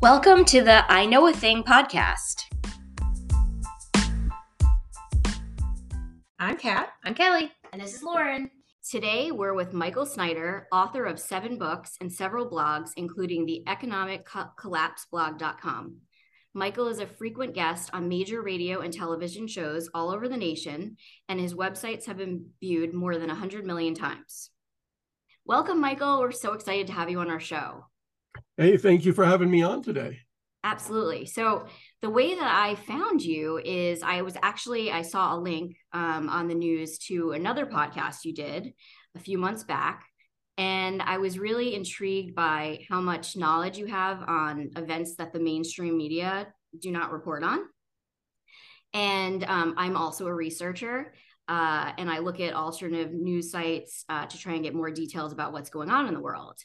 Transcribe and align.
Welcome 0.00 0.44
to 0.44 0.62
the 0.62 0.84
I 0.88 1.06
Know 1.06 1.26
a 1.26 1.32
Thing 1.32 1.64
podcast. 1.64 2.44
I'm 6.38 6.56
Kat. 6.56 6.90
I'm 7.02 7.14
Kelly. 7.14 7.50
And 7.72 7.82
this 7.82 7.96
is 7.96 8.04
Lauren. 8.04 8.48
Today, 8.88 9.32
we're 9.32 9.54
with 9.54 9.72
Michael 9.72 10.06
Snyder, 10.06 10.68
author 10.70 11.04
of 11.04 11.18
seven 11.18 11.58
books 11.58 11.96
and 12.00 12.12
several 12.12 12.48
blogs, 12.48 12.90
including 12.96 13.44
the 13.44 13.64
economiccollapseblog.com. 13.66 15.96
Michael 16.54 16.86
is 16.86 17.00
a 17.00 17.06
frequent 17.08 17.54
guest 17.54 17.90
on 17.92 18.08
major 18.08 18.40
radio 18.40 18.82
and 18.82 18.92
television 18.92 19.48
shows 19.48 19.90
all 19.94 20.12
over 20.12 20.28
the 20.28 20.36
nation, 20.36 20.96
and 21.28 21.40
his 21.40 21.54
websites 21.54 22.06
have 22.06 22.18
been 22.18 22.50
viewed 22.60 22.94
more 22.94 23.18
than 23.18 23.26
100 23.26 23.66
million 23.66 23.94
times. 23.94 24.50
Welcome, 25.44 25.80
Michael. 25.80 26.20
We're 26.20 26.30
so 26.30 26.52
excited 26.52 26.86
to 26.86 26.92
have 26.92 27.10
you 27.10 27.18
on 27.18 27.30
our 27.30 27.40
show. 27.40 27.87
Hey, 28.56 28.76
thank 28.76 29.04
you 29.04 29.12
for 29.12 29.24
having 29.24 29.50
me 29.50 29.62
on 29.62 29.82
today. 29.82 30.20
Absolutely. 30.64 31.24
So 31.26 31.66
the 32.02 32.10
way 32.10 32.34
that 32.34 32.50
I 32.52 32.74
found 32.74 33.22
you 33.22 33.60
is 33.64 34.02
I 34.02 34.22
was 34.22 34.36
actually 34.42 34.90
I 34.90 35.02
saw 35.02 35.34
a 35.34 35.38
link 35.38 35.76
um, 35.92 36.28
on 36.28 36.48
the 36.48 36.54
news 36.54 36.98
to 37.06 37.30
another 37.30 37.64
podcast 37.64 38.24
you 38.24 38.34
did 38.34 38.72
a 39.16 39.20
few 39.20 39.38
months 39.38 39.62
back, 39.62 40.04
and 40.56 41.00
I 41.00 41.18
was 41.18 41.38
really 41.38 41.74
intrigued 41.74 42.34
by 42.34 42.84
how 42.90 43.00
much 43.00 43.36
knowledge 43.36 43.78
you 43.78 43.86
have 43.86 44.20
on 44.28 44.70
events 44.76 45.14
that 45.16 45.32
the 45.32 45.38
mainstream 45.38 45.96
media 45.96 46.48
do 46.78 46.90
not 46.90 47.12
report 47.12 47.44
on. 47.44 47.60
And 48.92 49.44
um, 49.44 49.74
I'm 49.76 49.96
also 49.96 50.26
a 50.26 50.34
researcher, 50.34 51.14
uh, 51.46 51.92
and 51.96 52.10
I 52.10 52.18
look 52.18 52.40
at 52.40 52.54
alternative 52.54 53.12
news 53.12 53.52
sites 53.52 54.04
uh, 54.08 54.26
to 54.26 54.38
try 54.38 54.54
and 54.54 54.64
get 54.64 54.74
more 54.74 54.90
details 54.90 55.32
about 55.32 55.52
what's 55.52 55.70
going 55.70 55.90
on 55.90 56.08
in 56.08 56.14
the 56.14 56.20
world. 56.20 56.58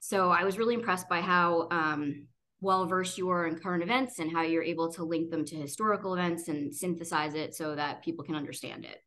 So 0.00 0.30
I 0.30 0.44
was 0.44 0.58
really 0.58 0.74
impressed 0.74 1.08
by 1.08 1.20
how 1.20 1.68
um, 1.70 2.26
well 2.60 2.86
versed 2.86 3.18
you 3.18 3.28
are 3.30 3.46
in 3.46 3.58
current 3.58 3.82
events 3.82 4.18
and 4.18 4.32
how 4.32 4.42
you're 4.42 4.62
able 4.62 4.90
to 4.92 5.04
link 5.04 5.30
them 5.30 5.44
to 5.44 5.56
historical 5.56 6.14
events 6.14 6.48
and 6.48 6.74
synthesize 6.74 7.34
it 7.34 7.54
so 7.54 7.74
that 7.74 8.02
people 8.02 8.24
can 8.24 8.34
understand 8.34 8.84
it. 8.84 9.02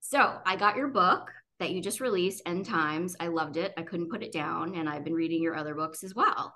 So 0.00 0.38
I 0.46 0.56
got 0.56 0.76
your 0.76 0.88
book 0.88 1.30
that 1.58 1.70
you 1.70 1.82
just 1.82 2.00
released, 2.00 2.42
End 2.46 2.64
Times. 2.64 3.16
I 3.18 3.26
loved 3.26 3.56
it. 3.56 3.72
I 3.76 3.82
couldn't 3.82 4.10
put 4.10 4.22
it 4.22 4.30
down, 4.30 4.76
and 4.76 4.88
I've 4.88 5.04
been 5.04 5.14
reading 5.14 5.42
your 5.42 5.56
other 5.56 5.74
books 5.74 6.04
as 6.04 6.14
well. 6.14 6.54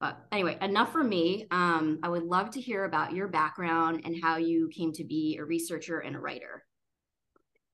But 0.00 0.18
anyway, 0.32 0.56
enough 0.62 0.92
for 0.92 1.04
me. 1.04 1.46
Um, 1.50 1.98
I 2.02 2.08
would 2.08 2.22
love 2.22 2.50
to 2.52 2.60
hear 2.60 2.84
about 2.84 3.12
your 3.12 3.28
background 3.28 4.02
and 4.04 4.16
how 4.22 4.38
you 4.38 4.70
came 4.74 4.92
to 4.92 5.04
be 5.04 5.36
a 5.38 5.44
researcher 5.44 5.98
and 5.98 6.16
a 6.16 6.20
writer. 6.20 6.64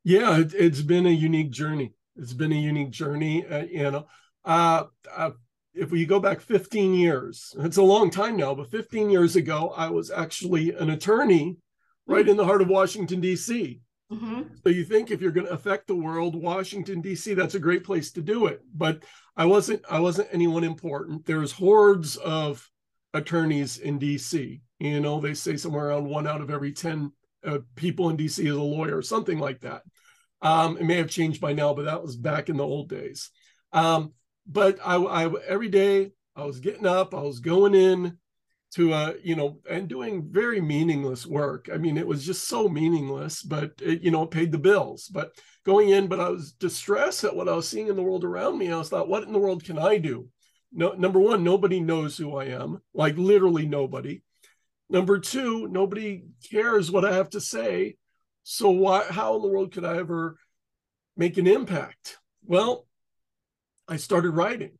Yeah, 0.02 0.38
it, 0.38 0.52
has 0.52 0.82
been 0.82 1.06
a 1.06 1.10
unique 1.10 1.50
journey. 1.50 1.94
It's 2.16 2.32
been 2.32 2.52
a 2.52 2.56
unique 2.56 2.90
journey. 2.90 3.46
Uh, 3.46 3.64
you 3.70 3.90
know, 3.90 4.06
uh, 4.46 4.84
uh, 5.14 5.30
if 5.74 5.90
we 5.90 6.06
go 6.06 6.18
back 6.18 6.40
15 6.40 6.94
years, 6.94 7.54
it's 7.58 7.76
a 7.76 7.82
long 7.82 8.10
time 8.10 8.36
now, 8.36 8.54
but 8.54 8.70
15 8.70 9.10
years 9.10 9.36
ago, 9.36 9.74
I 9.76 9.90
was 9.90 10.10
actually 10.10 10.72
an 10.72 10.90
attorney 10.90 11.58
right 12.06 12.22
mm-hmm. 12.22 12.30
in 12.30 12.36
the 12.36 12.44
heart 12.44 12.62
of 12.62 12.68
Washington, 12.68 13.20
D.C. 13.20 13.80
Mm-hmm. 14.10 14.42
So 14.62 14.70
you 14.70 14.84
think 14.84 15.10
if 15.10 15.20
you're 15.20 15.32
going 15.32 15.48
to 15.48 15.52
affect 15.52 15.88
the 15.88 15.96
world, 15.96 16.40
Washington 16.40 17.00
D.C. 17.00 17.34
that's 17.34 17.56
a 17.56 17.60
great 17.60 17.84
place 17.84 18.12
to 18.12 18.22
do 18.22 18.46
it. 18.46 18.62
But 18.72 19.02
I 19.36 19.44
wasn't. 19.46 19.82
I 19.90 19.98
wasn't 19.98 20.28
anyone 20.30 20.64
important. 20.64 21.26
There's 21.26 21.52
hordes 21.52 22.16
of 22.16 22.70
attorneys 23.12 23.78
in 23.78 23.98
D.C. 23.98 24.62
You 24.78 25.00
know, 25.00 25.20
they 25.20 25.34
say 25.34 25.56
somewhere 25.56 25.88
around 25.88 26.06
one 26.06 26.26
out 26.26 26.40
of 26.40 26.50
every 26.50 26.72
ten 26.72 27.10
uh, 27.44 27.58
people 27.74 28.08
in 28.08 28.16
D.C. 28.16 28.46
is 28.46 28.54
a 28.54 28.62
lawyer, 28.62 29.02
something 29.02 29.40
like 29.40 29.60
that. 29.62 29.82
Um, 30.40 30.76
it 30.78 30.84
may 30.84 30.96
have 30.96 31.10
changed 31.10 31.40
by 31.40 31.52
now, 31.52 31.74
but 31.74 31.86
that 31.86 32.02
was 32.02 32.16
back 32.16 32.48
in 32.48 32.56
the 32.56 32.64
old 32.64 32.88
days. 32.88 33.30
Um, 33.72 34.12
but 34.46 34.78
I, 34.84 34.96
I 34.96 35.32
every 35.46 35.68
day 35.68 36.12
I 36.34 36.44
was 36.44 36.60
getting 36.60 36.86
up, 36.86 37.14
I 37.14 37.22
was 37.22 37.40
going 37.40 37.74
in 37.74 38.18
to 38.74 38.92
uh 38.92 39.14
you 39.22 39.36
know 39.36 39.60
and 39.70 39.88
doing 39.88 40.28
very 40.30 40.60
meaningless 40.60 41.26
work. 41.26 41.68
I 41.72 41.78
mean, 41.78 41.96
it 41.96 42.06
was 42.06 42.24
just 42.24 42.48
so 42.48 42.68
meaningless, 42.68 43.42
but 43.42 43.72
it, 43.80 44.02
you 44.02 44.10
know, 44.10 44.24
it 44.24 44.30
paid 44.30 44.52
the 44.52 44.58
bills. 44.58 45.08
But 45.08 45.32
going 45.64 45.90
in, 45.90 46.06
but 46.08 46.20
I 46.20 46.28
was 46.28 46.52
distressed 46.52 47.24
at 47.24 47.34
what 47.34 47.48
I 47.48 47.54
was 47.54 47.68
seeing 47.68 47.88
in 47.88 47.96
the 47.96 48.02
world 48.02 48.24
around 48.24 48.58
me. 48.58 48.70
I 48.70 48.78
was 48.78 48.88
thought, 48.88 49.08
what 49.08 49.24
in 49.24 49.32
the 49.32 49.38
world 49.38 49.64
can 49.64 49.78
I 49.78 49.98
do? 49.98 50.28
No, 50.72 50.92
number 50.92 51.18
one, 51.18 51.42
nobody 51.42 51.80
knows 51.80 52.16
who 52.18 52.36
I 52.36 52.46
am, 52.46 52.82
like 52.92 53.16
literally 53.16 53.66
nobody. 53.66 54.22
Number 54.88 55.18
two, 55.18 55.66
nobody 55.68 56.24
cares 56.50 56.90
what 56.90 57.04
I 57.04 57.14
have 57.14 57.30
to 57.30 57.40
say. 57.40 57.96
So 58.42 58.70
why 58.70 59.04
how 59.08 59.36
in 59.36 59.42
the 59.42 59.48
world 59.48 59.72
could 59.72 59.84
I 59.84 59.96
ever 59.96 60.36
make 61.16 61.38
an 61.38 61.46
impact? 61.46 62.18
Well, 62.44 62.85
I 63.88 63.96
started 63.96 64.30
writing. 64.30 64.72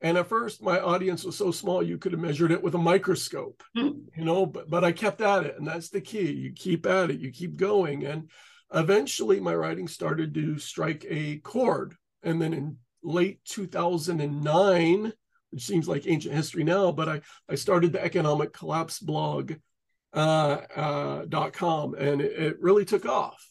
And 0.00 0.16
at 0.16 0.28
first, 0.28 0.62
my 0.62 0.78
audience 0.78 1.24
was 1.24 1.36
so 1.36 1.50
small 1.50 1.82
you 1.82 1.98
could 1.98 2.12
have 2.12 2.20
measured 2.20 2.52
it 2.52 2.62
with 2.62 2.74
a 2.74 2.78
microscope, 2.78 3.62
mm. 3.76 4.00
you 4.16 4.24
know. 4.24 4.46
But 4.46 4.70
but 4.70 4.84
I 4.84 4.92
kept 4.92 5.20
at 5.20 5.44
it, 5.44 5.56
and 5.58 5.66
that's 5.66 5.88
the 5.90 6.00
key. 6.00 6.30
You 6.30 6.52
keep 6.52 6.86
at 6.86 7.10
it, 7.10 7.18
you 7.18 7.32
keep 7.32 7.56
going, 7.56 8.06
and 8.06 8.30
eventually, 8.72 9.40
my 9.40 9.54
writing 9.54 9.88
started 9.88 10.34
to 10.34 10.58
strike 10.58 11.04
a 11.08 11.38
chord. 11.38 11.96
And 12.22 12.40
then 12.40 12.52
in 12.52 12.76
late 13.02 13.44
2009, 13.44 15.12
which 15.50 15.64
seems 15.64 15.88
like 15.88 16.06
ancient 16.06 16.34
history 16.34 16.62
now, 16.62 16.92
but 16.92 17.08
I 17.08 17.20
I 17.48 17.56
started 17.56 17.92
the 17.92 18.04
Economic 18.04 18.52
Collapse 18.52 19.00
blog 19.00 19.54
uh, 20.12 20.58
uh, 20.76 21.24
dot 21.24 21.52
com, 21.54 21.94
and 21.94 22.20
it, 22.20 22.32
it 22.40 22.60
really 22.60 22.84
took 22.84 23.04
off 23.04 23.44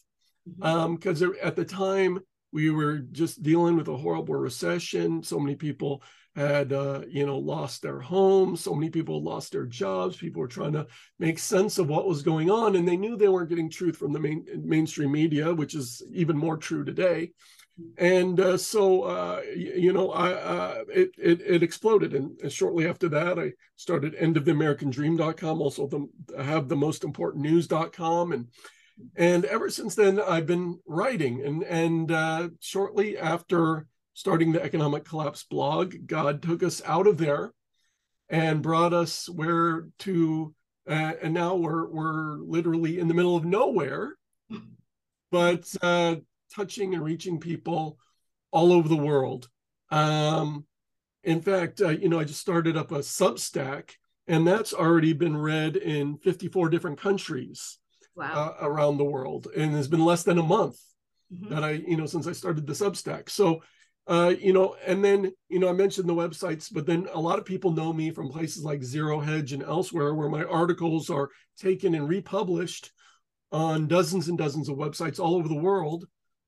because 0.56 1.20
mm-hmm. 1.20 1.24
um, 1.24 1.36
at 1.42 1.56
the 1.56 1.64
time 1.64 2.20
we 2.52 2.70
were 2.70 2.98
just 2.98 3.42
dealing 3.42 3.76
with 3.76 3.88
a 3.88 3.96
horrible 3.96 4.34
recession. 4.34 5.22
So 5.22 5.38
many 5.38 5.56
people 5.56 6.02
had 6.34 6.72
uh, 6.72 7.02
you 7.08 7.26
know 7.26 7.38
lost 7.38 7.82
their 7.82 8.00
homes. 8.00 8.60
So 8.60 8.74
many 8.74 8.90
people 8.90 9.22
lost 9.22 9.52
their 9.52 9.66
jobs. 9.66 10.16
People 10.16 10.40
were 10.40 10.48
trying 10.48 10.72
to 10.72 10.86
make 11.18 11.38
sense 11.38 11.78
of 11.78 11.88
what 11.88 12.06
was 12.06 12.22
going 12.22 12.50
on 12.50 12.76
and 12.76 12.86
they 12.86 12.96
knew 12.96 13.16
they 13.16 13.28
weren't 13.28 13.48
getting 13.48 13.70
truth 13.70 13.96
from 13.96 14.12
the 14.12 14.20
main 14.20 14.46
mainstream 14.56 15.12
media 15.12 15.52
which 15.52 15.74
is 15.74 16.02
even 16.12 16.36
more 16.36 16.56
true 16.56 16.84
today. 16.84 17.32
And 17.96 18.40
uh, 18.40 18.56
so 18.56 19.02
uh, 19.02 19.42
you 19.54 19.92
know 19.92 20.10
I, 20.10 20.32
uh, 20.32 20.84
it, 20.88 21.10
it, 21.18 21.40
it 21.40 21.62
exploded. 21.62 22.14
And, 22.14 22.38
and, 22.40 22.52
shortly 22.52 22.86
after 22.88 23.08
that 23.10 23.38
i 23.38 23.52
started 23.76 24.14
endoftheamericandream.com 24.14 25.60
also 25.60 25.86
the, 25.86 26.42
have 26.42 26.68
the 26.68 26.76
most 26.76 27.04
important 27.04 27.42
news.com 27.42 28.32
and 28.32 28.46
and 29.16 29.44
ever 29.44 29.70
since 29.70 29.94
then, 29.94 30.20
I've 30.20 30.46
been 30.46 30.78
writing. 30.86 31.44
And 31.44 31.62
and 31.64 32.10
uh, 32.10 32.48
shortly 32.60 33.18
after 33.18 33.86
starting 34.14 34.52
the 34.52 34.62
Economic 34.62 35.04
Collapse 35.04 35.44
blog, 35.44 35.94
God 36.06 36.42
took 36.42 36.62
us 36.62 36.82
out 36.84 37.06
of 37.06 37.18
there 37.18 37.52
and 38.28 38.62
brought 38.62 38.92
us 38.92 39.28
where 39.28 39.88
to. 40.00 40.54
Uh, 40.88 41.12
and 41.22 41.34
now 41.34 41.54
we're 41.54 41.88
we're 41.88 42.38
literally 42.38 42.98
in 42.98 43.08
the 43.08 43.14
middle 43.14 43.36
of 43.36 43.44
nowhere, 43.44 44.16
but 45.30 45.66
uh, 45.82 46.16
touching 46.54 46.94
and 46.94 47.04
reaching 47.04 47.38
people 47.38 47.98
all 48.50 48.72
over 48.72 48.88
the 48.88 48.96
world. 48.96 49.48
Um, 49.90 50.64
in 51.24 51.42
fact, 51.42 51.80
uh, 51.80 51.88
you 51.88 52.08
know, 52.08 52.18
I 52.18 52.24
just 52.24 52.40
started 52.40 52.76
up 52.76 52.90
a 52.90 52.98
Substack, 52.98 53.90
and 54.26 54.46
that's 54.46 54.72
already 54.72 55.12
been 55.12 55.36
read 55.36 55.76
in 55.76 56.16
54 56.18 56.70
different 56.70 56.98
countries 56.98 57.77
wow. 58.18 58.56
uh, 58.60 58.66
around 58.66 58.98
the 58.98 59.04
world, 59.04 59.48
and 59.56 59.74
it's 59.76 59.88
been 59.88 60.04
less 60.04 60.24
than 60.24 60.38
a 60.38 60.42
month 60.42 60.78
mm-hmm. 61.32 61.54
that 61.54 61.64
I, 61.64 61.70
you 61.72 61.96
know, 61.96 62.06
since 62.06 62.26
I 62.26 62.32
started 62.32 62.66
the 62.66 62.72
Substack. 62.72 63.30
So, 63.30 63.62
uh, 64.06 64.34
you 64.38 64.52
know, 64.52 64.76
and 64.86 65.04
then 65.04 65.32
you 65.48 65.58
know, 65.58 65.68
I 65.68 65.72
mentioned 65.72 66.08
the 66.08 66.14
websites, 66.14 66.72
but 66.72 66.86
then 66.86 67.08
a 67.12 67.20
lot 67.20 67.38
of 67.38 67.44
people 67.44 67.72
know 67.72 67.92
me 67.92 68.10
from 68.10 68.30
places 68.30 68.64
like 68.64 68.82
Zero 68.82 69.20
Hedge 69.20 69.52
and 69.52 69.62
elsewhere, 69.62 70.14
where 70.14 70.28
my 70.28 70.44
articles 70.44 71.10
are 71.10 71.30
taken 71.58 71.94
and 71.94 72.08
republished 72.08 72.92
on 73.52 73.86
dozens 73.86 74.28
and 74.28 74.36
dozens 74.36 74.68
of 74.68 74.76
websites 74.76 75.18
all 75.18 75.36
over 75.36 75.48
the 75.48 75.54
world. 75.54 76.06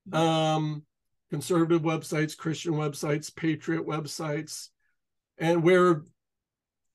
Mm-hmm. 0.08 0.18
Um, 0.18 0.82
conservative 1.30 1.82
websites, 1.82 2.36
Christian 2.36 2.72
websites, 2.72 3.34
patriot 3.34 3.86
websites, 3.86 4.68
and 5.38 5.62
where 5.62 6.02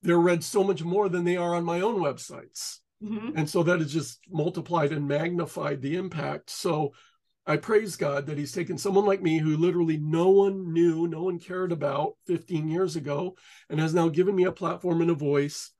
they're 0.01 0.19
read 0.19 0.43
so 0.43 0.63
much 0.63 0.83
more 0.83 1.09
than 1.09 1.23
they 1.23 1.37
are 1.37 1.55
on 1.55 1.63
my 1.63 1.81
own 1.81 1.99
websites. 1.99 2.79
Mm-hmm. 3.05 3.37
And 3.37 3.49
so 3.49 3.63
that 3.63 3.79
has 3.79 3.93
just 3.93 4.19
multiplied 4.29 4.91
and 4.91 5.07
magnified 5.07 5.81
the 5.81 5.95
impact. 5.95 6.49
So 6.49 6.93
I 7.45 7.57
praise 7.57 7.95
God 7.95 8.25
that 8.25 8.37
He's 8.37 8.51
taken 8.51 8.77
someone 8.77 9.05
like 9.05 9.21
me 9.21 9.37
who 9.37 9.57
literally 9.57 9.97
no 9.97 10.29
one 10.29 10.73
knew, 10.73 11.07
no 11.07 11.23
one 11.23 11.39
cared 11.39 11.71
about 11.71 12.13
15 12.25 12.67
years 12.67 12.95
ago, 12.95 13.35
and 13.69 13.79
has 13.79 13.93
now 13.93 14.09
given 14.09 14.35
me 14.35 14.45
a 14.45 14.51
platform 14.51 15.01
and 15.01 15.11
a 15.11 15.15
voice 15.15 15.71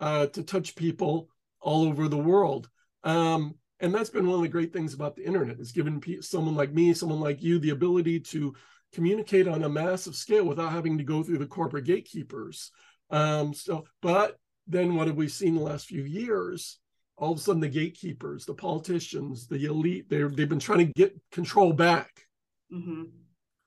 uh, 0.00 0.26
to 0.26 0.42
touch 0.42 0.76
people 0.76 1.28
all 1.60 1.84
over 1.84 2.08
the 2.08 2.16
world. 2.16 2.68
Um, 3.02 3.54
and 3.80 3.94
that's 3.94 4.10
been 4.10 4.26
one 4.26 4.36
of 4.36 4.42
the 4.42 4.48
great 4.48 4.72
things 4.72 4.94
about 4.94 5.16
the 5.16 5.24
internet. 5.24 5.58
It's 5.58 5.72
given 5.72 6.00
someone 6.20 6.54
like 6.54 6.72
me, 6.72 6.94
someone 6.94 7.20
like 7.20 7.42
you, 7.42 7.58
the 7.58 7.70
ability 7.70 8.20
to 8.20 8.54
communicate 8.92 9.46
on 9.48 9.64
a 9.64 9.68
massive 9.68 10.14
scale 10.14 10.44
without 10.44 10.72
having 10.72 10.98
to 10.98 11.04
go 11.04 11.22
through 11.22 11.38
the 11.38 11.46
corporate 11.46 11.84
gatekeepers. 11.84 12.70
Um, 13.10 13.54
so, 13.54 13.84
but 14.02 14.38
then 14.68 14.94
what 14.94 15.06
have 15.06 15.16
we 15.16 15.28
seen 15.28 15.54
the 15.54 15.62
last 15.62 15.86
few 15.86 16.04
years? 16.04 16.78
All 17.16 17.32
of 17.32 17.38
a 17.38 17.40
sudden, 17.40 17.60
the 17.60 17.68
gatekeepers, 17.68 18.44
the 18.44 18.54
politicians, 18.54 19.48
the 19.48 19.64
elite, 19.64 20.08
they've 20.08 20.48
been 20.48 20.60
trying 20.60 20.86
to 20.86 20.92
get 20.92 21.16
control 21.32 21.72
back. 21.72 22.26
Mm-hmm. 22.72 23.04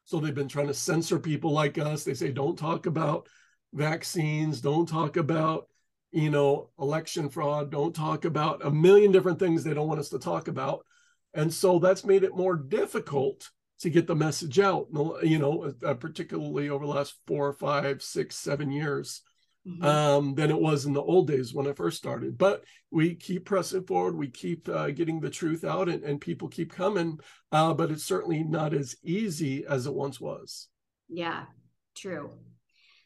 So 0.05 0.19
they've 0.19 0.35
been 0.35 0.47
trying 0.47 0.67
to 0.67 0.73
censor 0.73 1.19
people 1.19 1.51
like 1.51 1.77
us. 1.77 2.03
They 2.03 2.13
say, 2.13 2.31
don't 2.31 2.57
talk 2.57 2.85
about 2.85 3.27
vaccines, 3.73 4.61
don't 4.61 4.87
talk 4.87 5.17
about 5.17 5.67
you 6.11 6.29
know 6.29 6.69
election 6.79 7.29
fraud, 7.29 7.71
don't 7.71 7.95
talk 7.95 8.25
about 8.25 8.65
a 8.65 8.71
million 8.71 9.11
different 9.11 9.39
things 9.39 9.63
they 9.63 9.73
don't 9.73 9.87
want 9.87 9.99
us 9.99 10.09
to 10.09 10.19
talk 10.19 10.47
about, 10.47 10.85
and 11.33 11.53
so 11.53 11.79
that's 11.79 12.05
made 12.05 12.23
it 12.23 12.35
more 12.35 12.55
difficult 12.55 13.49
to 13.79 13.89
get 13.89 14.07
the 14.07 14.15
message 14.15 14.59
out. 14.59 14.87
You 15.23 15.39
know, 15.39 15.73
particularly 15.99 16.69
over 16.69 16.85
the 16.85 16.91
last 16.91 17.15
four, 17.27 17.51
five, 17.53 18.01
six, 18.01 18.35
seven 18.35 18.71
years. 18.71 19.21
Mm-hmm. 19.67 19.85
Um, 19.85 20.33
than 20.33 20.49
it 20.49 20.59
was 20.59 20.87
in 20.87 20.93
the 20.93 21.03
old 21.03 21.27
days 21.27 21.53
when 21.53 21.67
I 21.67 21.73
first 21.73 21.97
started. 21.97 22.35
But 22.35 22.63
we 22.89 23.13
keep 23.13 23.45
pressing 23.45 23.83
forward, 23.83 24.17
we 24.17 24.27
keep 24.27 24.67
uh, 24.67 24.89
getting 24.89 25.19
the 25.19 25.29
truth 25.29 25.63
out, 25.63 25.87
and, 25.87 26.03
and 26.03 26.19
people 26.19 26.47
keep 26.47 26.71
coming. 26.71 27.19
Uh, 27.51 27.71
but 27.75 27.91
it's 27.91 28.03
certainly 28.03 28.43
not 28.43 28.73
as 28.73 28.95
easy 29.03 29.63
as 29.69 29.85
it 29.85 29.93
once 29.93 30.19
was. 30.19 30.67
Yeah, 31.09 31.43
true. 31.95 32.31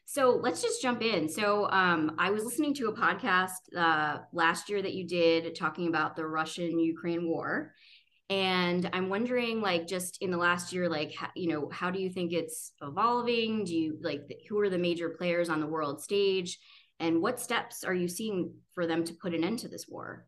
So 0.06 0.38
let's 0.40 0.62
just 0.62 0.80
jump 0.80 1.02
in. 1.02 1.28
So 1.28 1.68
um, 1.68 2.14
I 2.16 2.30
was 2.30 2.44
listening 2.44 2.74
to 2.74 2.88
a 2.88 2.96
podcast 2.96 3.50
uh, 3.76 4.18
last 4.32 4.70
year 4.70 4.80
that 4.80 4.94
you 4.94 5.06
did 5.06 5.56
talking 5.56 5.88
about 5.88 6.14
the 6.14 6.24
Russian 6.24 6.78
Ukraine 6.78 7.28
war. 7.28 7.72
And 8.28 8.90
I'm 8.92 9.08
wondering, 9.08 9.60
like, 9.60 9.86
just 9.86 10.18
in 10.20 10.32
the 10.32 10.36
last 10.36 10.72
year, 10.72 10.88
like, 10.88 11.14
you 11.36 11.48
know, 11.48 11.68
how 11.70 11.90
do 11.90 12.00
you 12.00 12.10
think 12.10 12.32
it's 12.32 12.72
evolving? 12.82 13.64
Do 13.64 13.74
you 13.74 13.98
like 14.02 14.22
who 14.48 14.58
are 14.60 14.68
the 14.68 14.78
major 14.78 15.10
players 15.10 15.48
on 15.48 15.60
the 15.60 15.66
world 15.66 16.02
stage? 16.02 16.58
And 16.98 17.22
what 17.22 17.40
steps 17.40 17.84
are 17.84 17.94
you 17.94 18.08
seeing 18.08 18.54
for 18.74 18.86
them 18.86 19.04
to 19.04 19.14
put 19.14 19.34
an 19.34 19.44
end 19.44 19.60
to 19.60 19.68
this 19.68 19.86
war? 19.88 20.26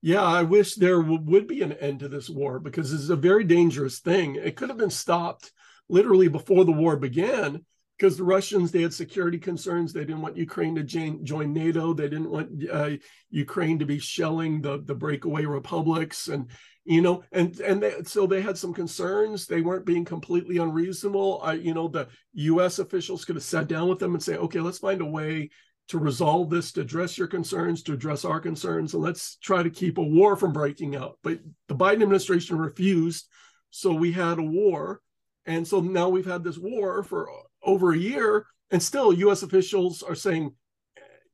Yeah, 0.00 0.22
I 0.22 0.42
wish 0.42 0.74
there 0.74 1.00
w- 1.00 1.20
would 1.22 1.46
be 1.46 1.62
an 1.62 1.72
end 1.72 2.00
to 2.00 2.08
this 2.08 2.28
war 2.28 2.58
because 2.58 2.90
this 2.90 3.00
is 3.00 3.10
a 3.10 3.16
very 3.16 3.44
dangerous 3.44 4.00
thing. 4.00 4.36
It 4.36 4.56
could 4.56 4.68
have 4.68 4.78
been 4.78 4.90
stopped 4.90 5.52
literally 5.88 6.28
before 6.28 6.64
the 6.64 6.72
war 6.72 6.96
began 6.96 7.64
because 7.96 8.16
the 8.16 8.24
Russians 8.24 8.72
they 8.72 8.82
had 8.82 8.92
security 8.92 9.38
concerns. 9.38 9.92
They 9.92 10.00
didn't 10.00 10.22
want 10.22 10.36
Ukraine 10.36 10.74
to 10.74 10.82
join, 10.82 11.24
join 11.24 11.52
NATO. 11.52 11.94
They 11.94 12.08
didn't 12.08 12.30
want 12.30 12.48
uh, 12.70 12.90
Ukraine 13.30 13.78
to 13.78 13.86
be 13.86 14.00
shelling 14.00 14.60
the 14.60 14.82
the 14.84 14.94
breakaway 14.94 15.44
republics, 15.44 16.26
and 16.26 16.50
you 16.84 17.00
know, 17.00 17.22
and 17.30 17.58
and 17.60 17.82
they, 17.82 18.02
so 18.04 18.26
they 18.26 18.40
had 18.40 18.58
some 18.58 18.74
concerns. 18.74 19.46
They 19.46 19.60
weren't 19.60 19.86
being 19.86 20.04
completely 20.04 20.58
unreasonable. 20.58 21.40
I, 21.42 21.54
you 21.54 21.74
know, 21.74 21.88
the 21.88 22.08
U.S. 22.34 22.78
officials 22.78 23.24
could 23.24 23.36
have 23.36 23.44
sat 23.44 23.68
down 23.68 23.88
with 23.88 23.98
them 23.98 24.14
and 24.14 24.22
say, 24.22 24.36
okay, 24.36 24.60
let's 24.60 24.78
find 24.78 25.00
a 25.00 25.06
way 25.06 25.50
to 25.88 25.98
resolve 25.98 26.50
this, 26.50 26.72
to 26.72 26.80
address 26.80 27.18
your 27.18 27.26
concerns, 27.26 27.82
to 27.82 27.92
address 27.92 28.24
our 28.24 28.40
concerns, 28.40 28.94
and 28.94 29.02
let's 29.02 29.36
try 29.36 29.62
to 29.62 29.70
keep 29.70 29.98
a 29.98 30.02
war 30.02 30.36
from 30.36 30.52
breaking 30.52 30.96
out. 30.96 31.18
But 31.22 31.40
the 31.68 31.74
Biden 31.74 32.02
administration 32.02 32.58
refused, 32.58 33.26
so 33.70 33.92
we 33.92 34.12
had 34.12 34.38
a 34.38 34.42
war, 34.42 35.00
and 35.46 35.66
so 35.66 35.80
now 35.80 36.08
we've 36.08 36.26
had 36.26 36.44
this 36.44 36.58
war 36.58 37.02
for 37.02 37.28
over 37.62 37.92
a 37.92 37.98
year, 37.98 38.46
and 38.70 38.82
still 38.82 39.12
U.S. 39.12 39.42
officials 39.42 40.02
are 40.02 40.14
saying 40.14 40.54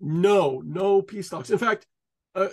no, 0.00 0.62
no 0.64 1.02
peace 1.02 1.28
talks. 1.28 1.50
In 1.50 1.58
fact, 1.58 1.86
uh, 2.34 2.48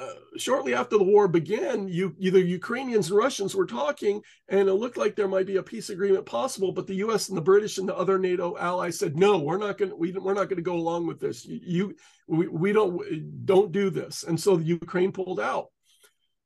uh, 0.00 0.14
shortly 0.38 0.74
after 0.74 0.96
the 0.96 1.04
war 1.04 1.28
began, 1.28 1.86
you 1.86 2.14
either 2.18 2.38
Ukrainians 2.38 3.10
and 3.10 3.18
Russians 3.18 3.54
were 3.54 3.66
talking, 3.66 4.22
and 4.48 4.68
it 4.68 4.74
looked 4.74 4.96
like 4.96 5.14
there 5.14 5.28
might 5.28 5.46
be 5.46 5.56
a 5.56 5.62
peace 5.62 5.90
agreement 5.90 6.24
possible. 6.24 6.72
But 6.72 6.86
the 6.86 6.94
U.S. 6.96 7.28
and 7.28 7.36
the 7.36 7.42
British 7.42 7.76
and 7.76 7.86
the 7.86 7.96
other 7.96 8.18
NATO 8.18 8.56
allies 8.56 8.98
said, 8.98 9.16
"No, 9.16 9.38
we're 9.38 9.58
not 9.58 9.76
going. 9.76 9.92
We, 9.98 10.12
we're 10.12 10.32
not 10.32 10.48
going 10.48 10.56
to 10.56 10.62
go 10.62 10.76
along 10.76 11.06
with 11.06 11.20
this. 11.20 11.44
You, 11.44 11.94
we, 12.26 12.48
we 12.48 12.72
don't 12.72 13.44
don't 13.44 13.70
do 13.70 13.90
this." 13.90 14.24
And 14.24 14.40
so 14.40 14.56
the 14.56 14.64
Ukraine 14.64 15.12
pulled 15.12 15.40
out. 15.40 15.66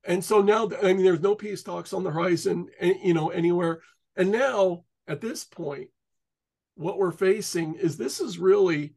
And 0.05 0.25
so 0.25 0.41
now, 0.43 0.69
I 0.83 0.93
mean, 0.93 1.05
there's 1.05 1.21
no 1.21 1.35
peace 1.35 1.63
talks 1.63 1.93
on 1.93 2.03
the 2.03 2.11
horizon, 2.11 2.69
you 2.81 3.15
know, 3.15 3.29
anywhere. 3.29 3.81
And 4.17 4.31
now, 4.31 4.85
at 5.07 5.21
this 5.21 5.45
point, 5.45 5.89
what 6.75 6.99
we're 6.99 7.13
facing 7.13 7.75
is 7.75 7.97
this 7.97 8.21
is 8.21 8.39
really 8.39 8.96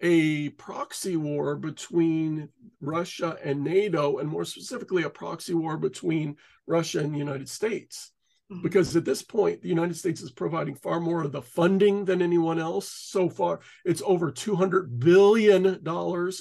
a 0.00 0.50
proxy 0.50 1.16
war 1.16 1.56
between 1.56 2.48
Russia 2.80 3.38
and 3.42 3.64
NATO, 3.64 4.18
and 4.18 4.28
more 4.28 4.44
specifically, 4.44 5.04
a 5.04 5.10
proxy 5.10 5.54
war 5.54 5.76
between 5.76 6.36
Russia 6.66 7.00
and 7.00 7.14
the 7.14 7.18
United 7.18 7.48
States. 7.48 8.12
Mm-hmm. 8.52 8.62
Because 8.62 8.94
at 8.94 9.04
this 9.04 9.22
point, 9.22 9.62
the 9.62 9.68
United 9.68 9.96
States 9.96 10.20
is 10.20 10.30
providing 10.30 10.76
far 10.76 11.00
more 11.00 11.22
of 11.22 11.32
the 11.32 11.42
funding 11.42 12.04
than 12.04 12.22
anyone 12.22 12.60
else. 12.60 12.88
So 12.88 13.28
far, 13.28 13.60
it's 13.84 14.02
over 14.04 14.30
$200 14.30 14.98
billion 15.00 15.80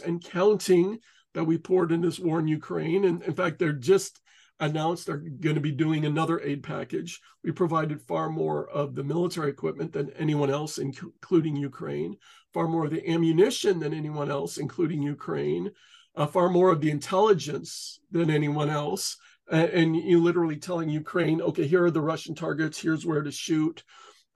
and 0.05 0.23
counting 0.23 0.99
that 1.33 1.43
we 1.43 1.57
poured 1.57 1.91
in 1.91 2.01
this 2.01 2.19
war 2.19 2.39
in 2.39 2.47
Ukraine. 2.47 3.05
And 3.05 3.23
in 3.23 3.33
fact, 3.33 3.57
they're 3.57 3.73
just 3.73 4.21
announced 4.59 5.07
they're 5.07 5.17
going 5.17 5.55
to 5.55 5.61
be 5.61 5.71
doing 5.71 6.05
another 6.05 6.39
aid 6.39 6.63
package. 6.63 7.19
We 7.43 7.51
provided 7.51 8.01
far 8.01 8.29
more 8.29 8.69
of 8.69 8.95
the 8.95 9.03
military 9.03 9.49
equipment 9.49 9.91
than 9.91 10.11
anyone 10.11 10.49
else, 10.49 10.77
including 10.77 11.55
Ukraine, 11.55 12.17
far 12.55 12.69
more 12.69 12.85
of 12.85 12.91
the 12.91 13.05
ammunition 13.11 13.81
than 13.81 13.93
anyone 13.93 14.31
else, 14.31 14.57
including 14.57 15.01
Ukraine, 15.01 15.71
uh, 16.15 16.25
far 16.25 16.47
more 16.47 16.71
of 16.71 16.79
the 16.79 16.89
intelligence 16.89 17.99
than 18.11 18.29
anyone 18.29 18.69
else. 18.69 19.17
And 19.51 19.93
you 19.93 20.23
literally 20.23 20.55
telling 20.55 20.87
Ukraine, 20.87 21.41
okay, 21.41 21.67
here 21.67 21.83
are 21.83 21.91
the 21.91 21.99
Russian 21.99 22.33
targets, 22.33 22.81
here's 22.81 23.05
where 23.05 23.21
to 23.21 23.29
shoot. 23.29 23.83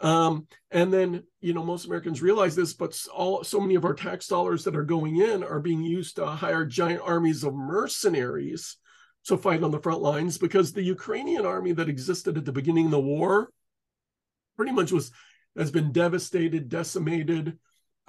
Um, 0.01 0.48
and 0.69 0.92
then, 0.92 1.24
you 1.39 1.54
know, 1.54 1.63
most 1.63 1.86
Americans 1.86 2.21
realize 2.21 2.57
this, 2.57 2.74
but 2.74 3.01
all 3.16 3.45
so 3.45 3.62
many 3.62 3.75
of 3.75 3.86
our 3.86 3.94
tax 3.94 4.27
dollars 4.27 4.65
that 4.65 4.75
are 4.75 4.83
going 4.83 5.15
in 5.15 5.42
are 5.42 5.62
being 5.62 5.81
used 5.81 6.18
to 6.18 6.25
hire 6.25 6.65
giant 6.65 7.01
armies 7.01 7.45
of 7.45 7.54
mercenaries 7.54 8.75
to 9.27 9.38
fight 9.38 9.63
on 9.63 9.72
the 9.72 9.80
front 9.80 10.01
lines 10.01 10.38
because 10.38 10.74
the 10.74 10.83
Ukrainian 10.83 11.45
army 11.45 11.72
that 11.72 11.88
existed 11.88 12.38
at 12.38 12.44
the 12.44 12.51
beginning 12.51 12.86
of 12.86 12.92
the 12.92 13.00
war 13.00 13.50
pretty 14.57 14.74
much 14.74 14.92
was 14.92 15.10
has 15.57 15.72
been 15.72 15.94
devastated, 15.94 16.68
decimated. 16.68 17.57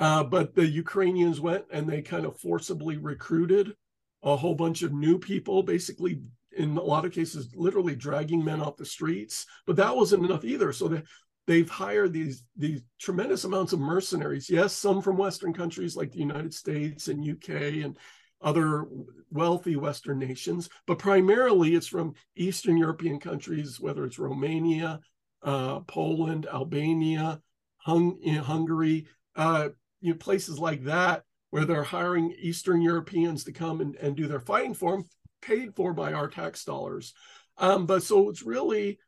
Uh, 0.01 0.25
but 0.25 0.55
the 0.55 0.67
Ukrainians 0.67 1.41
went 1.41 1.67
and 1.71 1.87
they 1.87 2.01
kind 2.01 2.25
of 2.25 2.41
forcibly 2.41 2.97
recruited 2.97 3.75
a 4.23 4.35
whole 4.35 4.55
bunch 4.55 4.83
of 4.83 4.93
new 4.93 5.19
people, 5.19 5.63
basically 5.63 6.23
in 6.57 6.77
a 6.77 6.83
lot 6.83 7.05
of 7.05 7.13
cases, 7.13 7.51
literally 7.55 7.95
dragging 7.95 8.43
men 8.43 8.61
off 8.61 8.77
the 8.77 8.85
streets. 8.85 9.47
But 9.67 9.77
that 9.77 9.95
wasn't 9.95 10.25
enough 10.25 10.45
either. 10.45 10.73
So 10.73 10.89
they 10.89 11.03
they've 11.47 11.69
hired 11.69 12.13
these 12.13 12.45
these 12.57 12.83
tremendous 12.99 13.45
amounts 13.45 13.73
of 13.73 13.81
mercenaries. 13.81 14.49
Yes, 14.49 14.73
some 14.73 15.03
from 15.03 15.17
Western 15.19 15.53
countries 15.53 15.97
like 15.97 16.13
the 16.13 16.19
United 16.19 16.55
States 16.55 17.09
and 17.09 17.29
UK 17.29 17.85
and 17.85 17.97
other 18.41 18.87
wealthy 19.31 19.77
Western 19.77 20.19
nations, 20.19 20.71
but 20.87 20.99
primarily 20.99 21.75
it's 21.75 21.87
from 21.87 22.15
Eastern 22.37 22.79
European 22.79 23.21
countries, 23.21 23.79
whether 23.79 24.07
it's 24.07 24.19
Romania, 24.19 24.99
uh, 25.43 25.81
Poland, 25.81 26.47
Albania, 26.47 27.41
Hung- 27.77 28.23
Hungary, 28.23 29.07
uh, 29.37 29.69
you 30.01 30.13
know, 30.13 30.19
places 30.19 30.59
like 30.59 30.85
that, 30.85 31.25
where 31.51 31.65
they're 31.65 31.83
hiring 31.83 32.35
Eastern 32.39 32.81
Europeans 32.81 33.45
to 33.45 33.53
come 33.53 33.81
and, 33.81 33.97
and 33.97 34.17
do 34.17 34.27
their 34.27 34.41
fighting 34.41 34.75
for 34.75 34.93
them, 34.93 35.05
paid 35.43 35.75
for 35.75 35.93
by 35.93 36.13
our 36.13 36.29
tax 36.29 36.65
dollars. 36.65 37.13
Um, 37.59 37.87
but 37.87 38.03
so 38.03 38.29
it's 38.31 38.43
really, 38.43 38.99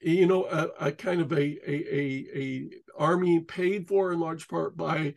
you 0.00 0.26
know, 0.26 0.44
a, 0.44 0.88
a 0.88 0.92
kind 0.92 1.20
of 1.20 1.32
a, 1.32 1.36
a, 1.36 1.60
a, 1.70 2.26
a 2.36 2.70
army 2.96 3.40
paid 3.40 3.88
for 3.88 4.12
in 4.12 4.20
large 4.20 4.48
part 4.48 4.76
by 4.76 5.14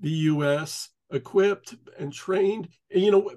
the 0.00 0.10
U.S 0.10 0.90
equipped 1.14 1.74
and 1.98 2.12
trained. 2.12 2.68
And, 2.90 3.02
you 3.02 3.10
know, 3.10 3.30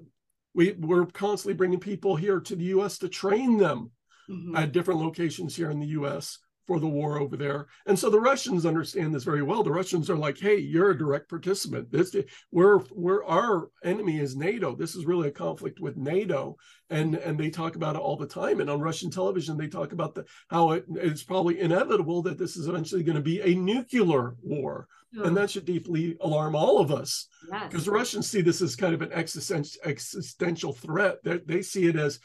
we, 0.53 0.73
we're 0.73 1.05
constantly 1.05 1.53
bringing 1.53 1.79
people 1.79 2.15
here 2.15 2.39
to 2.39 2.55
the 2.55 2.65
U.S. 2.65 2.97
to 2.99 3.09
train 3.09 3.57
them 3.57 3.91
mm-hmm. 4.29 4.55
at 4.55 4.71
different 4.71 4.99
locations 4.99 5.55
here 5.55 5.69
in 5.69 5.79
the 5.79 5.87
U.S. 5.87 6.39
for 6.67 6.79
the 6.79 6.87
war 6.87 7.19
over 7.19 7.37
there. 7.37 7.67
And 7.85 7.97
so 7.97 8.09
the 8.09 8.19
Russians 8.19 8.65
understand 8.65 9.15
this 9.15 9.23
very 9.23 9.41
well. 9.41 9.63
The 9.63 9.71
Russians 9.71 10.09
are 10.09 10.17
like, 10.17 10.37
"Hey, 10.37 10.57
you're 10.57 10.91
a 10.91 10.97
direct 10.97 11.29
participant. 11.29 11.91
This 11.91 12.15
we're 12.51 12.79
we're 12.91 13.23
our 13.25 13.69
enemy 13.83 14.19
is 14.19 14.35
NATO. 14.35 14.75
This 14.75 14.95
is 14.95 15.05
really 15.05 15.29
a 15.29 15.31
conflict 15.31 15.79
with 15.79 15.97
NATO." 15.97 16.57
And 16.89 17.15
and 17.15 17.39
they 17.39 17.49
talk 17.49 17.75
about 17.75 17.95
it 17.95 18.01
all 18.01 18.17
the 18.17 18.27
time. 18.27 18.59
And 18.59 18.69
on 18.69 18.81
Russian 18.81 19.09
television, 19.09 19.57
they 19.57 19.67
talk 19.67 19.93
about 19.93 20.13
the 20.13 20.25
how 20.49 20.71
it, 20.71 20.85
it's 20.95 21.23
probably 21.23 21.59
inevitable 21.59 22.21
that 22.23 22.37
this 22.37 22.57
is 22.57 22.67
eventually 22.67 23.03
going 23.03 23.15
to 23.15 23.21
be 23.21 23.41
a 23.41 23.55
nuclear 23.55 24.35
war 24.43 24.87
and 25.13 25.35
that 25.37 25.49
should 25.49 25.65
deeply 25.65 26.17
alarm 26.21 26.55
all 26.55 26.79
of 26.79 26.91
us 26.91 27.27
because 27.49 27.73
yes. 27.73 27.85
the 27.85 27.91
Russians 27.91 28.29
see 28.29 28.41
this 28.41 28.61
as 28.61 28.75
kind 28.75 28.93
of 28.93 29.01
an 29.01 29.11
existential 29.13 29.81
existential 29.85 30.73
threat. 30.73 31.23
They, 31.23 31.37
they 31.37 31.61
see 31.61 31.85
it 31.85 31.95
as 31.95 32.19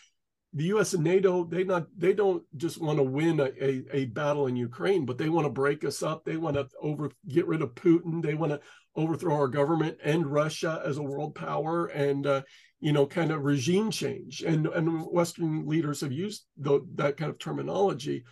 the 0.55 0.65
U.S. 0.65 0.93
and 0.93 1.05
NATO. 1.05 1.45
They 1.45 1.65
not 1.65 1.87
they 1.97 2.13
don't 2.13 2.43
just 2.57 2.81
want 2.81 2.99
to 2.99 3.03
win 3.03 3.41
a, 3.41 3.51
a, 3.61 3.85
a 3.93 4.05
battle 4.07 4.47
in 4.47 4.57
Ukraine, 4.57 5.07
but 5.07 5.19
they 5.19 5.29
want 5.29 5.47
to 5.47 5.51
break 5.51 5.85
us 5.85 6.03
up. 6.03 6.25
They 6.25 6.37
want 6.37 6.57
to 6.57 6.69
over 6.81 7.11
get 7.29 7.47
rid 7.47 7.63
of 7.63 7.75
Putin. 7.75 8.23
They 8.23 8.35
want 8.35 8.53
to 8.53 8.61
overthrow 8.95 9.35
our 9.35 9.49
government 9.49 9.99
and 10.05 10.27
Russia 10.27 10.83
as 10.85 10.99
a 10.99 11.03
world 11.03 11.35
power 11.35 11.87
and 11.87 12.27
uh, 12.27 12.43
you 12.81 12.93
know 12.93 13.07
kind 13.07 13.31
of 13.31 13.45
regime 13.45 13.91
change. 13.91 14.43
And 14.43 14.67
and 14.67 15.07
Western 15.07 15.67
leaders 15.67 16.01
have 16.03 16.13
used 16.13 16.45
the, 16.59 16.81
that 16.97 17.17
kind 17.17 17.31
of 17.31 17.39
terminology. 17.39 18.25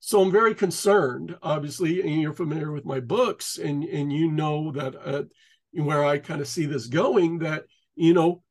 So 0.00 0.22
I'm 0.22 0.30
very 0.30 0.54
concerned, 0.54 1.36
obviously, 1.42 2.00
and 2.00 2.22
you're 2.22 2.32
familiar 2.32 2.70
with 2.70 2.84
my 2.84 3.00
books, 3.00 3.58
and 3.58 3.84
and 3.84 4.12
you 4.12 4.30
know 4.30 4.72
that 4.72 4.94
uh, 5.04 5.24
where 5.72 6.04
I 6.04 6.18
kind 6.18 6.40
of 6.40 6.48
see 6.48 6.66
this 6.66 6.86
going. 6.86 7.40
That 7.40 7.64
you 7.96 8.14
know, 8.14 8.42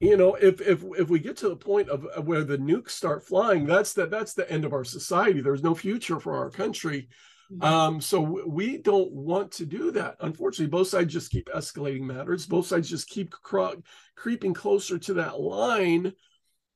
you 0.00 0.16
know, 0.16 0.34
if 0.34 0.62
if 0.62 0.82
if 0.98 1.10
we 1.10 1.20
get 1.20 1.36
to 1.38 1.50
the 1.50 1.56
point 1.56 1.90
of, 1.90 2.06
of 2.06 2.26
where 2.26 2.42
the 2.42 2.56
nukes 2.56 2.90
start 2.90 3.22
flying, 3.22 3.66
that's 3.66 3.92
that 3.92 4.10
that's 4.10 4.32
the 4.32 4.50
end 4.50 4.64
of 4.64 4.72
our 4.72 4.84
society. 4.84 5.42
There's 5.42 5.62
no 5.62 5.74
future 5.74 6.18
for 6.18 6.36
our 6.38 6.50
country. 6.50 7.08
Mm-hmm. 7.52 7.62
Um, 7.62 8.00
so 8.00 8.20
we 8.20 8.78
don't 8.78 9.12
want 9.12 9.52
to 9.52 9.66
do 9.66 9.90
that. 9.92 10.16
Unfortunately, 10.20 10.70
both 10.70 10.88
sides 10.88 11.12
just 11.12 11.30
keep 11.30 11.50
escalating 11.50 12.02
matters. 12.02 12.46
Both 12.46 12.66
sides 12.66 12.88
just 12.88 13.08
keep 13.08 13.30
cre- 13.30 13.80
creeping 14.16 14.54
closer 14.54 14.98
to 14.98 15.14
that 15.14 15.38
line. 15.38 16.14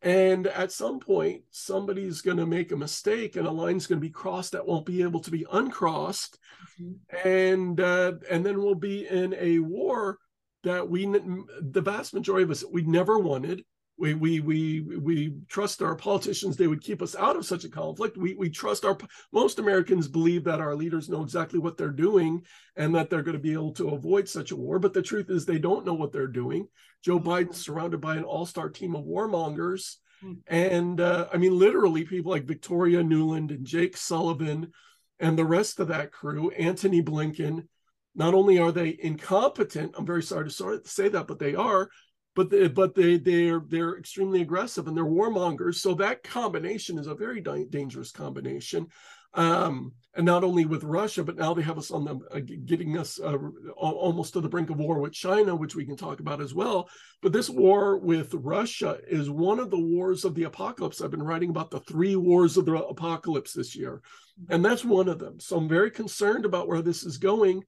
And 0.03 0.47
at 0.49 0.71
some 0.71 1.01
point, 1.01 1.45
somebody's 1.51 2.21
going 2.21 2.37
to 2.37 2.45
make 2.45 2.73
a 2.73 2.77
mistake, 2.77 3.37
and 3.37 3.47
a 3.47 3.51
line's 3.51 3.87
going 3.87 4.01
to 4.01 4.07
be 4.07 4.13
crossed 4.13 4.53
that 4.53 4.67
won't 4.67 4.85
be 4.85 5.01
able 5.01 5.21
to 5.21 5.31
be 5.31 5.47
uncrossed, 5.51 6.39
mm-hmm. 6.79 7.27
and 7.27 7.81
uh, 7.81 8.13
and 8.31 8.45
then 8.45 8.61
we'll 8.61 8.75
be 8.75 9.07
in 9.07 9.35
a 9.39 9.61
war 9.61 10.19
that 10.65 10.89
we, 10.89 11.07
the 11.07 11.81
vast 11.81 12.15
majority 12.15 12.45
of 12.45 12.51
us, 12.51 12.65
we 12.71 12.83
never 12.83 13.19
wanted 13.19 13.65
we 13.97 14.15
we 14.15 14.41
we 14.41 14.81
we 14.81 15.35
trust 15.49 15.83
our 15.83 15.95
politicians 15.95 16.57
they 16.57 16.67
would 16.67 16.83
keep 16.83 17.01
us 17.01 17.15
out 17.15 17.37
of 17.37 17.47
such 17.47 17.65
a 17.65 17.69
conflict 17.69 18.17
we 18.17 18.35
we 18.35 18.51
trust 18.51 18.85
our 18.85 18.97
most 19.33 19.59
americans 19.59 20.09
believe 20.09 20.45
that 20.45 20.61
our 20.61 20.75
leaders 20.75 21.09
know 21.09 21.23
exactly 21.23 21.59
what 21.59 21.77
they're 21.77 21.91
doing 21.91 22.43
and 22.77 22.95
that 22.95 23.09
they're 23.09 23.23
going 23.23 23.37
to 23.37 23.43
be 23.43 23.53
able 23.53 23.73
to 23.73 23.91
avoid 23.91 24.29
such 24.29 24.51
a 24.51 24.57
war 24.57 24.79
but 24.79 24.93
the 24.93 25.03
truth 25.03 25.31
is 25.31 25.45
they 25.45 25.59
don't 25.59 25.87
know 25.87 25.95
what 25.95 26.13
they're 26.13 26.27
doing 26.27 26.67
joe 27.03 27.19
mm-hmm. 27.19 27.29
biden's 27.29 27.65
surrounded 27.65 28.01
by 28.01 28.17
an 28.17 28.25
all-star 28.25 28.69
team 28.69 28.97
of 28.97 29.05
warmongers 29.05 29.97
mm-hmm. 30.25 30.33
and 30.49 31.01
uh, 31.01 31.29
i 31.33 31.37
mean 31.37 31.57
literally 31.57 32.05
people 32.05 32.33
like 32.33 32.45
victoria 32.45 33.03
nuland 33.03 33.51
and 33.51 33.67
jake 33.67 33.97
sullivan 33.97 34.73
and 35.21 35.39
the 35.39 35.45
rest 35.45 35.79
of 35.79 35.89
that 35.89 36.11
crew 36.11 36.51
antony 36.51 37.03
blinken 37.03 37.67
not 38.15 38.35
only 38.35 38.59
are 38.59 38.73
they 38.73 38.97
incompetent 39.01 39.95
i'm 39.97 40.07
very 40.07 40.23
sorry 40.23 40.49
to 40.49 40.81
say 40.85 41.09
that 41.09 41.27
but 41.27 41.39
they 41.39 41.55
are 41.55 41.89
but 42.35 42.51
they, 42.51 42.69
but 42.69 42.95
they 42.95 43.17
they're 43.17 43.63
they're 43.69 43.97
extremely 43.97 44.43
aggressive 44.43 44.87
and 44.87 44.97
they're 44.97 45.05
warmongers. 45.05 45.77
So 45.77 45.95
that 45.95 46.23
combination 46.23 46.99
is 46.99 47.07
a 47.07 47.15
very 47.15 47.41
dangerous 47.41 48.11
combination. 48.11 48.89
Um, 49.35 49.93
and 50.17 50.25
not 50.25 50.45
only 50.45 50.65
with 50.65 50.85
Russia, 50.85 51.25
but 51.25 51.37
now 51.37 51.55
they 51.55 51.63
have 51.63 51.77
us 51.77 51.91
on 51.91 52.05
the 52.05 52.21
uh, 52.33 52.39
getting 52.67 52.97
us 52.97 53.19
uh, 53.19 53.37
almost 53.77 54.33
to 54.35 54.41
the 54.41 54.49
brink 54.49 54.71
of 54.71 54.79
war 54.79 55.01
with 55.01 55.13
China, 55.13 55.57
which 55.57 55.75
we 55.75 55.85
can 55.85 55.97
talk 55.97 56.21
about 56.21 56.41
as 56.41 56.55
well. 56.55 56.89
But 57.21 57.33
this 57.33 57.51
war 57.51 57.99
with 57.99 58.33
Russia 58.33 58.99
is 59.09 59.31
one 59.31 59.59
of 59.59 59.71
the 59.71 59.81
wars 59.81 60.25
of 60.25 60.37
the 60.37 60.45
apocalypse. 60.45 61.01
I've 61.01 61.11
been 61.11 61.23
writing 61.23 61.51
about 61.51 61.73
the 61.73 61.81
three 61.81 62.15
wars 62.15 62.57
of 62.57 62.67
the 62.67 62.77
apocalypse 62.77 63.53
this 63.53 63.75
year, 63.75 64.03
and 64.51 64.65
that's 64.65 64.85
one 64.85 65.09
of 65.09 65.19
them. 65.19 65.41
So 65.41 65.57
I'm 65.57 65.69
very 65.69 65.91
concerned 65.91 66.45
about 66.45 66.69
where 66.69 66.83
this 66.83 67.03
is 67.03 67.19
going, 67.19 67.65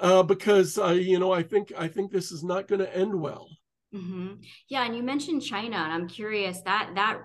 uh, 0.00 0.22
because 0.22 0.78
I, 0.78 0.94
you 0.94 1.18
know, 1.18 1.32
I 1.32 1.42
think 1.42 1.72
I 1.76 1.88
think 1.88 2.10
this 2.10 2.32
is 2.32 2.42
not 2.42 2.68
going 2.68 2.80
to 2.80 2.96
end 2.96 3.14
well. 3.14 3.48
Mm-hmm. 3.94 4.34
Yeah, 4.70 4.84
and 4.84 4.96
you 4.96 5.02
mentioned 5.02 5.42
China, 5.42 5.76
and 5.76 5.92
I'm 5.92 6.08
curious 6.08 6.62
that 6.62 6.92
that 6.94 7.18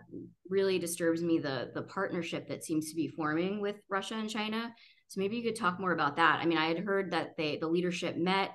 really 0.50 0.80
disturbs 0.80 1.22
me 1.22 1.40
the 1.40 1.72
the 1.74 1.84
partnership 1.84 2.50
that 2.50 2.64
seems 2.64 2.90
to 2.90 2.96
be 2.96 3.08
forming 3.08 3.62
with 3.62 3.78
Russia 3.90 4.16
and 4.16 4.30
China. 4.30 4.74
So 5.08 5.22
maybe 5.22 5.38
you 5.38 5.44
could 5.44 5.56
talk 5.56 5.80
more 5.80 5.94
about 5.94 6.18
that. 6.18 6.40
I 6.42 6.46
mean, 6.46 6.58
I 6.58 6.68
had 6.68 6.80
heard 6.80 7.12
that 7.12 7.38
they 7.38 7.58
the 7.58 7.70
leadership 7.70 8.18
met, 8.18 8.52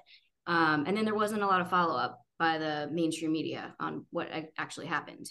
um, 0.47 0.85
and 0.87 0.97
then 0.97 1.07
there 1.07 1.15
wasn't 1.15 1.43
a 1.43 1.47
lot 1.47 1.63
of 1.63 1.71
follow 1.71 1.97
up 1.97 2.19
by 2.39 2.59
the 2.59 2.89
mainstream 2.93 3.33
media 3.33 3.75
on 3.81 4.05
what 4.11 4.29
actually 4.59 4.87
happened. 4.87 5.27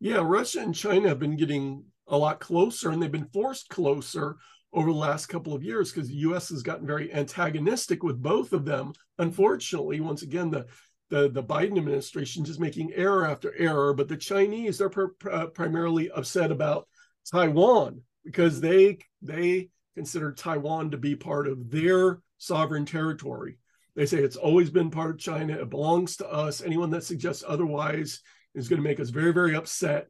Yeah, 0.00 0.20
Russia 0.22 0.60
and 0.60 0.74
China 0.74 1.08
have 1.08 1.18
been 1.18 1.36
getting 1.36 1.84
a 2.06 2.18
lot 2.18 2.40
closer, 2.40 2.90
and 2.90 3.02
they've 3.02 3.10
been 3.10 3.30
forced 3.32 3.70
closer 3.70 4.36
over 4.72 4.92
the 4.92 4.98
last 4.98 5.26
couple 5.26 5.54
of 5.54 5.64
years 5.64 5.90
because 5.90 6.08
the 6.08 6.14
U.S. 6.16 6.48
has 6.50 6.62
gotten 6.62 6.86
very 6.86 7.12
antagonistic 7.12 8.02
with 8.02 8.22
both 8.22 8.52
of 8.52 8.64
them. 8.64 8.92
Unfortunately, 9.18 10.00
once 10.00 10.22
again, 10.22 10.50
the 10.50 10.66
the, 11.10 11.28
the 11.28 11.42
Biden 11.42 11.76
administration 11.76 12.44
just 12.44 12.60
making 12.60 12.92
error 12.94 13.26
after 13.26 13.52
error, 13.58 13.92
but 13.92 14.06
the 14.06 14.16
Chinese 14.16 14.80
are 14.80 14.92
uh, 15.30 15.46
primarily 15.46 16.08
upset 16.12 16.52
about 16.52 16.86
Taiwan 17.30 18.02
because 18.24 18.60
they 18.60 18.98
they 19.20 19.70
consider 19.96 20.32
Taiwan 20.32 20.92
to 20.92 20.96
be 20.96 21.16
part 21.16 21.48
of 21.48 21.70
their 21.70 22.20
sovereign 22.38 22.86
territory. 22.86 23.58
They 23.96 24.06
say 24.06 24.18
it's 24.18 24.36
always 24.36 24.70
been 24.70 24.90
part 24.90 25.10
of 25.10 25.18
China. 25.18 25.54
It 25.54 25.68
belongs 25.68 26.16
to 26.18 26.28
us. 26.30 26.62
Anyone 26.62 26.90
that 26.90 27.04
suggests 27.04 27.42
otherwise 27.46 28.20
is 28.54 28.68
going 28.68 28.80
to 28.80 28.88
make 28.88 29.00
us 29.00 29.10
very 29.10 29.32
very 29.32 29.56
upset. 29.56 30.06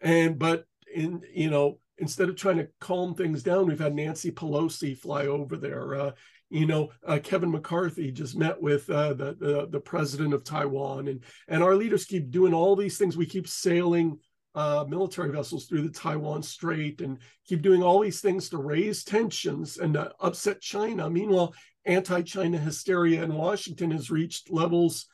And 0.00 0.38
but 0.40 0.64
in 0.92 1.22
you 1.32 1.50
know 1.50 1.78
instead 2.02 2.28
of 2.28 2.36
trying 2.36 2.58
to 2.58 2.68
calm 2.80 3.14
things 3.14 3.42
down, 3.44 3.66
we've 3.66 3.78
had 3.78 3.94
Nancy 3.94 4.32
Pelosi 4.32 4.98
fly 4.98 5.26
over 5.26 5.56
there. 5.56 5.94
Uh, 5.94 6.10
you 6.50 6.66
know, 6.66 6.90
uh, 7.06 7.20
Kevin 7.22 7.50
McCarthy 7.50 8.10
just 8.10 8.36
met 8.36 8.60
with 8.60 8.90
uh, 8.90 9.14
the, 9.14 9.36
the, 9.38 9.68
the 9.70 9.80
president 9.80 10.34
of 10.34 10.44
Taiwan, 10.44 11.08
and 11.08 11.20
and 11.48 11.62
our 11.62 11.76
leaders 11.76 12.04
keep 12.04 12.30
doing 12.30 12.52
all 12.52 12.76
these 12.76 12.98
things. 12.98 13.16
We 13.16 13.24
keep 13.24 13.48
sailing 13.48 14.18
uh, 14.54 14.84
military 14.86 15.30
vessels 15.30 15.64
through 15.64 15.82
the 15.82 15.98
Taiwan 15.98 16.42
Strait 16.42 17.00
and 17.00 17.18
keep 17.46 17.62
doing 17.62 17.82
all 17.82 18.00
these 18.00 18.20
things 18.20 18.48
to 18.50 18.58
raise 18.58 19.04
tensions 19.04 19.78
and 19.78 19.96
upset 20.20 20.60
China. 20.60 21.08
Meanwhile, 21.08 21.54
anti-China 21.86 22.58
hysteria 22.58 23.22
in 23.22 23.32
Washington 23.32 23.92
has 23.92 24.10
reached 24.10 24.50
levels 24.50 25.06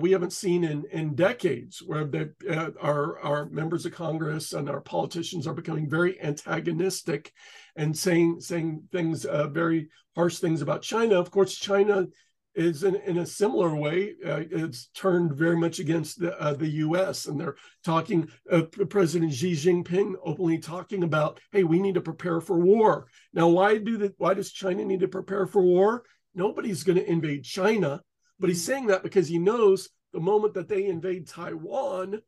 we 0.00 0.12
haven't 0.12 0.32
seen 0.32 0.64
in 0.64 0.84
in 0.92 1.14
decades, 1.14 1.82
where 1.84 2.04
the, 2.04 2.32
uh, 2.48 2.70
our 2.80 3.18
our 3.20 3.48
members 3.50 3.84
of 3.84 3.92
Congress 3.92 4.52
and 4.52 4.70
our 4.70 4.80
politicians 4.80 5.46
are 5.46 5.54
becoming 5.54 5.88
very 5.88 6.20
antagonistic 6.22 7.32
and 7.76 7.96
saying 7.96 8.40
saying 8.40 8.82
things 8.92 9.24
uh, 9.24 9.48
very 9.48 9.88
harsh 10.14 10.38
things 10.38 10.62
about 10.62 10.82
China. 10.82 11.18
Of 11.18 11.30
course, 11.30 11.56
China 11.56 12.06
is 12.54 12.84
in, 12.84 12.96
in 12.96 13.18
a 13.18 13.26
similar 13.26 13.74
way. 13.74 14.14
Uh, 14.24 14.42
it's 14.50 14.88
turned 14.94 15.32
very 15.32 15.56
much 15.56 15.78
against 15.78 16.20
the, 16.20 16.38
uh, 16.40 16.52
the 16.52 16.68
U.S. 16.68 17.26
and 17.26 17.40
they're 17.40 17.56
talking. 17.84 18.28
Uh, 18.50 18.62
President 18.90 19.32
Xi 19.32 19.52
Jinping 19.52 20.14
openly 20.22 20.58
talking 20.58 21.02
about, 21.02 21.40
"Hey, 21.50 21.64
we 21.64 21.80
need 21.80 21.94
to 21.94 22.00
prepare 22.00 22.40
for 22.40 22.58
war." 22.58 23.06
Now, 23.32 23.48
why 23.48 23.78
do 23.78 23.96
that? 23.98 24.14
Why 24.18 24.34
does 24.34 24.52
China 24.52 24.84
need 24.84 25.00
to 25.00 25.08
prepare 25.08 25.46
for 25.46 25.62
war? 25.62 26.04
Nobody's 26.34 26.82
going 26.82 26.98
to 26.98 27.10
invade 27.10 27.44
China, 27.44 28.02
but 28.42 28.48
he's 28.48 28.64
saying 28.64 28.88
that 28.88 29.04
because 29.04 29.28
he 29.28 29.38
knows 29.38 29.88
the 30.12 30.18
moment 30.18 30.54
that 30.54 30.68
they 30.68 30.86
invade 30.86 31.28
Taiwan, 31.28 32.20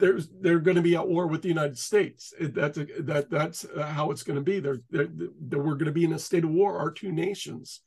there's 0.00 0.28
they're 0.40 0.58
going 0.58 0.74
to 0.74 0.82
be 0.82 0.96
at 0.96 1.06
war 1.06 1.28
with 1.28 1.40
the 1.40 1.48
United 1.48 1.78
States. 1.78 2.34
That's 2.40 2.76
that 2.76 3.30
that's 3.30 3.64
how 3.80 4.10
it's 4.10 4.24
going 4.24 4.38
to 4.38 4.42
be. 4.42 4.58
They're, 4.58 4.80
we're 4.90 5.76
going 5.76 5.84
to 5.84 5.92
be 5.92 6.02
in 6.02 6.14
a 6.14 6.18
state 6.18 6.42
of 6.42 6.50
war. 6.50 6.76
Our 6.76 6.90
two 6.90 7.12
nations, 7.12 7.80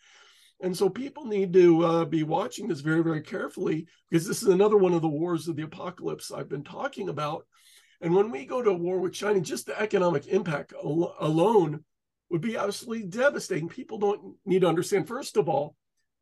and 0.61 0.75
so 0.75 0.87
people 0.87 1.25
need 1.25 1.51
to 1.51 1.83
uh, 1.83 2.05
be 2.05 2.23
watching 2.23 2.69
this 2.69 2.79
very 2.79 3.03
very 3.03 3.21
carefully 3.21 3.87
because 4.09 4.25
this 4.25 4.41
is 4.41 4.47
another 4.47 4.77
one 4.77 4.93
of 4.93 5.01
the 5.01 5.09
wars 5.09 5.49
of 5.49 5.57
the 5.57 5.63
apocalypse 5.63 6.31
I've 6.31 6.47
been 6.47 6.63
talking 6.63 7.09
about. 7.09 7.45
And 7.99 8.15
when 8.15 8.31
we 8.31 8.45
go 8.45 8.63
to 8.63 8.71
war 8.71 9.01
with 9.01 9.11
China, 9.11 9.41
just 9.41 9.65
the 9.65 9.77
economic 9.77 10.27
impact 10.27 10.71
al- 10.73 11.13
alone 11.19 11.83
would 12.29 12.39
be 12.39 12.55
absolutely 12.55 13.05
devastating. 13.05 13.67
People 13.67 13.97
don't 13.97 14.35
need 14.45 14.61
to 14.61 14.69
understand. 14.69 15.09
First 15.09 15.35
of 15.35 15.49
all, 15.49 15.75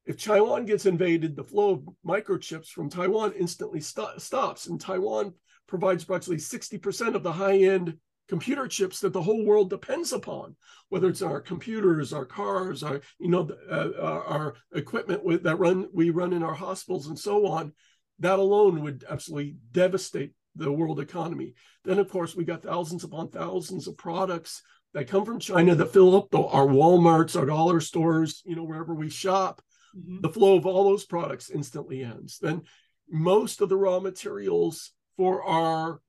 if 0.07 0.23
Taiwan 0.23 0.65
gets 0.65 0.85
invaded, 0.85 1.35
the 1.35 1.43
flow 1.43 1.71
of 1.71 1.89
microchips 2.05 2.69
from 2.69 2.89
Taiwan 2.89 3.33
instantly 3.37 3.81
st- 3.81 4.21
stops, 4.21 4.67
and 4.67 4.79
Taiwan 4.79 5.33
provides 5.67 6.03
approximately 6.03 6.41
60% 6.41 7.13
of 7.13 7.23
the 7.23 7.31
high-end 7.31 7.97
computer 8.29 8.67
chips 8.67 9.01
that 9.01 9.13
the 9.13 9.21
whole 9.21 9.45
world 9.45 9.69
depends 9.69 10.13
upon, 10.13 10.55
whether 10.89 11.09
it's 11.09 11.21
our 11.21 11.41
computers, 11.41 12.13
our 12.13 12.25
cars, 12.25 12.83
our 12.83 13.01
you 13.19 13.29
know 13.29 13.49
uh, 13.69 13.91
our 14.01 14.55
equipment 14.73 15.23
with, 15.23 15.43
that 15.43 15.59
run 15.59 15.87
we 15.93 16.09
run 16.09 16.33
in 16.33 16.43
our 16.43 16.53
hospitals 16.53 17.07
and 17.07 17.19
so 17.19 17.47
on. 17.47 17.73
That 18.19 18.39
alone 18.39 18.81
would 18.83 19.05
absolutely 19.09 19.57
devastate 19.71 20.33
the 20.55 20.71
world 20.71 20.99
economy. 20.99 21.53
Then, 21.83 21.99
of 21.99 22.09
course, 22.09 22.35
we 22.35 22.45
got 22.45 22.63
thousands 22.63 23.03
upon 23.03 23.29
thousands 23.29 23.87
of 23.87 23.97
products 23.97 24.63
that 24.93 25.07
come 25.07 25.25
from 25.25 25.39
China 25.39 25.75
that 25.75 25.93
fill 25.93 26.15
up 26.15 26.29
the, 26.31 26.41
our 26.41 26.65
WalMarts, 26.65 27.37
our 27.37 27.45
dollar 27.45 27.79
stores, 27.79 28.41
you 28.45 28.55
know, 28.55 28.63
wherever 28.63 28.95
we 28.95 29.09
shop. 29.09 29.61
Mm-hmm. 29.97 30.21
The 30.21 30.29
flow 30.29 30.57
of 30.57 30.65
all 30.65 30.83
those 30.83 31.05
products 31.05 31.49
instantly 31.49 32.03
ends. 32.03 32.39
Then 32.39 32.63
most 33.09 33.61
of 33.61 33.69
the 33.69 33.77
raw 33.77 33.99
materials 33.99 34.91
for 35.15 35.43
our 35.43 36.01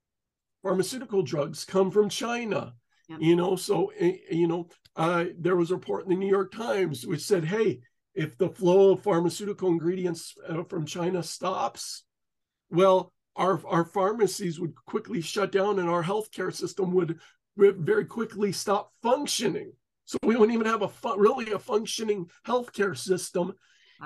pharmaceutical 0.63 1.23
drugs 1.23 1.65
come 1.65 1.91
from 1.91 2.09
China. 2.09 2.75
You 3.19 3.37
know, 3.37 3.57
so 3.57 3.91
eh, 3.99 4.19
you 4.31 4.47
know, 4.47 4.69
uh, 4.95 5.27
there 5.39 5.57
was 5.57 5.71
a 5.71 5.77
report 5.77 6.05
in 6.05 6.11
the 6.11 6.17
New 6.17 6.29
York 6.29 6.53
Times 6.53 7.07
which 7.07 7.23
said, 7.23 7.43
"Hey, 7.43 7.81
if 8.15 8.37
the 8.37 8.51
flow 8.51 8.93
of 8.93 9.03
pharmaceutical 9.03 9.71
ingredients 9.71 10.35
uh, 10.47 10.63
from 10.65 10.85
China 10.85 11.23
stops, 11.23 12.05
well, 12.69 13.15
our 13.35 13.67
our 13.67 13.85
pharmacies 13.85 14.61
would 14.61 14.75
quickly 14.85 15.23
shut 15.23 15.53
down, 15.53 15.79
and 15.79 15.89
our 15.89 16.03
healthcare 16.03 16.53
system 16.53 16.93
would 16.93 17.19
very 17.57 18.05
quickly 18.05 18.53
stop 18.53 18.93
functioning. 19.03 19.73
So 20.05 20.19
we 20.23 20.37
wouldn't 20.37 20.55
even 20.55 20.67
have 20.67 20.83
a 20.83 20.89
fu- 20.89 21.17
really 21.17 21.53
a 21.53 21.59
functioning 21.59 22.31
healthcare 22.47 22.97
system 22.97 23.55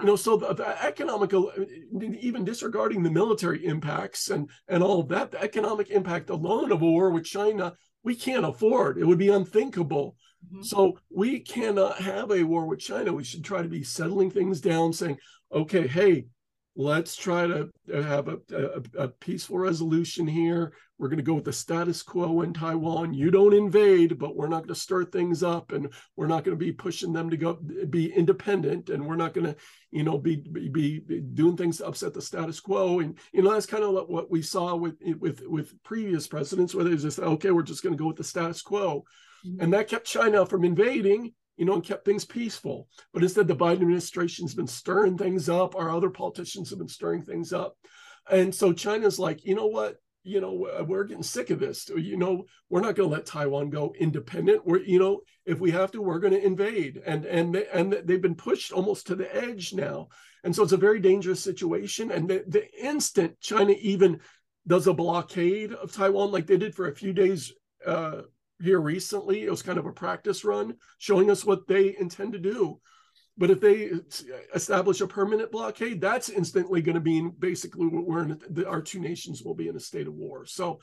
you 0.00 0.06
know 0.06 0.16
so 0.16 0.37
the, 0.37 0.54
the 0.54 0.84
economical 0.84 1.52
even 2.00 2.44
disregarding 2.44 3.02
the 3.02 3.11
military 3.11 3.64
impacts 3.66 4.30
and 4.30 4.49
and 4.68 4.82
all 4.82 5.02
that 5.02 5.30
the 5.32 5.42
economic 5.42 5.90
impact 5.90 6.30
alone 6.30 6.72
of 6.72 6.80
a 6.80 6.87
war 6.87 7.11
with 7.11 7.25
china 7.25 7.75
we 8.04 8.14
can't 8.14 8.44
afford. 8.44 8.99
It 8.99 9.06
would 9.06 9.18
be 9.18 9.28
unthinkable. 9.28 10.16
Mm-hmm. 10.44 10.62
so 10.62 10.99
we 11.08 11.38
cannot 11.38 11.99
have 11.99 12.32
a 12.32 12.42
war 12.42 12.66
with 12.66 12.80
china. 12.80 13.12
We 13.12 13.22
should 13.22 13.44
try 13.44 13.62
to 13.62 13.68
be 13.68 13.84
settling 13.84 14.28
things 14.28 14.61
down 14.61 14.92
saying 14.92 15.18
okay 15.52 15.87
hey 15.87 16.26
let's 16.74 17.16
try 17.16 17.46
to 17.46 17.68
have 17.92 18.28
a, 18.28 18.38
a, 18.50 19.04
a 19.04 19.08
peaceful 19.08 19.58
resolution 19.58 20.26
here. 20.26 20.72
We're 20.98 21.08
going 21.08 21.18
to 21.18 21.24
go 21.24 21.34
with 21.34 21.44
the 21.44 21.52
status 21.52 22.02
quo 22.02 22.42
in 22.42 22.54
Taiwan. 22.54 23.12
You 23.12 23.30
don't 23.30 23.52
invade, 23.52 24.18
but 24.18 24.36
we're 24.36 24.48
not 24.48 24.60
going 24.60 24.74
to 24.74 24.80
stir 24.80 25.04
things 25.04 25.42
up, 25.42 25.72
and 25.72 25.92
we're 26.16 26.28
not 26.28 26.44
going 26.44 26.56
to 26.56 26.64
be 26.64 26.72
pushing 26.72 27.12
them 27.12 27.28
to 27.28 27.36
go 27.36 27.54
be 27.90 28.12
independent, 28.12 28.88
and 28.88 29.04
we're 29.04 29.16
not 29.16 29.34
going 29.34 29.46
to, 29.46 29.56
you 29.90 30.04
know, 30.04 30.16
be, 30.16 30.36
be 30.36 30.68
be 30.68 31.20
doing 31.34 31.56
things 31.56 31.78
to 31.78 31.86
upset 31.86 32.14
the 32.14 32.22
status 32.22 32.60
quo. 32.60 33.00
And 33.00 33.18
you 33.32 33.42
know, 33.42 33.52
that's 33.52 33.66
kind 33.66 33.84
of 33.84 34.08
what 34.08 34.30
we 34.30 34.42
saw 34.42 34.76
with 34.76 34.96
with 35.18 35.42
with 35.46 35.82
previous 35.82 36.26
presidents, 36.26 36.74
where 36.74 36.84
they 36.84 36.96
just 36.96 37.18
okay, 37.18 37.50
we're 37.50 37.62
just 37.62 37.82
going 37.82 37.94
to 37.94 38.00
go 38.00 38.08
with 38.08 38.16
the 38.16 38.24
status 38.24 38.62
quo, 38.62 39.04
mm-hmm. 39.44 39.60
and 39.60 39.72
that 39.74 39.88
kept 39.88 40.06
China 40.06 40.46
from 40.46 40.64
invading 40.64 41.34
you 41.56 41.64
know, 41.64 41.75
and 41.75 41.85
kept 41.85 42.04
things 42.04 42.25
peaceful. 42.25 42.88
But 43.12 43.23
instead, 43.23 43.49
the 43.49 43.56
Biden 43.56 43.82
administration's 43.82 44.54
been 44.54 44.66
stirring 44.66 45.18
things 45.18 45.49
up. 45.49 45.75
Our 45.75 45.90
other 45.90 46.11
politicians 46.11 46.71
have 46.71 46.78
been 46.78 46.88
stirring 46.88 47.23
things 47.23 47.52
up. 47.52 47.76
And 48.30 48.54
so 48.54 48.73
China's 48.73 49.18
like, 49.18 49.44
you 49.44 49.54
know 49.54 49.66
what? 49.66 49.97
You 50.25 50.40
know, 50.40 50.85
we're 50.87 51.04
getting 51.04 51.25
sick 51.25 51.50
of 51.50 51.59
this. 51.59 51.88
You 51.88 52.16
know, 52.16 52.44
we're 52.71 52.80
not 52.80 52.94
going 52.94 53.09
to 53.09 53.14
let 53.14 53.26
Taiwan 53.26 53.71
go 53.71 53.92
independent. 53.99 54.64
We're, 54.64 54.82
you 54.82 55.00
know, 55.00 55.23
if 55.44 55.59
we 55.59 55.73
have 55.73 55.90
to, 55.92 56.00
we're 56.00 56.21
going 56.21 56.32
to 56.32 56.47
invade. 56.47 57.02
And 57.04 57.25
and 57.25 57.54
they, 57.54 57.66
and 57.73 57.92
they've 57.92 58.23
been 58.23 58.37
pushed 58.37 58.73
almost 58.73 59.09
to 59.09 59.16
the 59.16 59.35
edge 59.35 59.73
now. 59.75 60.09
And 60.44 60.54
so 60.54 60.62
it's 60.62 60.73
a 60.73 60.76
very 60.76 61.00
dangerous 61.00 61.42
situation. 61.42 62.12
And 62.12 62.28
the, 62.28 62.44
the 62.47 62.73
instant 62.80 63.40
China 63.40 63.75
even 63.80 64.21
does 64.66 64.87
a 64.87 64.94
blockade 64.94 65.73
of 65.73 65.92
Taiwan, 65.92 66.30
like 66.30 66.47
they 66.47 66.56
did 66.56 66.75
for 66.75 66.88
a 66.88 66.94
few 66.94 67.12
days 67.12 67.52
uh, 67.85 68.23
here 68.62 68.81
recently. 68.81 69.45
It 69.45 69.50
was 69.50 69.62
kind 69.62 69.78
of 69.78 69.87
a 69.87 69.92
practice 69.92 70.45
run 70.45 70.75
showing 70.99 71.31
us 71.31 71.45
what 71.45 71.66
they 71.66 71.97
intend 71.99 72.33
to 72.33 72.38
do. 72.38 72.81
But 73.38 73.50
if 73.50 73.61
they 73.61 73.90
establish 74.54 75.00
a 75.00 75.07
permanent 75.07 75.50
blockade, 75.50 76.00
that's 76.00 76.28
instantly 76.28 76.83
going 76.83 76.97
to 76.97 77.00
be 77.00 77.28
basically 77.38 77.87
what 77.87 78.07
we're 78.07 78.23
in. 78.23 78.64
Our 78.66 78.83
two 78.83 79.00
nations 79.00 79.42
will 79.42 79.54
be 79.54 79.69
in 79.69 79.76
a 79.76 79.81
state 79.81 80.07
of 80.07 80.14
war. 80.14 80.45
So 80.45 80.81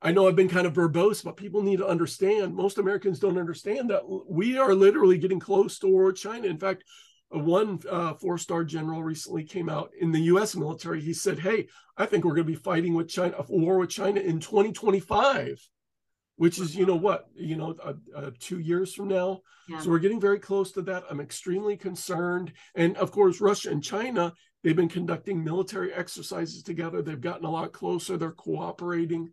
I 0.00 0.10
know 0.10 0.26
I've 0.26 0.36
been 0.36 0.48
kind 0.48 0.66
of 0.66 0.72
verbose, 0.72 1.22
but 1.22 1.36
people 1.36 1.62
need 1.62 1.78
to 1.78 1.86
understand. 1.86 2.54
Most 2.54 2.78
Americans 2.78 3.20
don't 3.20 3.38
understand 3.38 3.90
that 3.90 4.02
we 4.28 4.58
are 4.58 4.74
literally 4.74 5.18
getting 5.18 5.38
close 5.38 5.78
to 5.78 5.86
war 5.86 6.06
with 6.06 6.16
China. 6.16 6.48
In 6.48 6.58
fact, 6.58 6.82
one 7.28 7.80
uh, 7.88 8.14
four-star 8.14 8.64
general 8.64 9.02
recently 9.02 9.44
came 9.44 9.68
out 9.68 9.90
in 9.98 10.10
the 10.12 10.20
U.S. 10.22 10.56
military. 10.56 11.00
He 11.00 11.14
said, 11.14 11.38
"Hey, 11.38 11.68
I 11.96 12.06
think 12.06 12.24
we're 12.24 12.34
going 12.34 12.46
to 12.46 12.52
be 12.52 12.56
fighting 12.56 12.94
with 12.94 13.08
China, 13.08 13.36
a 13.38 13.44
war 13.48 13.78
with 13.78 13.90
China 13.90 14.20
in 14.20 14.40
2025." 14.40 15.66
Which 16.36 16.58
is 16.58 16.74
you 16.74 16.86
know 16.86 16.96
what 16.96 17.28
you 17.34 17.56
know 17.56 17.74
uh, 17.82 17.94
uh, 18.16 18.30
two 18.38 18.58
years 18.58 18.94
from 18.94 19.08
now. 19.08 19.40
Yeah. 19.68 19.80
so 19.80 19.90
we're 19.90 19.98
getting 19.98 20.20
very 20.20 20.38
close 20.38 20.72
to 20.72 20.82
that. 20.82 21.04
I'm 21.10 21.20
extremely 21.20 21.76
concerned. 21.76 22.52
And 22.74 22.96
of 22.96 23.10
course 23.10 23.40
russia 23.40 23.70
and 23.70 23.82
china 23.82 24.32
they've 24.62 24.76
been 24.76 24.88
conducting 24.88 25.42
military 25.42 25.92
exercises 25.92 26.62
together. 26.62 27.02
They've 27.02 27.20
gotten 27.20 27.44
a 27.44 27.50
lot 27.50 27.72
closer. 27.72 28.16
They're 28.16 28.32
cooperating 28.32 29.30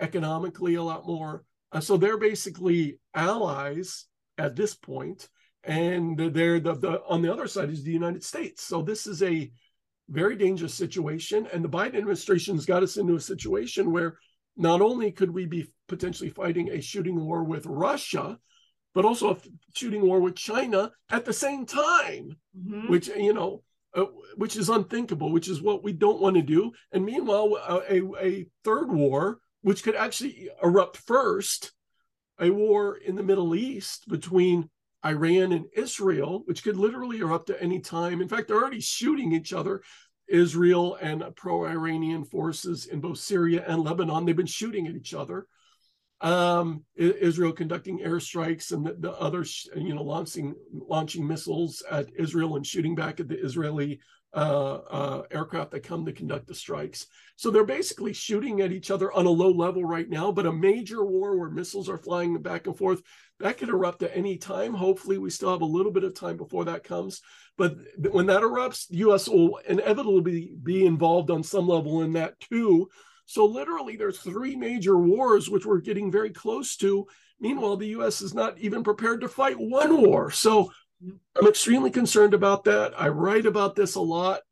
economically 0.00 0.74
a 0.74 0.82
lot 0.82 1.06
more. 1.06 1.44
Uh, 1.70 1.80
so 1.80 1.96
they're 1.96 2.18
basically 2.18 2.98
allies 3.14 4.06
at 4.38 4.56
this 4.56 4.74
point. 4.74 5.28
And 5.64 6.18
they're 6.18 6.58
the, 6.58 6.74
the 6.74 7.02
on 7.08 7.22
the 7.22 7.32
other 7.32 7.46
side 7.46 7.70
is 7.70 7.84
the 7.84 7.92
united 7.92 8.24
states. 8.24 8.64
So 8.64 8.82
this 8.82 9.06
is 9.06 9.22
a 9.22 9.50
very 10.08 10.36
dangerous 10.36 10.74
situation. 10.74 11.46
And 11.52 11.64
the 11.64 11.68
biden 11.68 11.96
administration's 11.96 12.66
got 12.66 12.82
us 12.82 12.96
into 12.96 13.14
a 13.14 13.20
situation 13.20 13.92
where 13.92 14.18
not 14.56 14.80
only 14.80 15.12
could 15.12 15.30
we 15.30 15.46
be 15.46 15.72
potentially 15.88 16.30
fighting 16.30 16.70
a 16.70 16.80
shooting 16.80 17.24
war 17.24 17.42
with 17.44 17.66
Russia, 17.66 18.38
but 18.94 19.04
also 19.04 19.30
a 19.30 19.38
shooting 19.74 20.02
war 20.02 20.20
with 20.20 20.36
China 20.36 20.90
at 21.10 21.24
the 21.24 21.32
same 21.32 21.64
time, 21.66 22.36
mm-hmm. 22.56 22.88
which, 22.88 23.08
you 23.08 23.32
know, 23.32 23.62
uh, 23.94 24.04
which 24.36 24.56
is 24.56 24.68
unthinkable, 24.68 25.32
which 25.32 25.48
is 25.48 25.62
what 25.62 25.82
we 25.82 25.92
don't 25.92 26.20
want 26.20 26.36
to 26.36 26.42
do. 26.42 26.72
And 26.92 27.04
meanwhile, 27.04 27.56
a, 27.88 28.02
a 28.18 28.46
third 28.64 28.90
war, 28.90 29.38
which 29.62 29.82
could 29.82 29.94
actually 29.94 30.50
erupt 30.62 30.96
first, 30.96 31.72
a 32.38 32.50
war 32.50 32.96
in 32.96 33.16
the 33.16 33.22
Middle 33.22 33.54
East 33.54 34.08
between 34.08 34.68
Iran 35.04 35.52
and 35.52 35.66
Israel, 35.76 36.42
which 36.46 36.62
could 36.64 36.76
literally 36.76 37.18
erupt 37.18 37.50
at 37.50 37.62
any 37.62 37.80
time. 37.80 38.20
In 38.20 38.28
fact, 38.28 38.48
they're 38.48 38.60
already 38.60 38.80
shooting 38.80 39.32
each 39.32 39.52
other. 39.52 39.82
Israel 40.32 40.96
and 41.00 41.22
pro 41.36 41.66
Iranian 41.66 42.24
forces 42.24 42.86
in 42.86 43.00
both 43.00 43.18
Syria 43.18 43.64
and 43.66 43.84
Lebanon. 43.84 44.24
They've 44.24 44.34
been 44.34 44.46
shooting 44.46 44.86
at 44.86 44.96
each 44.96 45.14
other. 45.14 45.46
Um, 46.22 46.84
Israel 46.96 47.52
conducting 47.52 47.98
airstrikes 47.98 48.72
and 48.72 48.86
the, 48.86 48.94
the 48.98 49.12
other, 49.12 49.44
you 49.76 49.94
know, 49.94 50.02
launching 50.02 50.54
launching 50.72 51.26
missiles 51.26 51.82
at 51.90 52.08
Israel 52.16 52.56
and 52.56 52.66
shooting 52.66 52.94
back 52.94 53.20
at 53.20 53.28
the 53.28 53.38
Israeli 53.38 54.00
uh, 54.34 54.78
uh, 54.90 55.22
aircraft 55.30 55.72
that 55.72 55.82
come 55.82 56.06
to 56.06 56.12
conduct 56.12 56.46
the 56.46 56.54
strikes. 56.54 57.06
So 57.36 57.50
they're 57.50 57.64
basically 57.64 58.14
shooting 58.14 58.60
at 58.60 58.72
each 58.72 58.90
other 58.90 59.12
on 59.12 59.26
a 59.26 59.30
low 59.30 59.50
level 59.50 59.84
right 59.84 60.08
now. 60.08 60.32
But 60.32 60.46
a 60.46 60.52
major 60.52 61.04
war 61.04 61.36
where 61.36 61.50
missiles 61.50 61.88
are 61.88 61.98
flying 61.98 62.40
back 62.40 62.66
and 62.66 62.78
forth 62.78 63.02
that 63.42 63.58
could 63.58 63.68
erupt 63.68 64.04
at 64.04 64.16
any 64.16 64.38
time. 64.38 64.72
Hopefully, 64.72 65.18
we 65.18 65.28
still 65.28 65.50
have 65.50 65.62
a 65.62 65.66
little 65.66 65.90
bit 65.90 66.04
of 66.04 66.14
time 66.14 66.36
before 66.36 66.64
that 66.66 66.84
comes. 66.84 67.20
But 67.58 67.76
when 67.98 68.26
that 68.26 68.42
erupts, 68.42 68.86
the 68.88 68.98
U.S. 68.98 69.28
will 69.28 69.58
inevitably 69.68 70.52
be 70.62 70.86
involved 70.86 71.28
on 71.28 71.42
some 71.42 71.66
level 71.66 72.02
in 72.02 72.12
that 72.12 72.38
too. 72.38 72.88
So 73.26 73.44
literally, 73.44 73.96
there's 73.96 74.20
three 74.20 74.54
major 74.54 74.96
wars 74.96 75.50
which 75.50 75.66
we're 75.66 75.80
getting 75.80 76.10
very 76.10 76.30
close 76.30 76.76
to. 76.76 77.06
Meanwhile, 77.40 77.78
the 77.78 77.88
U.S. 77.88 78.22
is 78.22 78.32
not 78.32 78.58
even 78.58 78.84
prepared 78.84 79.20
to 79.22 79.28
fight 79.28 79.58
one 79.58 80.00
war. 80.00 80.30
So 80.30 80.70
I'm 81.36 81.48
extremely 81.48 81.90
concerned 81.90 82.34
about 82.34 82.62
that. 82.64 82.94
I 82.96 83.08
write 83.08 83.46
about 83.46 83.74
this 83.74 83.96
a 83.96 84.00
lot. 84.00 84.42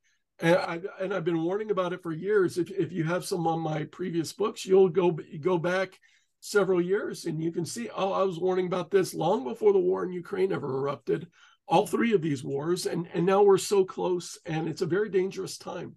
And, 0.40 0.56
I, 0.56 0.80
I've 1.00 1.24
been 1.24 1.44
warning 1.44 1.70
about 1.70 1.92
it 1.92 2.02
for 2.02 2.12
years. 2.12 2.58
If, 2.58 2.72
if 2.72 2.90
you 2.90 3.04
have 3.04 3.24
some 3.24 3.46
on 3.46 3.60
my 3.60 3.84
previous 3.84 4.32
books, 4.32 4.66
you'll 4.66 4.88
go 4.88 5.16
go 5.40 5.58
back 5.58 5.96
several 6.40 6.80
years 6.80 7.26
and 7.26 7.42
you 7.42 7.52
can 7.52 7.64
see, 7.64 7.88
oh, 7.94 8.12
I 8.12 8.22
was 8.22 8.40
warning 8.40 8.66
about 8.66 8.90
this 8.90 9.14
long 9.14 9.44
before 9.44 9.72
the 9.72 9.78
war 9.78 10.04
in 10.04 10.12
Ukraine 10.12 10.52
ever 10.52 10.78
erupted 10.78 11.28
all 11.70 11.86
three 11.86 12.12
of 12.12 12.20
these 12.20 12.42
wars 12.42 12.84
and 12.86 13.08
and 13.14 13.24
now 13.24 13.42
we're 13.42 13.56
so 13.56 13.84
close 13.84 14.36
and 14.44 14.68
it's 14.68 14.82
a 14.82 14.86
very 14.86 15.08
dangerous 15.08 15.56
time 15.56 15.94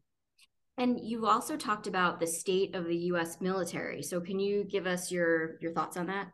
and 0.78 1.00
you've 1.02 1.24
also 1.24 1.58
talked 1.58 1.88
about 1.88 2.20
the 2.20 2.28
state 2.28 2.76
of 2.76 2.86
the 2.86 2.96
US 2.96 3.42
military 3.42 4.04
so 4.04 4.22
can 4.22 4.40
you 4.40 4.64
give 4.64 4.86
us 4.86 5.12
your 5.12 5.60
your 5.62 5.74
thoughts 5.74 5.98
on 5.98 6.06
that 6.08 6.28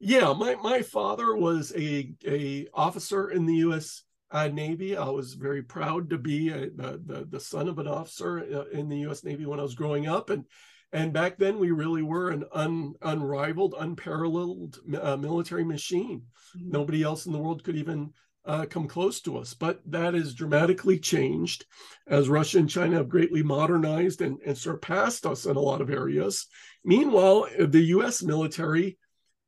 yeah 0.00 0.32
my 0.32 0.54
my 0.56 0.80
father 0.80 1.36
was 1.36 1.74
a 1.76 2.14
a 2.26 2.66
officer 2.72 3.30
in 3.30 3.44
the 3.44 3.56
US 3.56 4.02
uh, 4.30 4.48
Navy. 4.48 4.96
I 4.96 5.10
was 5.10 5.34
very 5.34 5.62
proud 5.62 6.08
to 6.08 6.16
be 6.16 6.48
a, 6.48 6.70
the, 6.70 6.98
the, 7.04 7.26
the 7.28 7.40
son 7.40 7.68
of 7.68 7.78
an 7.78 7.86
officer 7.86 8.38
uh, 8.38 8.64
in 8.70 8.88
the 8.88 9.00
U.S. 9.00 9.24
Navy 9.24 9.44
when 9.44 9.60
I 9.60 9.62
was 9.62 9.74
growing 9.74 10.08
up, 10.08 10.30
and 10.30 10.46
and 10.92 11.12
back 11.12 11.38
then 11.38 11.58
we 11.58 11.70
really 11.70 12.02
were 12.02 12.30
an 12.30 12.44
un, 12.52 12.94
unrivaled, 13.00 13.74
unparalleled 13.78 14.78
uh, 15.00 15.16
military 15.16 15.64
machine. 15.64 16.22
Mm-hmm. 16.56 16.70
Nobody 16.70 17.02
else 17.02 17.26
in 17.26 17.32
the 17.32 17.38
world 17.38 17.64
could 17.64 17.76
even 17.76 18.12
uh, 18.44 18.66
come 18.66 18.88
close 18.88 19.20
to 19.22 19.38
us. 19.38 19.54
But 19.54 19.80
that 19.86 20.14
has 20.14 20.34
dramatically 20.34 20.98
changed 20.98 21.64
as 22.06 22.28
Russia 22.28 22.58
and 22.58 22.68
China 22.68 22.96
have 22.96 23.08
greatly 23.08 23.42
modernized 23.42 24.20
and, 24.20 24.38
and 24.44 24.56
surpassed 24.56 25.24
us 25.24 25.46
in 25.46 25.56
a 25.56 25.60
lot 25.60 25.80
of 25.80 25.90
areas. 25.90 26.46
Meanwhile, 26.84 27.46
the 27.58 27.84
US 27.96 28.22
military, 28.22 28.98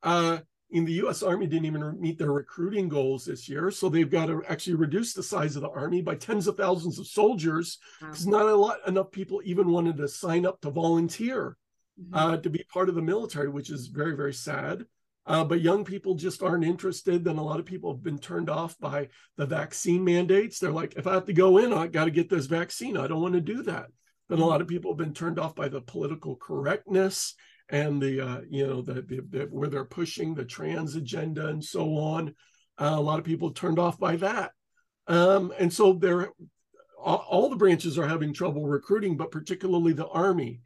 uh, 0.03 0.39
in 0.75 0.85
the 0.85 0.93
US 1.05 1.23
Army, 1.23 1.47
didn't 1.47 1.67
even 1.67 2.01
meet 2.01 2.19
their 2.19 2.33
recruiting 2.33 2.89
goals 2.89 3.25
this 3.25 3.49
year. 3.49 3.71
So 3.71 3.89
they've 3.89 4.11
got 4.11 4.27
to 4.27 4.43
actually 4.49 4.75
reduce 4.75 5.15
the 5.15 5.23
size 5.23 5.55
of 5.55 5.63
the 5.63 5.71
Army 5.71 6.03
by 6.03 6.17
tens 6.17 6.49
of 6.49 6.57
thousands 6.57 6.99
of 6.99 7.07
soldiers 7.07 7.79
because 8.01 8.27
wow. 8.27 8.39
not 8.39 8.49
a 8.49 8.57
lot 8.57 8.79
enough 8.87 9.11
people 9.13 9.41
even 9.45 9.71
wanted 9.71 9.97
to 9.99 10.09
sign 10.09 10.45
up 10.45 10.61
to 10.61 10.71
volunteer. 10.71 11.57
Mm-hmm. 12.01 12.15
Uh, 12.17 12.37
to 12.39 12.51
be 12.51 12.65
part 12.73 12.89
of 12.89 12.97
the 12.97 13.03
military, 13.03 13.49
which 13.49 13.71
is 13.71 13.87
very, 13.87 14.17
very 14.17 14.35
sad. 14.35 14.85
Uh, 15.27 15.45
but 15.45 15.61
young 15.61 15.85
people 15.85 16.17
just 16.17 16.43
aren't 16.43 16.65
interested. 16.65 17.23
Then 17.23 17.39
a 17.39 17.43
lot 17.45 17.61
of 17.61 17.67
people 17.67 17.93
have 17.93 18.03
been 18.03 18.19
turned 18.19 18.51
off 18.51 18.77
by 18.81 19.11
the 19.37 19.47
vaccine 19.47 20.03
mandates. 20.03 20.59
They're 20.59 20.73
like, 20.73 20.95
if 20.97 21.07
I 21.07 21.15
have 21.15 21.27
to 21.27 21.33
go 21.33 21.59
in, 21.59 21.73
I 21.73 21.87
got 21.87 22.07
to 22.07 22.11
get 22.11 22.29
this 22.29 22.47
vaccine. 22.47 22.97
I 22.97 23.07
don't 23.07 23.23
want 23.23 23.35
to 23.35 23.41
do 23.41 23.63
that. 23.63 23.87
Then 24.29 24.41
a 24.41 24.45
lot 24.45 24.61
of 24.61 24.67
people 24.67 24.91
have 24.91 24.99
been 24.99 25.15
turned 25.15 25.39
off 25.39 25.55
by 25.55 25.69
the 25.69 25.81
political 25.81 26.35
correctness 26.35 27.37
and 27.71 28.01
the 28.01 28.21
uh, 28.21 28.41
you 28.49 28.67
know 28.67 28.83
the, 28.83 29.03
the, 29.03 29.21
the, 29.31 29.49
where 29.51 29.69
they're 29.69 29.85
pushing 29.85 30.35
the 30.35 30.45
trans 30.45 30.97
agenda 30.97 31.49
and 31.49 31.65
so 31.65 31.97
on. 31.97 32.35
Uh, 32.79 32.95
a 32.97 33.01
lot 33.01 33.19
of 33.19 33.25
people 33.25 33.51
turned 33.51 33.79
off 33.79 33.99
by 33.99 34.17
that, 34.17 34.53
um, 35.07 35.53
and 35.59 35.73
so 35.73 35.93
they're 35.93 36.31
all, 37.05 37.25
all 37.29 37.49
the 37.51 37.57
branches 37.57 37.99
are 37.99 38.09
having 38.09 38.33
trouble 38.33 38.67
recruiting, 38.67 39.17
but 39.17 39.31
particularly 39.31 39.93
the 39.93 40.09
army. 40.09 40.61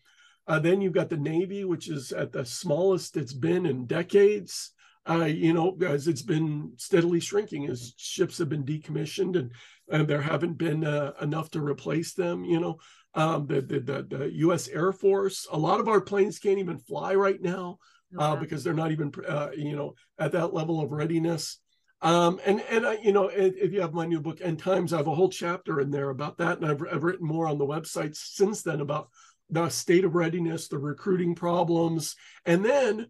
Uh, 0.46 0.58
then 0.58 0.80
you've 0.80 0.94
got 0.94 1.10
the 1.10 1.16
Navy, 1.16 1.64
which 1.64 1.90
is 1.90 2.10
at 2.12 2.32
the 2.32 2.44
smallest 2.44 3.16
it's 3.16 3.34
been 3.34 3.66
in 3.66 3.86
decades. 3.86 4.72
Uh, 5.08 5.24
you 5.24 5.52
know, 5.54 5.76
as 5.86 6.06
it's 6.06 6.22
been 6.22 6.72
steadily 6.76 7.20
shrinking 7.20 7.66
as 7.66 7.94
ships 7.96 8.36
have 8.38 8.50
been 8.50 8.64
decommissioned 8.64 9.38
and, 9.38 9.52
and 9.90 10.06
there 10.06 10.20
haven't 10.20 10.58
been 10.58 10.84
uh, 10.84 11.12
enough 11.22 11.50
to 11.50 11.62
replace 11.62 12.12
them. 12.12 12.44
You 12.44 12.60
know, 12.60 12.78
um, 13.14 13.46
the, 13.46 13.60
the, 13.60 13.80
the, 13.80 14.02
the, 14.02 14.30
U.S. 14.36 14.68
Air 14.68 14.92
Force, 14.92 15.46
a 15.50 15.58
lot 15.58 15.80
of 15.80 15.88
our 15.88 16.00
planes 16.00 16.38
can't 16.38 16.58
even 16.58 16.78
fly 16.78 17.14
right 17.14 17.40
now 17.40 17.78
uh, 18.18 18.36
because 18.36 18.62
they're 18.62 18.74
not 18.74 18.92
even, 18.92 19.12
uh, 19.26 19.50
you 19.56 19.74
know, 19.74 19.94
at 20.18 20.32
that 20.32 20.54
level 20.54 20.80
of 20.80 20.92
readiness. 20.92 21.58
Um, 22.00 22.40
and 22.46 22.60
and 22.70 22.86
I, 22.86 22.98
you 23.02 23.12
know, 23.12 23.28
if, 23.28 23.56
if 23.56 23.72
you 23.72 23.80
have 23.80 23.92
my 23.92 24.06
new 24.06 24.20
book 24.20 24.38
End 24.40 24.58
Times, 24.58 24.92
I 24.92 24.98
have 24.98 25.08
a 25.08 25.14
whole 25.14 25.30
chapter 25.30 25.80
in 25.80 25.90
there 25.90 26.10
about 26.10 26.38
that, 26.38 26.58
and 26.58 26.66
I've, 26.70 26.80
I've 26.92 27.02
written 27.02 27.26
more 27.26 27.48
on 27.48 27.58
the 27.58 27.66
website 27.66 28.14
since 28.14 28.62
then 28.62 28.80
about 28.80 29.08
the 29.50 29.68
state 29.68 30.04
of 30.04 30.14
readiness, 30.14 30.68
the 30.68 30.78
recruiting 30.78 31.34
problems, 31.34 32.14
and 32.46 32.64
then 32.64 33.08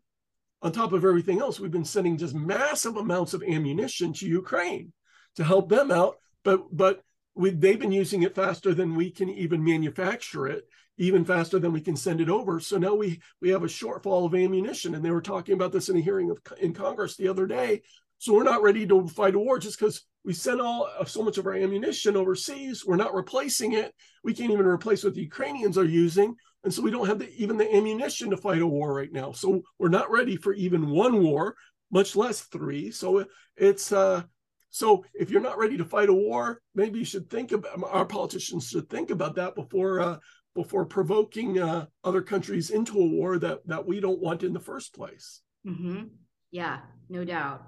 on 0.62 0.72
top 0.72 0.92
of 0.92 1.04
everything 1.04 1.40
else, 1.40 1.60
we've 1.60 1.70
been 1.70 1.84
sending 1.84 2.16
just 2.16 2.34
massive 2.34 2.96
amounts 2.96 3.34
of 3.34 3.42
ammunition 3.42 4.12
to 4.12 4.26
Ukraine 4.26 4.92
to 5.36 5.44
help 5.44 5.68
them 5.68 5.90
out. 5.90 6.16
But 6.42 6.74
but 6.74 7.02
we, 7.38 7.50
they've 7.50 7.78
been 7.78 7.92
using 7.92 8.22
it 8.22 8.34
faster 8.34 8.74
than 8.74 8.96
we 8.96 9.10
can 9.10 9.30
even 9.30 9.64
manufacture 9.64 10.48
it, 10.48 10.64
even 10.98 11.24
faster 11.24 11.60
than 11.60 11.72
we 11.72 11.80
can 11.80 11.96
send 11.96 12.20
it 12.20 12.28
over. 12.28 12.58
So 12.58 12.78
now 12.78 12.94
we 12.94 13.20
we 13.40 13.50
have 13.50 13.62
a 13.62 13.68
shortfall 13.68 14.26
of 14.26 14.34
ammunition, 14.34 14.94
and 14.94 15.04
they 15.04 15.12
were 15.12 15.22
talking 15.22 15.54
about 15.54 15.70
this 15.70 15.88
in 15.88 15.96
a 15.96 16.00
hearing 16.00 16.30
of, 16.30 16.38
in 16.60 16.74
Congress 16.74 17.16
the 17.16 17.28
other 17.28 17.46
day. 17.46 17.82
So 18.18 18.34
we're 18.34 18.42
not 18.42 18.62
ready 18.62 18.84
to 18.88 19.06
fight 19.06 19.36
a 19.36 19.38
war 19.38 19.60
just 19.60 19.78
because 19.78 20.04
we 20.24 20.32
sent 20.32 20.60
all 20.60 20.90
so 21.06 21.22
much 21.22 21.38
of 21.38 21.46
our 21.46 21.54
ammunition 21.54 22.16
overseas. 22.16 22.84
We're 22.84 22.96
not 22.96 23.14
replacing 23.14 23.74
it. 23.74 23.94
We 24.24 24.34
can't 24.34 24.50
even 24.50 24.66
replace 24.66 25.04
what 25.04 25.14
the 25.14 25.22
Ukrainians 25.22 25.78
are 25.78 25.84
using, 25.84 26.34
and 26.64 26.74
so 26.74 26.82
we 26.82 26.90
don't 26.90 27.06
have 27.06 27.20
the, 27.20 27.32
even 27.40 27.56
the 27.56 27.72
ammunition 27.72 28.30
to 28.30 28.36
fight 28.36 28.62
a 28.62 28.66
war 28.66 28.92
right 28.92 29.12
now. 29.12 29.30
So 29.30 29.62
we're 29.78 29.88
not 29.90 30.10
ready 30.10 30.36
for 30.36 30.54
even 30.54 30.90
one 30.90 31.22
war, 31.22 31.54
much 31.92 32.16
less 32.16 32.40
three. 32.40 32.90
So 32.90 33.26
it's 33.56 33.92
uh, 33.92 34.24
so 34.70 35.04
if 35.14 35.30
you're 35.30 35.40
not 35.40 35.58
ready 35.58 35.76
to 35.76 35.84
fight 35.84 36.08
a 36.08 36.14
war, 36.14 36.60
maybe 36.74 36.98
you 36.98 37.04
should 37.04 37.30
think 37.30 37.52
about 37.52 37.82
our 37.84 38.04
politicians 38.04 38.68
should 38.68 38.90
think 38.90 39.10
about 39.10 39.36
that 39.36 39.54
before 39.54 40.00
uh, 40.00 40.18
before 40.54 40.84
provoking 40.84 41.58
uh, 41.58 41.86
other 42.04 42.22
countries 42.22 42.70
into 42.70 42.98
a 42.98 43.06
war 43.06 43.38
that 43.38 43.66
that 43.66 43.86
we 43.86 44.00
don't 44.00 44.20
want 44.20 44.42
in 44.42 44.52
the 44.52 44.60
first 44.60 44.94
place. 44.94 45.40
Mm-hmm. 45.66 46.04
Yeah, 46.50 46.80
no 47.08 47.24
doubt. 47.24 47.62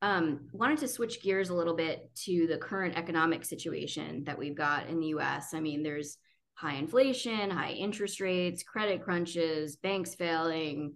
Um, 0.00 0.48
wanted 0.52 0.78
to 0.78 0.88
switch 0.88 1.22
gears 1.22 1.50
a 1.50 1.54
little 1.54 1.76
bit 1.76 2.10
to 2.24 2.48
the 2.48 2.58
current 2.58 2.96
economic 2.96 3.44
situation 3.44 4.24
that 4.24 4.36
we've 4.36 4.56
got 4.56 4.88
in 4.88 4.98
the 4.98 5.08
U.S. 5.08 5.54
I 5.54 5.60
mean, 5.60 5.84
there's 5.84 6.16
high 6.54 6.74
inflation, 6.74 7.50
high 7.50 7.70
interest 7.70 8.20
rates, 8.20 8.64
credit 8.64 9.04
crunches, 9.04 9.76
banks 9.76 10.16
failing, 10.16 10.94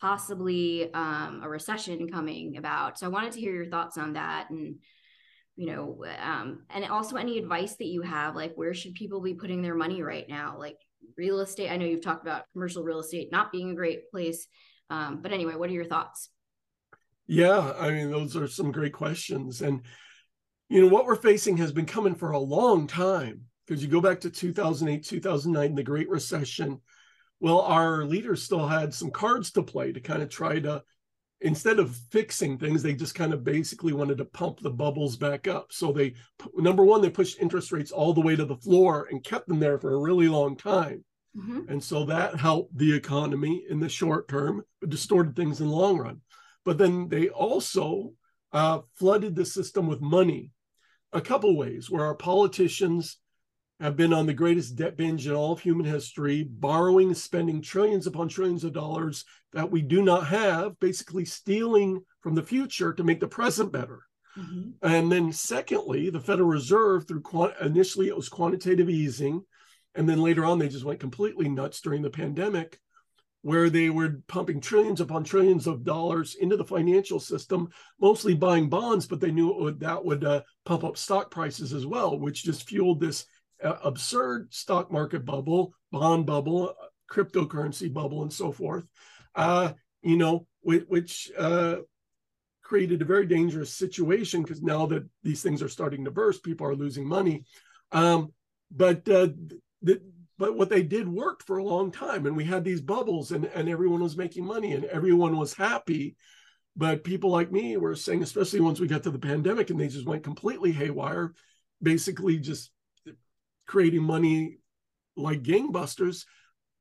possibly 0.00 0.92
um, 0.94 1.40
a 1.42 1.48
recession 1.48 2.08
coming 2.08 2.56
about. 2.56 2.98
So 2.98 3.06
I 3.06 3.10
wanted 3.10 3.32
to 3.32 3.40
hear 3.40 3.54
your 3.54 3.66
thoughts 3.66 3.98
on 3.98 4.14
that 4.14 4.50
and 4.50 4.76
you 5.56 5.66
know 5.66 6.04
um, 6.22 6.64
and 6.70 6.84
also 6.84 7.16
any 7.16 7.38
advice 7.38 7.76
that 7.76 7.86
you 7.86 8.02
have 8.02 8.36
like 8.36 8.52
where 8.54 8.74
should 8.74 8.94
people 8.94 9.20
be 9.20 9.34
putting 9.34 9.62
their 9.62 9.74
money 9.74 10.02
right 10.02 10.28
now? 10.28 10.56
Like 10.58 10.78
real 11.16 11.40
estate 11.40 11.70
i 11.70 11.76
know 11.76 11.86
you've 11.86 12.02
talked 12.02 12.22
about 12.22 12.44
commercial 12.52 12.82
real 12.82 13.00
estate 13.00 13.30
not 13.32 13.52
being 13.52 13.70
a 13.70 13.74
great 13.74 14.10
place 14.10 14.46
um, 14.90 15.20
but 15.20 15.32
anyway 15.32 15.54
what 15.54 15.70
are 15.70 15.74
your 15.74 15.84
thoughts? 15.84 16.30
Yeah 17.26 17.72
i 17.78 17.90
mean 17.90 18.10
those 18.10 18.36
are 18.36 18.48
some 18.48 18.72
great 18.72 18.92
questions. 18.92 19.62
And 19.62 19.82
you 20.68 20.80
know 20.80 20.88
what 20.88 21.06
we're 21.06 21.16
facing 21.16 21.56
has 21.58 21.72
been 21.72 21.86
coming 21.86 22.14
for 22.14 22.32
a 22.32 22.38
long 22.38 22.86
time. 22.86 23.42
Because 23.66 23.82
you 23.82 23.88
go 23.88 24.00
back 24.00 24.20
to 24.20 24.30
2008 24.30 25.04
2009 25.04 25.74
the 25.74 25.82
great 25.82 26.08
recession 26.08 26.80
well, 27.40 27.60
our 27.60 28.04
leaders 28.04 28.42
still 28.42 28.66
had 28.66 28.92
some 28.92 29.10
cards 29.10 29.52
to 29.52 29.62
play 29.62 29.92
to 29.92 30.00
kind 30.00 30.22
of 30.22 30.28
try 30.28 30.58
to, 30.60 30.82
instead 31.40 31.78
of 31.78 31.96
fixing 32.10 32.58
things, 32.58 32.82
they 32.82 32.94
just 32.94 33.14
kind 33.14 33.32
of 33.32 33.44
basically 33.44 33.92
wanted 33.92 34.18
to 34.18 34.24
pump 34.24 34.60
the 34.60 34.70
bubbles 34.70 35.16
back 35.16 35.46
up. 35.46 35.68
So 35.70 35.92
they, 35.92 36.14
number 36.56 36.84
one, 36.84 37.00
they 37.00 37.10
pushed 37.10 37.40
interest 37.40 37.70
rates 37.70 37.92
all 37.92 38.12
the 38.12 38.20
way 38.20 38.34
to 38.34 38.44
the 38.44 38.56
floor 38.56 39.06
and 39.10 39.22
kept 39.22 39.46
them 39.46 39.60
there 39.60 39.78
for 39.78 39.94
a 39.94 40.00
really 40.00 40.28
long 40.28 40.56
time. 40.56 41.04
Mm-hmm. 41.36 41.70
And 41.70 41.82
so 41.82 42.04
that 42.04 42.36
helped 42.36 42.76
the 42.76 42.92
economy 42.94 43.64
in 43.68 43.78
the 43.78 43.88
short 43.88 44.28
term, 44.28 44.62
distorted 44.88 45.36
things 45.36 45.60
in 45.60 45.68
the 45.68 45.74
long 45.74 45.98
run. 45.98 46.20
But 46.64 46.78
then 46.78 47.08
they 47.08 47.28
also 47.28 48.12
uh, 48.52 48.80
flooded 48.94 49.36
the 49.36 49.44
system 49.44 49.86
with 49.86 50.00
money 50.00 50.50
a 51.12 51.20
couple 51.20 51.56
ways 51.56 51.90
where 51.90 52.04
our 52.04 52.14
politicians 52.14 53.18
have 53.80 53.96
been 53.96 54.12
on 54.12 54.26
the 54.26 54.34
greatest 54.34 54.74
debt 54.76 54.96
binge 54.96 55.26
in 55.26 55.34
all 55.34 55.52
of 55.52 55.60
human 55.60 55.86
history, 55.86 56.42
borrowing, 56.42 57.14
spending 57.14 57.62
trillions 57.62 58.06
upon 58.06 58.28
trillions 58.28 58.64
of 58.64 58.72
dollars 58.72 59.24
that 59.52 59.70
we 59.70 59.82
do 59.82 60.02
not 60.02 60.26
have, 60.26 60.78
basically 60.80 61.24
stealing 61.24 62.02
from 62.20 62.34
the 62.34 62.42
future 62.42 62.92
to 62.92 63.04
make 63.04 63.20
the 63.20 63.28
present 63.28 63.72
better. 63.72 64.02
Mm-hmm. 64.36 64.70
And 64.82 65.10
then, 65.10 65.32
secondly, 65.32 66.10
the 66.10 66.20
Federal 66.20 66.48
Reserve, 66.48 67.06
through 67.06 67.22
quant- 67.22 67.54
initially 67.60 68.08
it 68.08 68.16
was 68.16 68.28
quantitative 68.28 68.90
easing, 68.90 69.42
and 69.94 70.08
then 70.08 70.22
later 70.22 70.44
on 70.44 70.58
they 70.58 70.68
just 70.68 70.84
went 70.84 71.00
completely 71.00 71.48
nuts 71.48 71.80
during 71.80 72.02
the 72.02 72.10
pandemic, 72.10 72.78
where 73.42 73.70
they 73.70 73.88
were 73.88 74.20
pumping 74.26 74.60
trillions 74.60 75.00
upon 75.00 75.22
trillions 75.22 75.68
of 75.68 75.84
dollars 75.84 76.34
into 76.34 76.56
the 76.56 76.64
financial 76.64 77.20
system, 77.20 77.68
mostly 78.00 78.34
buying 78.34 78.68
bonds, 78.68 79.06
but 79.06 79.20
they 79.20 79.30
knew 79.30 79.52
would, 79.52 79.80
that 79.80 80.04
would 80.04 80.24
uh, 80.24 80.42
pump 80.64 80.82
up 80.82 80.96
stock 80.96 81.30
prices 81.30 81.72
as 81.72 81.86
well, 81.86 82.18
which 82.18 82.42
just 82.42 82.68
fueled 82.68 83.00
this 83.00 83.26
absurd 83.62 84.52
stock 84.52 84.90
market 84.90 85.24
bubble, 85.24 85.74
bond 85.90 86.26
bubble, 86.26 86.74
cryptocurrency 87.10 87.92
bubble, 87.92 88.22
and 88.22 88.32
so 88.32 88.52
forth. 88.52 88.86
Uh, 89.34 89.72
you 90.02 90.16
know, 90.16 90.46
which, 90.60 90.84
which 90.88 91.30
uh, 91.38 91.76
created 92.62 93.02
a 93.02 93.06
very 93.06 93.26
dangerous 93.26 93.72
situation 93.72 94.42
because 94.42 94.62
now 94.62 94.86
that 94.86 95.08
these 95.22 95.42
things 95.42 95.62
are 95.62 95.68
starting 95.68 96.04
to 96.04 96.10
burst, 96.10 96.44
people 96.44 96.66
are 96.66 96.74
losing 96.74 97.06
money. 97.06 97.44
Um, 97.92 98.32
but 98.70 99.08
uh, 99.08 99.28
the, 99.82 100.00
but 100.38 100.56
what 100.56 100.68
they 100.68 100.82
did 100.82 101.08
worked 101.08 101.42
for 101.42 101.58
a 101.58 101.64
long 101.64 101.90
time, 101.90 102.26
and 102.26 102.36
we 102.36 102.44
had 102.44 102.64
these 102.64 102.80
bubbles, 102.80 103.32
and 103.32 103.46
and 103.46 103.68
everyone 103.68 104.02
was 104.02 104.16
making 104.16 104.44
money, 104.44 104.72
and 104.72 104.84
everyone 104.84 105.36
was 105.36 105.54
happy. 105.54 106.16
But 106.76 107.02
people 107.02 107.30
like 107.30 107.50
me 107.50 107.76
were 107.76 107.96
saying, 107.96 108.22
especially 108.22 108.60
once 108.60 108.78
we 108.78 108.86
got 108.86 109.02
to 109.02 109.10
the 109.10 109.18
pandemic, 109.18 109.70
and 109.70 109.80
they 109.80 109.88
just 109.88 110.06
went 110.06 110.22
completely 110.22 110.70
haywire, 110.70 111.34
basically 111.82 112.38
just 112.38 112.70
creating 113.68 114.02
money 114.02 114.58
like 115.16 115.42
gangbusters, 115.42 116.24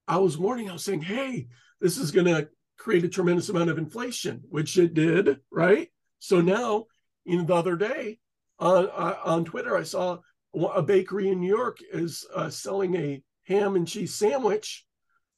I 0.08 0.18
was 0.18 0.38
warning, 0.38 0.70
I 0.70 0.74
was 0.74 0.84
saying, 0.84 1.02
hey, 1.02 1.48
this 1.80 1.98
is 1.98 2.12
going 2.12 2.28
to 2.28 2.50
create 2.80 3.04
a 3.04 3.10
tremendous 3.10 3.50
amount 3.50 3.70
of 3.70 3.78
inflation, 3.78 4.42
which 4.50 4.78
it 4.78 4.94
did, 4.94 5.40
right? 5.52 5.90
So 6.20 6.42
now, 6.42 6.86
know, 7.26 7.44
the 7.44 7.54
other 7.54 7.76
day 7.76 8.20
on, 8.58 8.86
uh, 8.86 9.18
on 9.24 9.46
Twitter, 9.46 9.78
I 9.78 9.84
saw 9.84 10.20
a 10.56 10.82
bakery 10.82 11.30
in 11.30 11.42
New 11.42 11.56
York 11.56 11.80
is 11.92 12.26
uh, 12.34 12.50
selling 12.50 12.96
a 12.96 13.22
ham 13.44 13.76
and 13.76 13.88
cheese 13.88 14.16
sandwich 14.16 14.86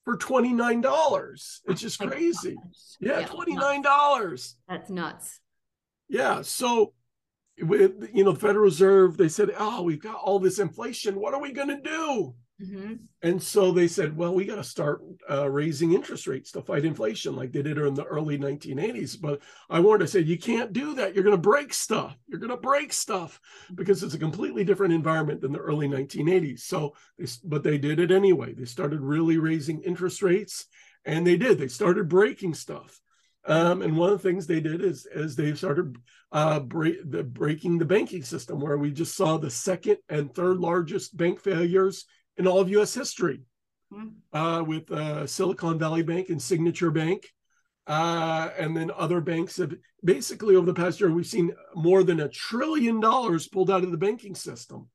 for 0.06 0.18
$29. 0.18 1.60
It's 1.66 1.82
just 1.82 2.00
crazy. 2.00 2.56
Yeah, 3.00 3.20
yeah, 3.20 3.28
$29. 3.28 4.54
That's 4.68 4.90
nuts. 4.90 5.40
Yeah. 6.08 6.42
So 6.42 6.94
you 7.60 8.24
know 8.24 8.32
the 8.32 8.40
Federal 8.40 8.64
Reserve, 8.66 9.18
they 9.18 9.30
said, 9.30 9.52
"Oh, 9.58 9.84
we've 9.84 10.02
got 10.02 10.16
all 10.16 10.40
this 10.40 10.60
inflation. 10.60 11.20
What 11.20 11.34
are 11.34 11.42
we 11.42 11.52
going 11.52 11.70
to 11.70 11.82
do?" 11.82 12.36
Mm-hmm. 12.62 12.96
And 13.22 13.42
so 13.42 13.72
they 13.72 13.88
said, 13.88 14.18
"Well, 14.18 14.34
we 14.34 14.46
got 14.46 14.56
to 14.56 14.64
start 14.64 15.02
uh, 15.30 15.50
raising 15.50 15.94
interest 15.94 16.28
rates 16.28 16.52
to 16.52 16.62
fight 16.62 16.84
inflation, 16.84 17.36
like 17.36 17.52
they 17.52 17.62
did 17.62 17.78
in 17.78 17.94
the 17.94 18.04
early 18.04 18.38
1980s." 18.38 19.20
But 19.20 19.42
I 19.70 19.80
warned, 19.80 20.04
I 20.04 20.08
said, 20.08 20.28
"You 20.28 20.38
can't 20.38 20.74
do 20.74 20.96
that. 20.96 21.16
You're 21.16 21.24
going 21.24 21.36
to 21.36 21.42
break 21.42 21.74
stuff. 21.74 22.18
You're 22.28 22.40
going 22.40 22.50
to 22.50 22.58
break 22.58 22.92
stuff 22.92 23.40
because 23.76 24.04
it's 24.04 24.14
a 24.14 24.20
completely 24.20 24.66
different 24.66 24.94
environment 24.94 25.42
than 25.42 25.54
the 25.54 25.60
early 25.60 25.88
1980s." 25.88 26.62
So, 26.62 26.96
they, 27.18 27.26
but 27.46 27.64
they 27.64 27.78
did 27.78 28.00
it 28.00 28.12
anyway. 28.12 28.54
They 28.54 28.66
started 28.66 29.02
really 29.02 29.38
raising 29.38 29.82
interest 29.82 30.22
rates, 30.22 30.66
and 31.06 31.26
they 31.26 31.38
did. 31.38 31.60
They 31.60 31.70
started 31.70 32.10
breaking 32.10 32.56
stuff. 32.56 33.00
Um, 33.50 33.82
and 33.82 33.98
one 33.98 34.12
of 34.12 34.22
the 34.22 34.30
things 34.30 34.46
they 34.46 34.60
did 34.62 34.84
is, 34.84 35.08
is 35.08 35.36
they 35.36 35.56
started 35.56 35.98
uh, 36.32 36.60
break, 36.60 37.00
the, 37.10 37.24
breaking 37.24 37.80
the 37.80 37.86
banking 37.86 38.22
system, 38.22 38.60
where 38.60 38.78
we 38.78 38.92
just 38.92 39.18
saw 39.18 39.38
the 39.38 39.50
second 39.50 39.98
and 40.08 40.34
third 40.34 40.58
largest 40.58 41.18
bank 41.18 41.42
failures 41.42 42.06
in 42.38 42.46
all 42.46 42.60
of 42.60 42.70
U.S. 42.70 42.94
history, 42.94 43.42
mm-hmm. 43.92 44.38
uh, 44.38 44.62
with 44.62 44.92
uh, 44.92 45.26
Silicon 45.26 45.80
Valley 45.80 46.04
Bank 46.04 46.30
and 46.30 46.40
Signature 46.40 46.92
Bank, 46.92 47.26
uh, 47.88 48.50
and 48.56 48.78
then 48.78 48.92
other 48.96 49.20
banks 49.20 49.58
have 49.58 49.74
basically 50.06 50.56
over 50.56 50.68
the 50.68 50.74
past 50.74 51.00
year 51.00 51.12
we've 51.12 51.26
seen 51.26 51.52
more 51.74 52.04
than 52.04 52.20
a 52.20 52.30
trillion 52.30 53.00
dollars 53.00 53.48
pulled 53.48 53.72
out 53.72 53.84
of 53.84 53.90
the 53.90 53.98
banking 53.98 54.36
system. 54.36 54.88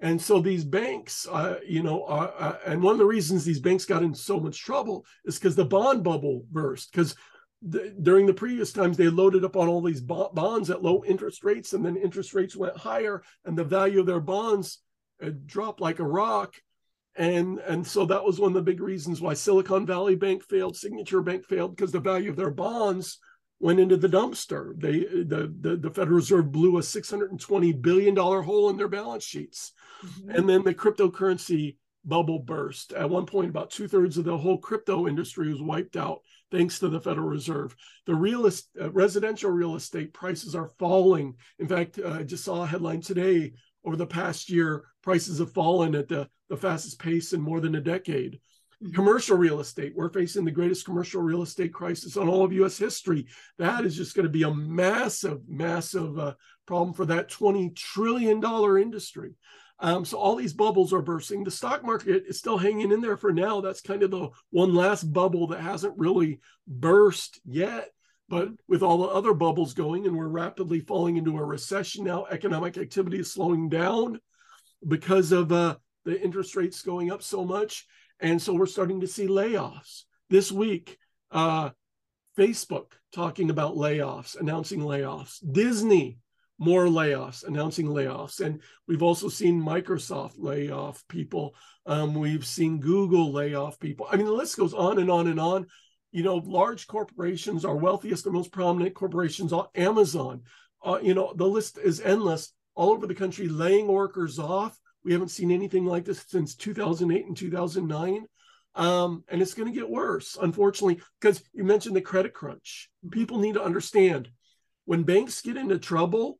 And 0.00 0.20
so 0.20 0.40
these 0.40 0.62
banks, 0.62 1.26
uh, 1.26 1.60
you 1.66 1.82
know, 1.82 2.02
uh, 2.02 2.58
and 2.66 2.82
one 2.82 2.92
of 2.92 2.98
the 2.98 3.06
reasons 3.06 3.46
these 3.46 3.60
banks 3.60 3.86
got 3.86 4.02
in 4.02 4.12
so 4.12 4.38
much 4.38 4.62
trouble 4.62 5.06
is 5.24 5.38
because 5.38 5.56
the 5.56 5.64
bond 5.64 6.04
bubble 6.04 6.44
burst. 6.52 6.92
Because 6.92 7.14
the, 7.62 7.94
during 8.02 8.26
the 8.26 8.34
previous 8.34 8.72
times 8.72 8.96
they 8.96 9.08
loaded 9.08 9.44
up 9.44 9.56
on 9.56 9.68
all 9.68 9.80
these 9.80 10.00
bonds 10.00 10.70
at 10.70 10.82
low 10.82 11.02
interest 11.04 11.42
rates 11.42 11.72
and 11.72 11.84
then 11.84 11.96
interest 11.96 12.34
rates 12.34 12.54
went 12.54 12.76
higher 12.76 13.22
and 13.44 13.56
the 13.56 13.64
value 13.64 14.00
of 14.00 14.06
their 14.06 14.20
bonds 14.20 14.80
dropped 15.46 15.80
like 15.80 15.98
a 15.98 16.04
rock. 16.04 16.54
And 17.16 17.58
and 17.60 17.86
so 17.86 18.04
that 18.06 18.24
was 18.24 18.38
one 18.38 18.50
of 18.50 18.54
the 18.54 18.70
big 18.70 18.80
reasons 18.80 19.22
why 19.22 19.32
silicon 19.32 19.86
valley 19.86 20.16
bank 20.16 20.42
failed 20.44 20.76
signature 20.76 21.22
bank 21.22 21.46
failed 21.46 21.74
because 21.74 21.92
the 21.92 22.00
value 22.00 22.28
of 22.28 22.36
their 22.36 22.50
bonds 22.50 23.18
went 23.58 23.80
into 23.80 23.96
the 23.96 24.08
dumpster. 24.08 24.78
They 24.78 25.00
the 25.00 25.52
the, 25.60 25.76
the 25.76 25.90
federal 25.90 26.16
reserve 26.16 26.52
blew 26.52 26.76
a 26.76 26.82
620 26.82 27.72
billion 27.72 28.14
dollar 28.14 28.42
hole 28.42 28.68
in 28.68 28.76
their 28.76 28.88
balance 28.88 29.24
sheets. 29.24 29.72
Mm-hmm. 30.04 30.30
and 30.30 30.46
then 30.46 30.62
the 30.62 30.74
cryptocurrency 30.74 31.76
bubble 32.04 32.38
burst. 32.38 32.92
At 32.92 33.08
one 33.08 33.24
point 33.24 33.48
about 33.48 33.70
two-thirds 33.70 34.18
of 34.18 34.24
the 34.24 34.36
whole 34.36 34.58
crypto 34.58 35.08
industry 35.08 35.48
was 35.48 35.62
wiped 35.62 35.96
out 35.96 36.20
thanks 36.50 36.78
to 36.78 36.88
the 36.88 37.00
Federal 37.00 37.28
Reserve. 37.28 37.74
The 38.06 38.14
real 38.14 38.46
uh, 38.46 38.90
residential 38.90 39.50
real 39.50 39.76
estate 39.76 40.12
prices 40.12 40.54
are 40.54 40.72
falling. 40.78 41.34
In 41.58 41.68
fact, 41.68 41.98
uh, 41.98 42.10
I 42.10 42.22
just 42.22 42.44
saw 42.44 42.62
a 42.62 42.66
headline 42.66 43.00
today. 43.00 43.52
Over 43.84 43.96
the 43.96 44.06
past 44.06 44.50
year, 44.50 44.84
prices 45.02 45.38
have 45.38 45.52
fallen 45.52 45.94
at 45.94 46.08
the, 46.08 46.28
the 46.48 46.56
fastest 46.56 46.98
pace 46.98 47.32
in 47.32 47.40
more 47.40 47.60
than 47.60 47.76
a 47.76 47.80
decade. 47.80 48.40
Mm-hmm. 48.82 48.94
Commercial 48.94 49.36
real 49.36 49.60
estate, 49.60 49.92
we're 49.94 50.12
facing 50.12 50.44
the 50.44 50.50
greatest 50.50 50.84
commercial 50.84 51.22
real 51.22 51.42
estate 51.42 51.72
crisis 51.72 52.16
on 52.16 52.28
all 52.28 52.44
of 52.44 52.52
US 52.52 52.76
history. 52.76 53.26
That 53.58 53.84
is 53.84 53.96
just 53.96 54.14
going 54.14 54.24
to 54.26 54.30
be 54.30 54.42
a 54.42 54.52
massive, 54.52 55.38
massive 55.48 56.18
uh, 56.18 56.34
problem 56.66 56.94
for 56.94 57.06
that 57.06 57.30
$20 57.30 57.74
trillion 57.76 58.42
industry. 58.82 59.34
Um, 59.78 60.04
so 60.04 60.18
all 60.18 60.36
these 60.36 60.54
bubbles 60.54 60.92
are 60.92 61.02
bursting. 61.02 61.44
The 61.44 61.50
stock 61.50 61.84
market 61.84 62.24
is 62.26 62.38
still 62.38 62.56
hanging 62.56 62.92
in 62.92 63.00
there 63.00 63.16
for 63.16 63.32
now. 63.32 63.60
That's 63.60 63.82
kind 63.82 64.02
of 64.02 64.10
the 64.10 64.30
one 64.50 64.74
last 64.74 65.04
bubble 65.04 65.48
that 65.48 65.60
hasn't 65.60 65.98
really 65.98 66.40
burst 66.66 67.40
yet. 67.44 67.90
But 68.28 68.48
with 68.66 68.82
all 68.82 68.98
the 68.98 69.08
other 69.08 69.34
bubbles 69.34 69.74
going, 69.74 70.06
and 70.06 70.16
we're 70.16 70.26
rapidly 70.28 70.80
falling 70.80 71.16
into 71.16 71.36
a 71.38 71.44
recession 71.44 72.04
now, 72.04 72.26
economic 72.30 72.76
activity 72.76 73.20
is 73.20 73.32
slowing 73.32 73.68
down 73.68 74.20
because 74.86 75.30
of 75.30 75.52
uh, 75.52 75.76
the 76.04 76.20
interest 76.20 76.56
rates 76.56 76.82
going 76.82 77.12
up 77.12 77.22
so 77.22 77.44
much. 77.44 77.86
And 78.18 78.40
so 78.40 78.54
we're 78.54 78.66
starting 78.66 79.02
to 79.02 79.06
see 79.06 79.28
layoffs. 79.28 80.04
This 80.28 80.50
week, 80.50 80.98
uh, 81.30 81.70
Facebook 82.36 82.92
talking 83.14 83.50
about 83.50 83.76
layoffs, 83.76 84.38
announcing 84.38 84.80
layoffs. 84.80 85.38
Disney 85.52 86.18
more 86.58 86.86
layoffs, 86.86 87.44
announcing 87.44 87.86
layoffs. 87.86 88.40
And 88.40 88.62
we've 88.88 89.02
also 89.02 89.28
seen 89.28 89.62
Microsoft 89.62 90.34
lay 90.38 90.70
off 90.70 91.04
people. 91.08 91.54
Um, 91.84 92.14
we've 92.14 92.46
seen 92.46 92.80
Google 92.80 93.32
lay 93.32 93.54
off 93.54 93.78
people. 93.78 94.06
I 94.10 94.16
mean, 94.16 94.26
the 94.26 94.32
list 94.32 94.56
goes 94.56 94.74
on 94.74 94.98
and 94.98 95.10
on 95.10 95.26
and 95.26 95.40
on. 95.40 95.66
You 96.12 96.22
know, 96.22 96.36
large 96.36 96.86
corporations, 96.86 97.64
our 97.64 97.76
wealthiest 97.76 98.24
and 98.24 98.34
most 98.34 98.50
prominent 98.50 98.94
corporations, 98.94 99.52
Amazon, 99.74 100.42
uh, 100.84 100.98
you 101.02 101.14
know, 101.14 101.34
the 101.34 101.46
list 101.46 101.78
is 101.78 102.00
endless 102.00 102.52
all 102.74 102.90
over 102.90 103.06
the 103.06 103.14
country, 103.14 103.48
laying 103.48 103.88
workers 103.88 104.38
off. 104.38 104.78
We 105.04 105.12
haven't 105.12 105.28
seen 105.28 105.50
anything 105.50 105.84
like 105.84 106.04
this 106.04 106.24
since 106.28 106.54
2008 106.54 107.26
and 107.26 107.36
2009. 107.36 108.26
Um, 108.76 109.24
and 109.28 109.40
it's 109.40 109.54
going 109.54 109.72
to 109.72 109.78
get 109.78 109.88
worse, 109.88 110.36
unfortunately, 110.40 111.00
because 111.20 111.42
you 111.54 111.64
mentioned 111.64 111.96
the 111.96 112.02
credit 112.02 112.34
crunch. 112.34 112.90
People 113.10 113.38
need 113.38 113.54
to 113.54 113.62
understand 113.62 114.28
when 114.84 115.02
banks 115.02 115.40
get 115.40 115.56
into 115.56 115.78
trouble, 115.78 116.38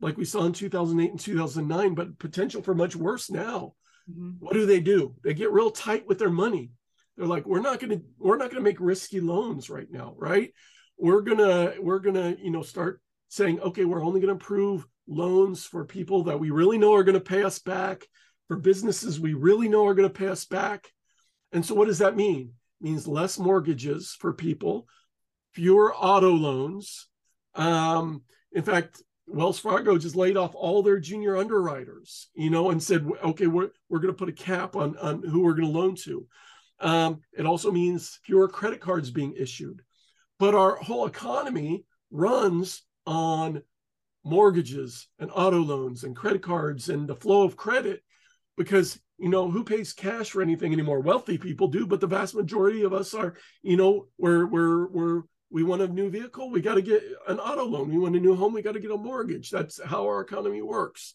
like 0.00 0.16
we 0.16 0.24
saw 0.24 0.44
in 0.44 0.52
2008 0.52 1.10
and 1.10 1.20
2009, 1.20 1.94
but 1.94 2.18
potential 2.18 2.62
for 2.62 2.74
much 2.74 2.94
worse 2.94 3.30
now. 3.30 3.74
Mm-hmm. 4.10 4.30
What 4.38 4.54
do 4.54 4.66
they 4.66 4.80
do? 4.80 5.14
They 5.22 5.34
get 5.34 5.52
real 5.52 5.70
tight 5.70 6.06
with 6.06 6.18
their 6.18 6.30
money. 6.30 6.70
They're 7.16 7.26
like, 7.26 7.46
we're 7.46 7.60
not 7.60 7.80
going 7.80 7.98
to, 7.98 8.04
we're 8.18 8.36
not 8.36 8.50
going 8.50 8.62
to 8.62 8.68
make 8.68 8.80
risky 8.80 9.20
loans 9.20 9.68
right 9.68 9.90
now, 9.90 10.14
right? 10.16 10.52
We're 10.96 11.20
gonna, 11.20 11.74
we're 11.80 11.98
gonna, 11.98 12.36
you 12.40 12.50
know, 12.50 12.62
start 12.62 13.00
saying, 13.28 13.60
okay, 13.60 13.84
we're 13.84 14.04
only 14.04 14.20
going 14.20 14.36
to 14.36 14.42
approve 14.42 14.86
loans 15.06 15.64
for 15.64 15.84
people 15.84 16.24
that 16.24 16.38
we 16.38 16.50
really 16.50 16.78
know 16.78 16.94
are 16.94 17.04
going 17.04 17.14
to 17.14 17.20
pay 17.20 17.42
us 17.42 17.58
back, 17.58 18.06
for 18.46 18.56
businesses 18.56 19.20
we 19.20 19.34
really 19.34 19.68
know 19.68 19.86
are 19.86 19.94
going 19.94 20.08
to 20.08 20.18
pay 20.18 20.28
us 20.28 20.44
back. 20.44 20.88
And 21.52 21.64
so, 21.64 21.74
what 21.74 21.86
does 21.86 21.98
that 21.98 22.16
mean? 22.16 22.52
It 22.80 22.84
means 22.84 23.06
less 23.06 23.38
mortgages 23.38 24.16
for 24.18 24.32
people, 24.32 24.86
fewer 25.52 25.94
auto 25.94 26.30
loans. 26.30 27.08
Um, 27.54 28.22
in 28.52 28.62
fact, 28.62 29.02
Wells 29.30 29.58
Fargo 29.58 29.98
just 29.98 30.16
laid 30.16 30.36
off 30.36 30.54
all 30.54 30.82
their 30.82 30.98
junior 30.98 31.36
underwriters, 31.36 32.28
you 32.34 32.50
know, 32.50 32.70
and 32.70 32.82
said, 32.82 33.06
okay, 33.24 33.46
we're, 33.46 33.70
we're 33.88 33.98
going 33.98 34.12
to 34.12 34.18
put 34.18 34.28
a 34.28 34.32
cap 34.32 34.74
on, 34.74 34.96
on 34.98 35.22
who 35.22 35.42
we're 35.42 35.54
going 35.54 35.70
to 35.70 35.78
loan 35.78 35.94
to. 35.96 36.26
Um, 36.80 37.20
it 37.36 37.44
also 37.44 37.70
means 37.70 38.18
fewer 38.24 38.48
credit 38.48 38.80
cards 38.80 39.10
being 39.10 39.34
issued. 39.36 39.82
But 40.38 40.54
our 40.54 40.76
whole 40.76 41.06
economy 41.06 41.84
runs 42.10 42.82
on 43.06 43.62
mortgages 44.24 45.08
and 45.18 45.30
auto 45.34 45.58
loans 45.58 46.04
and 46.04 46.16
credit 46.16 46.42
cards 46.42 46.88
and 46.88 47.08
the 47.08 47.14
flow 47.14 47.42
of 47.42 47.56
credit 47.56 48.02
because 48.56 48.98
you 49.18 49.28
know 49.28 49.50
who 49.50 49.64
pays 49.64 49.92
cash 49.92 50.30
for 50.30 50.42
anything 50.42 50.72
anymore 50.72 51.00
wealthy 51.00 51.38
people 51.38 51.68
do 51.68 51.86
but 51.86 52.00
the 52.00 52.06
vast 52.06 52.34
majority 52.34 52.82
of 52.82 52.92
us 52.92 53.14
are 53.14 53.34
you 53.62 53.76
know 53.76 54.06
we're 54.18 54.46
we're 54.46 54.88
we're 54.88 55.22
we 55.50 55.62
want 55.62 55.82
a 55.82 55.88
new 55.88 56.10
vehicle, 56.10 56.50
we 56.50 56.60
got 56.60 56.74
to 56.74 56.82
get 56.82 57.02
an 57.26 57.38
auto 57.38 57.64
loan. 57.64 57.88
We 57.88 57.98
want 57.98 58.16
a 58.16 58.20
new 58.20 58.34
home, 58.34 58.52
we 58.52 58.62
got 58.62 58.72
to 58.72 58.80
get 58.80 58.90
a 58.90 58.96
mortgage. 58.96 59.50
That's 59.50 59.82
how 59.82 60.04
our 60.04 60.20
economy 60.20 60.62
works. 60.62 61.14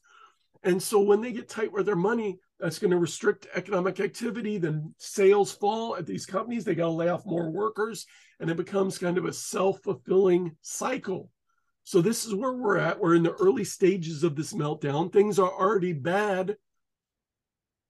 And 0.63 0.82
so 0.82 1.02
when 1.02 1.22
they 1.22 1.32
get 1.32 1.50
tight 1.50 1.72
with 1.72 1.86
their 1.86 1.96
money, 1.96 2.39
that's 2.60 2.80
going 2.80 2.91
to 2.91 2.98
restrict 2.98 3.48
economic 3.54 4.00
activity. 4.00 4.58
Then 4.58 4.93
sales 4.98 5.52
fall 5.52 5.98
at 5.98 6.06
these 6.06 6.26
companies. 6.26 6.63
They 6.63 6.76
got 6.76 6.86
to 6.86 6.91
lay 6.91 7.10
off 7.10 7.26
more 7.26 7.52
workers, 7.52 8.06
and 8.39 8.50
it 8.50 8.58
becomes 8.58 8.98
kind 8.98 9.17
of 9.17 9.26
a 9.26 9.34
self 9.34 9.82
fulfilling 9.82 10.56
cycle. 10.62 11.30
So 11.84 12.02
this 12.02 12.26
is 12.26 12.34
where 12.34 12.54
we're 12.54 12.78
at. 12.78 13.00
We're 13.00 13.15
in 13.15 13.24
the 13.24 13.34
early 13.34 13.65
stages 13.65 14.24
of 14.24 14.38
this 14.38 14.54
meltdown. 14.54 15.12
Things 15.12 15.38
are 15.38 15.52
already 15.52 15.91
bad, 15.91 16.56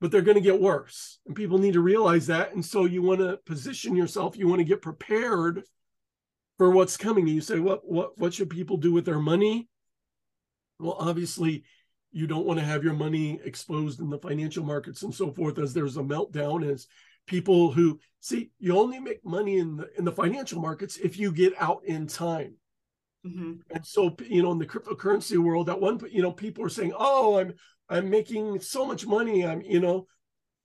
but 0.01 0.10
they're 0.10 0.21
going 0.21 0.36
to 0.36 0.41
get 0.41 0.60
worse. 0.60 1.19
And 1.27 1.36
people 1.36 1.60
need 1.60 1.73
to 1.73 1.82
realize 1.82 2.25
that. 2.27 2.53
And 2.53 2.65
so 2.65 2.86
you 2.86 3.03
want 3.03 3.19
to 3.19 3.38
position 3.45 3.95
yourself, 3.95 4.36
you 4.36 4.47
want 4.47 4.60
to 4.60 4.65
get 4.65 4.82
prepared 4.82 5.63
for 6.63 6.71
what's 6.71 6.95
coming. 6.95 7.26
And 7.26 7.36
You 7.36 7.41
say, 7.41 7.60
what 7.60 7.82
what 7.84 8.17
what 8.17 8.34
should 8.34 8.49
people 8.49 8.78
do 8.78 8.93
with 8.93 9.04
their 9.04 9.19
money? 9.19 9.67
Well, 10.80 10.95
obviously, 10.97 11.65
you 12.13 12.26
don't 12.26 12.45
want 12.45 12.58
to 12.58 12.65
have 12.65 12.86
your 12.86 12.93
money 12.93 13.38
exposed 13.43 13.99
in 13.99 14.10
the 14.10 14.17
financial 14.17 14.63
markets 14.63 15.04
and 15.04 15.13
so 15.13 15.30
forth 15.34 15.60
as 15.60 15.73
there's 15.73 15.97
a 15.97 16.02
meltdown 16.02 16.65
as 16.65 16.88
people 17.28 17.73
who 17.73 17.99
see 18.21 18.52
you 18.60 18.78
only 18.78 18.97
make 18.97 19.26
money 19.26 19.58
in 19.58 19.76
the 19.76 19.89
in 19.97 20.06
the 20.06 20.12
financial 20.13 20.62
markets 20.62 20.95
if 20.95 21.19
you 21.19 21.34
get 21.34 21.54
out 21.60 21.84
in 21.84 22.08
time. 22.08 22.56
Mm-hmm. 23.28 23.56
And 23.71 23.86
so, 23.86 24.15
you 24.26 24.41
know, 24.41 24.54
in 24.54 24.58
the 24.58 24.65
cryptocurrency 24.65 25.38
world, 25.38 25.69
at 25.69 25.82
one 25.82 25.99
point, 25.99 26.13
you 26.13 26.21
know, 26.21 26.32
people 26.32 26.63
are 26.63 26.69
saying, 26.69 26.93
"Oh, 26.97 27.39
I'm 27.39 27.56
I'm 27.89 28.10
making 28.10 28.62
so 28.62 28.86
much 28.86 29.06
money." 29.06 29.45
I'm, 29.45 29.62
you 29.63 29.82
know, 29.82 30.08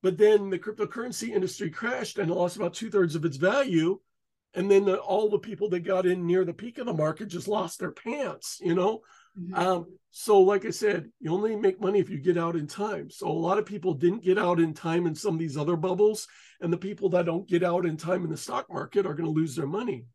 but 0.00 0.16
then 0.16 0.48
the 0.48 0.60
cryptocurrency 0.60 1.30
industry 1.30 1.70
crashed 1.70 2.18
and 2.18 2.30
lost 2.30 2.54
about 2.54 2.74
two 2.74 2.88
thirds 2.88 3.16
of 3.16 3.24
its 3.24 3.36
value 3.36 3.98
and 4.54 4.70
then 4.70 4.84
the, 4.84 4.96
all 4.98 5.28
the 5.28 5.38
people 5.38 5.68
that 5.68 5.80
got 5.80 6.06
in 6.06 6.26
near 6.26 6.44
the 6.44 6.52
peak 6.52 6.78
of 6.78 6.86
the 6.86 6.92
market 6.92 7.28
just 7.28 7.48
lost 7.48 7.78
their 7.78 7.92
pants 7.92 8.58
you 8.62 8.74
know? 8.74 9.00
Mm-hmm. 9.38 9.54
um, 9.54 9.86
so 10.10 10.40
like 10.40 10.64
i 10.64 10.70
said 10.70 11.10
you 11.20 11.32
only 11.32 11.54
make 11.54 11.80
money 11.80 12.00
if 12.00 12.08
you 12.08 12.18
get 12.18 12.38
out 12.38 12.56
in 12.56 12.66
time. 12.66 13.10
So 13.10 13.28
a 13.28 13.32
lot 13.32 13.58
of 13.58 13.66
people 13.66 13.94
didn't 13.94 14.24
get 14.24 14.38
out 14.38 14.60
in 14.60 14.74
time 14.74 15.06
in 15.06 15.14
some 15.14 15.34
of 15.34 15.40
these 15.40 15.56
other 15.56 15.76
bubbles 15.76 16.26
and 16.60 16.72
the 16.72 16.78
people 16.78 17.08
that 17.10 17.26
don't 17.26 17.48
get 17.48 17.62
out 17.62 17.86
in 17.86 17.96
time 17.96 18.24
in 18.24 18.30
the 18.30 18.36
stock 18.36 18.66
market 18.70 19.06
are 19.06 19.14
going 19.14 19.26
to 19.26 19.30
lose 19.30 19.54
their 19.54 19.66
money. 19.66 20.06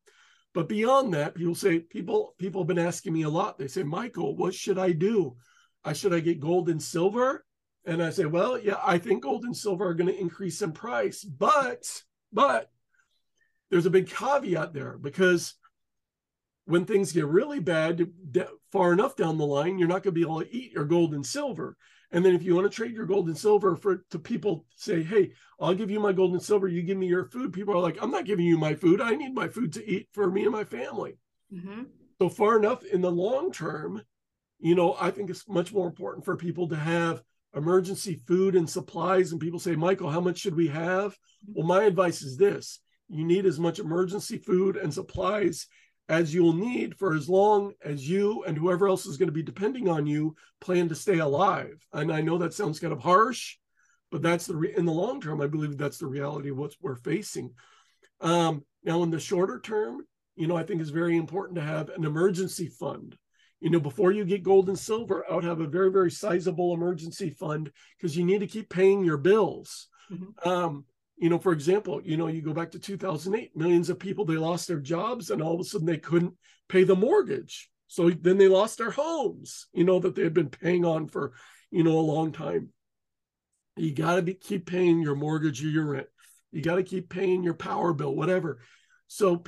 But 0.54 0.70
beyond 0.70 1.14
that 1.14 1.36
people 1.36 1.56
say 1.56 1.80
people 1.80 2.36
people 2.38 2.62
have 2.62 2.68
been 2.68 2.80
asking 2.80 3.14
me 3.14 3.24
a 3.24 3.30
lot. 3.30 3.58
They 3.58 3.68
say 3.68 3.84
michael 3.84 4.36
what 4.36 4.54
should 4.54 4.78
i 4.78 4.92
do? 4.92 5.36
I 5.84 5.94
should 5.94 6.14
i 6.14 6.20
get 6.20 6.40
gold 6.40 6.70
and 6.70 6.82
silver? 6.82 7.46
And 7.86 8.02
i 8.02 8.10
say 8.10 8.26
well 8.26 8.58
yeah 8.58 8.80
i 8.84 8.98
think 8.98 9.24
gold 9.24 9.44
and 9.44 9.56
silver 9.56 9.88
are 9.88 9.94
going 9.94 10.14
to 10.14 10.20
increase 10.20 10.62
in 10.62 10.72
price 10.72 11.24
but 11.24 11.84
but 12.32 12.70
there's 13.74 13.88
a 13.88 13.90
big 13.90 14.08
caveat 14.08 14.72
there 14.72 15.00
because 15.00 15.56
when 16.66 16.86
things 16.86 17.12
get 17.12 17.26
really 17.26 17.60
bad 17.60 18.08
far 18.72 18.94
enough 18.94 19.16
down 19.16 19.40
the 19.40 19.46
line 19.46 19.80
you're 19.80 19.88
not 19.88 20.04
going 20.04 20.14
to 20.14 20.20
be 20.20 20.22
able 20.22 20.40
to 20.40 20.56
eat 20.56 20.72
your 20.72 20.86
gold 20.86 21.16
and 21.16 21.26
silver. 21.26 21.76
And 22.12 22.24
then 22.24 22.36
if 22.36 22.44
you 22.44 22.54
want 22.54 22.72
to 22.72 22.76
trade 22.76 22.94
your 22.94 23.08
gold 23.08 23.28
and 23.30 23.36
silver 23.38 23.76
for 23.76 24.06
to 24.12 24.20
people 24.20 24.68
say 24.76 25.02
hey 25.02 25.32
i'll 25.60 25.74
give 25.74 25.90
you 25.90 26.00
my 26.00 26.14
gold 26.14 26.34
and 26.34 26.42
silver 26.42 26.68
you 26.68 26.84
give 26.84 27.00
me 27.00 27.08
your 27.08 27.26
food 27.26 27.52
people 27.52 27.74
are 27.74 27.80
like 27.80 27.98
i'm 28.00 28.12
not 28.12 28.26
giving 28.26 28.46
you 28.46 28.60
my 28.60 28.76
food. 28.76 29.02
I 29.02 29.16
need 29.16 29.34
my 29.34 29.48
food 29.48 29.74
to 29.74 29.90
eat 29.90 30.08
for 30.14 30.30
me 30.30 30.44
and 30.44 30.52
my 30.52 30.66
family. 30.66 31.18
Mm-hmm. 31.52 31.84
so 32.20 32.30
far 32.30 32.60
enough 32.60 32.84
in 32.84 33.02
the 33.02 33.12
long 33.12 33.52
term 33.52 34.04
you 34.60 34.76
know 34.76 34.96
i 35.00 35.10
think 35.10 35.32
it's 35.32 35.50
much 35.50 35.74
more 35.74 35.88
important 35.88 36.26
for 36.26 36.38
people 36.38 36.68
to 36.68 36.76
have 36.76 37.24
emergency 37.56 38.22
food 38.28 38.56
and 38.56 38.70
supplies 38.70 39.32
and 39.32 39.42
people 39.42 39.60
say 39.60 39.76
michael 39.76 40.12
how 40.12 40.22
much 40.22 40.38
should 40.38 40.56
we 40.56 40.68
have? 40.68 41.14
Mm-hmm. 41.14 41.54
well 41.56 41.66
my 41.68 41.86
advice 41.86 42.22
is 42.22 42.38
this 42.38 42.80
you 43.14 43.26
need 43.26 43.46
as 43.46 43.60
much 43.60 43.80
emergency 43.80 44.38
food 44.38 44.78
and 44.78 44.94
supplies 44.94 45.68
as 46.10 46.34
you'll 46.34 46.54
need 46.54 46.98
for 46.98 47.16
as 47.16 47.30
long 47.30 47.74
as 47.84 48.08
you 48.08 48.44
and 48.44 48.58
whoever 48.58 48.88
else 48.88 49.06
is 49.06 49.18
going 49.18 49.28
to 49.28 49.34
be 49.34 49.44
depending 49.44 49.88
on 49.88 50.06
you 50.06 50.36
plan 50.60 50.90
to 50.90 50.96
stay 50.96 51.20
alive. 51.20 51.76
And 51.94 52.12
I 52.12 52.22
know 52.22 52.38
that 52.38 52.54
sounds 52.54 52.80
kind 52.80 52.92
of 52.92 53.00
harsh, 53.00 53.58
but 54.12 54.22
that's 54.22 54.46
the 54.46 54.56
re- 54.56 54.74
in 54.76 54.86
the 54.86 54.92
long 54.92 55.22
term. 55.22 55.42
I 55.42 55.48
believe 55.48 55.78
that's 55.78 55.98
the 55.98 56.08
reality 56.08 56.50
of 56.50 56.58
what 56.58 56.74
we're 56.82 56.96
facing. 56.96 57.52
Um, 58.20 58.64
now, 58.84 59.04
in 59.04 59.12
the 59.12 59.20
shorter 59.20 59.60
term, 59.60 60.06
you 60.36 60.48
know, 60.48 60.58
I 60.58 60.64
think 60.64 60.82
it's 60.82 60.90
very 60.90 61.16
important 61.16 61.56
to 61.56 61.64
have 61.64 61.90
an 61.90 62.04
emergency 62.04 62.68
fund. 62.68 63.18
You 63.62 63.70
know, 63.70 63.80
before 63.80 64.12
you 64.12 64.26
get 64.26 64.44
gold 64.44 64.68
and 64.68 64.78
silver, 64.78 65.26
I 65.30 65.36
would 65.36 65.46
have 65.46 65.62
a 65.62 65.68
very, 65.68 65.90
very 65.90 66.12
sizable 66.12 66.74
emergency 66.74 67.30
fund 67.30 67.72
because 67.98 68.18
you 68.18 68.26
need 68.26 68.40
to 68.40 68.48
keep 68.48 68.70
paying 68.70 69.06
your 69.06 69.18
bills. 69.18 69.88
Mm-hmm. 70.12 70.50
Um, 70.50 70.86
you 71.18 71.30
know, 71.30 71.40
for 71.40 71.52
example, 71.52 72.02
you 72.04 72.18
know, 72.18 72.28
you 72.28 72.42
go 72.42 72.54
back 72.54 72.72
to 72.72 72.80
2008, 72.80 73.56
millions 73.56 73.90
of 73.90 74.00
people, 74.00 74.26
they 74.26 74.36
lost 74.36 74.68
their 74.68 74.80
jobs 74.80 75.30
and 75.30 75.42
all 75.42 75.54
of 75.54 75.60
a 75.60 75.64
sudden 75.64 75.88
they 75.88 75.98
couldn't 75.98 76.34
pay 76.68 76.84
the 76.84 76.96
mortgage. 76.96 77.70
So 77.88 78.10
then 78.10 78.38
they 78.38 78.48
lost 78.48 78.78
their 78.78 78.92
homes, 78.92 79.68
you 79.74 79.84
know, 79.84 80.00
that 80.00 80.16
they 80.16 80.24
had 80.24 80.34
been 80.34 80.50
paying 80.50 80.84
on 80.86 81.08
for, 81.08 81.34
you 81.70 81.84
know, 81.84 81.98
a 81.98 82.02
long 82.02 82.32
time. 82.32 82.70
You 83.76 83.94
got 83.94 84.16
to 84.16 84.22
be 84.22 84.34
keep 84.34 84.66
paying 84.66 85.02
your 85.02 85.16
mortgage 85.16 85.64
or 85.64 85.68
your 85.68 85.86
rent. 85.86 86.08
You 86.52 86.62
got 86.62 86.76
to 86.76 86.84
keep 86.84 87.10
paying 87.10 87.44
your 87.44 87.54
power 87.54 87.94
bill, 87.94 88.16
whatever. 88.16 88.60
So 89.08 89.44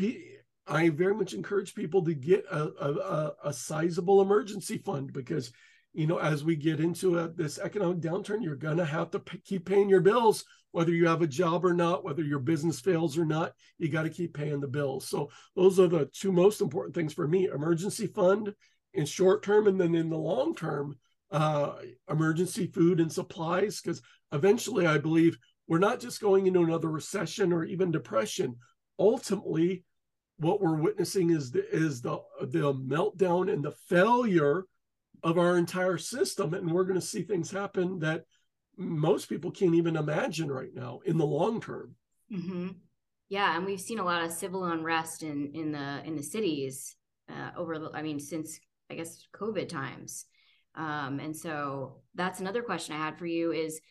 I 0.67 0.89
very 0.89 1.15
much 1.15 1.33
encourage 1.33 1.75
people 1.75 2.03
to 2.05 2.13
get 2.13 2.45
a, 2.51 2.63
a, 2.79 3.33
a 3.45 3.53
sizable 3.53 4.21
emergency 4.21 4.77
fund 4.77 5.13
because, 5.13 5.51
you 5.95 6.07
know, 6.07 6.17
as 6.17 6.43
we 6.43 6.57
get 6.57 6.81
into 6.81 7.17
a, 7.17 7.29
this 7.29 7.57
economic 7.57 7.99
downturn, 7.99 8.43
you're 8.43 8.57
going 8.57 8.77
to 8.77 8.85
have 8.85 9.09
to 9.11 9.19
p- 9.19 9.41
keep 9.45 9.65
paying 9.65 9.87
your 9.87 10.01
bills, 10.01 10.43
whether 10.71 10.91
you 10.91 11.07
have 11.07 11.21
a 11.21 11.27
job 11.27 11.65
or 11.65 11.73
not, 11.73 12.03
whether 12.03 12.21
your 12.21 12.39
business 12.39 12.81
fails 12.81 13.17
or 13.17 13.25
not, 13.25 13.53
you 13.77 13.87
got 13.87 14.03
to 14.03 14.09
keep 14.09 14.33
paying 14.33 14.59
the 14.59 14.67
bills. 14.67 15.07
So 15.07 15.29
those 15.55 15.79
are 15.79 15.87
the 15.87 16.09
two 16.13 16.33
most 16.33 16.59
important 16.59 16.95
things 16.95 17.13
for 17.13 17.29
me, 17.29 17.45
emergency 17.45 18.07
fund 18.07 18.53
in 18.93 19.05
short 19.05 19.41
term. 19.41 19.67
And 19.67 19.79
then 19.79 19.95
in 19.95 20.09
the 20.09 20.17
long 20.17 20.53
term, 20.53 20.97
uh, 21.31 21.75
emergency 22.09 22.67
food 22.67 22.99
and 22.99 23.11
supplies, 23.11 23.79
because 23.79 24.01
eventually 24.33 24.85
I 24.85 24.97
believe 24.97 25.37
we're 25.67 25.79
not 25.79 26.01
just 26.01 26.19
going 26.19 26.45
into 26.45 26.61
another 26.61 26.91
recession 26.91 27.53
or 27.53 27.63
even 27.63 27.89
depression. 27.91 28.57
Ultimately, 28.99 29.85
what 30.37 30.59
we're 30.59 30.75
witnessing 30.75 31.29
is 31.31 31.51
the 31.51 31.65
is 31.73 32.01
the 32.01 32.19
the 32.41 32.73
meltdown 32.73 33.51
and 33.51 33.63
the 33.63 33.71
failure 33.87 34.65
of 35.25 35.39
our 35.39 35.57
entire 35.57 35.97
system 35.97 36.53
and 36.53 36.71
we're 36.71 36.83
going 36.83 36.99
to 36.99 37.05
see 37.05 37.23
things 37.23 37.49
happen 37.49 37.97
that 37.97 38.23
most 38.77 39.27
people 39.27 39.49
can't 39.49 39.73
even 39.73 39.95
imagine 39.95 40.51
right 40.51 40.73
now 40.75 40.99
in 41.03 41.17
the 41.17 41.25
long 41.25 41.59
term 41.59 41.95
mm-hmm. 42.31 42.67
yeah 43.27 43.57
and 43.57 43.65
we've 43.65 43.81
seen 43.81 43.97
a 43.97 44.05
lot 44.05 44.23
of 44.23 44.31
civil 44.31 44.63
unrest 44.65 45.23
in 45.23 45.51
in 45.55 45.71
the 45.71 46.01
in 46.05 46.15
the 46.15 46.21
cities 46.21 46.95
uh, 47.29 47.49
over 47.57 47.79
the, 47.79 47.89
i 47.95 48.03
mean 48.03 48.19
since 48.19 48.59
i 48.91 48.93
guess 48.93 49.25
covid 49.35 49.67
times 49.67 50.25
um, 50.75 51.19
and 51.19 51.35
so 51.35 52.01
that's 52.13 52.39
another 52.39 52.61
question 52.61 52.95
i 52.95 52.99
had 52.99 53.17
for 53.17 53.25
you 53.25 53.51
is 53.51 53.81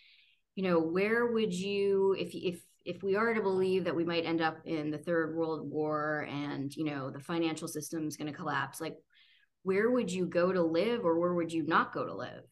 you 0.55 0.63
know 0.63 0.79
where 0.79 1.27
would 1.27 1.53
you 1.53 2.15
if 2.17 2.33
if 2.33 2.61
if 2.85 3.03
we 3.03 3.17
are 3.17 3.35
to 3.35 3.41
believe 3.41 3.85
that 3.85 3.97
we 3.97 4.05
might 4.05 4.27
end 4.27 4.41
up 4.41 4.59
in 4.67 4.91
the 4.91 4.99
third 4.99 5.35
world 5.35 5.69
war 5.69 6.29
and 6.31 6.77
you 6.77 6.85
know 6.85 7.11
the 7.11 7.19
financial 7.19 7.67
system 7.67 8.07
is 8.07 8.17
going 8.17 8.31
to 8.31 8.39
collapse 8.39 8.81
like 8.81 8.95
where 9.65 9.91
would 9.91 10.11
you 10.11 10.27
go 10.27 10.53
to 10.53 10.63
live 10.63 11.05
or 11.05 11.19
where 11.19 11.35
would 11.35 11.53
you 11.53 11.65
not 11.67 11.93
go 11.93 12.07
to 12.07 12.15
live 12.15 12.45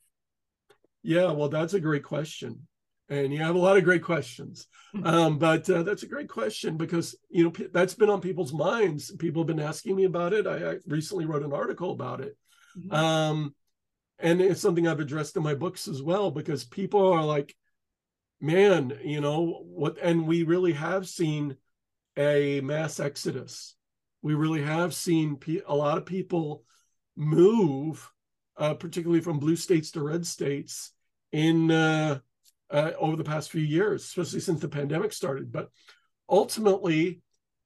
yeah 1.03 1.31
well 1.31 1.48
that's 1.48 1.75
a 1.75 1.81
great 1.81 2.03
question 2.03 2.66
and 3.09 3.33
you 3.33 3.40
have 3.40 3.55
a 3.55 3.59
lot 3.59 3.77
of 3.77 3.85
great 3.85 4.03
questions 4.03 4.66
um, 5.05 5.38
but 5.38 5.68
uh, 5.70 5.83
that's 5.83 6.03
a 6.03 6.09
great 6.09 6.29
question 6.29 6.77
because 6.77 7.14
you 7.31 7.44
know 7.44 7.53
that's 7.72 7.94
been 7.94 8.11
on 8.11 8.20
people's 8.20 8.53
minds 8.53 9.14
people 9.16 9.42
have 9.42 9.48
been 9.48 9.61
asking 9.61 9.94
me 9.94 10.05
about 10.05 10.33
it 10.33 10.46
i, 10.46 10.72
I 10.72 10.77
recently 10.87 11.25
wrote 11.25 11.44
an 11.44 11.53
article 11.53 11.92
about 11.92 12.20
it 12.20 12.37
mm-hmm. 12.77 12.92
um, 12.92 13.55
and 14.18 14.40
it's 14.40 14.61
something 14.61 14.88
i've 14.88 15.01
addressed 15.01 15.37
in 15.37 15.42
my 15.42 15.55
books 15.55 15.87
as 15.87 16.03
well 16.03 16.31
because 16.31 16.64
people 16.64 17.12
are 17.12 17.25
like 17.25 17.55
man, 18.42 18.98
you 19.03 19.20
know 19.20 19.62
what? 19.64 19.96
And 20.03 20.27
we 20.27 20.42
really 20.42 20.72
have 20.72 21.09
seen 21.09 21.57
a 22.16 22.61
mass 22.61 23.01
exodus. 23.01 23.77
We 24.20 24.35
really 24.35 24.62
have 24.62 24.92
seen 24.92 25.38
a 25.66 25.75
lot 25.75 25.96
of 25.96 26.05
people 26.05 26.64
move, 27.16 28.11
uh, 28.57 28.75
particularly 28.75 29.20
from 29.20 29.38
blue 29.38 29.57
states 29.57 29.90
to 29.92 30.03
red 30.03 30.27
states, 30.27 30.92
in 31.33 31.70
uh, 31.70 32.18
uh, 32.70 32.92
over 32.98 33.16
the 33.16 33.25
past 33.25 33.51
few 33.51 33.62
years, 33.62 34.05
especially 34.05 34.40
since 34.40 34.61
the 34.61 34.68
pandemic 34.68 35.12
started. 35.12 35.53
But 35.53 35.68
ultimately, 36.29 37.22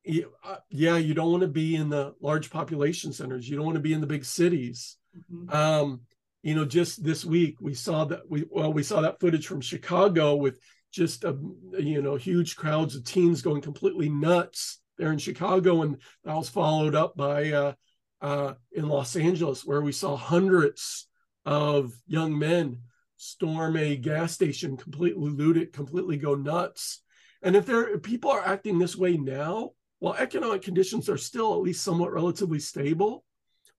uh, 0.09 0.57
yeah, 0.71 0.97
you 0.97 1.15
don't 1.15 1.31
want 1.31 1.43
to 1.43 1.49
be 1.49 1.77
in 1.77 1.89
the 1.89 2.15
large 2.21 2.51
population 2.51 3.13
centers. 3.13 3.49
You 3.49 3.57
don't 3.57 3.67
want 3.67 3.77
to 3.77 3.83
be 3.83 3.93
in 3.93 4.01
the 4.01 4.07
big 4.07 4.25
cities. 4.25 4.97
Mm-hmm. 5.31 5.57
Um, 5.57 6.01
you 6.47 6.55
know 6.55 6.65
just 6.65 7.03
this 7.03 7.25
week 7.25 7.57
we 7.61 7.75
saw 7.75 8.05
that 8.05 8.31
we 8.31 8.45
well 8.49 8.73
we 8.73 8.85
saw 8.85 9.01
that 9.01 9.19
footage 9.19 9.49
from 9.49 9.61
chicago 9.61 10.37
with 10.37 10.61
just 10.93 11.25
a 11.25 11.37
you 11.77 12.01
know 12.01 12.15
huge 12.15 12.55
crowds 12.55 12.95
of 12.95 13.03
teens 13.03 13.43
going 13.43 13.61
completely 13.61 14.09
nuts 14.09 14.81
there 14.97 15.11
in 15.11 15.19
chicago 15.19 15.83
and 15.83 15.97
that 16.23 16.37
was 16.37 16.49
followed 16.49 16.95
up 16.95 17.17
by 17.17 17.51
uh, 17.51 17.73
uh, 18.21 18.55
in 18.73 18.89
los 18.89 19.17
angeles 19.17 19.65
where 19.65 19.83
we 19.83 19.93
saw 19.93 20.17
hundreds 20.17 21.09
of 21.45 21.93
young 22.07 22.39
men 22.39 22.79
storm 23.17 23.77
a 23.77 23.97
gas 23.97 24.33
station 24.33 24.77
completely 24.77 25.31
loot 25.31 25.57
it 25.57 25.73
completely 25.73 26.17
go 26.17 26.35
nuts. 26.35 27.03
And 27.43 27.55
if 27.55 27.67
there 27.67 27.95
if 27.95 28.03
people 28.03 28.31
are 28.31 28.47
acting 28.47 28.79
this 28.79 28.97
way 28.97 29.17
now 29.17 29.71
while 29.99 30.15
economic 30.15 30.63
conditions 30.63 31.09
are 31.09 31.17
still 31.17 31.55
at 31.55 31.61
least 31.61 31.85
somewhat 31.85 32.13
relatively 32.13 32.59
stable 32.59 33.25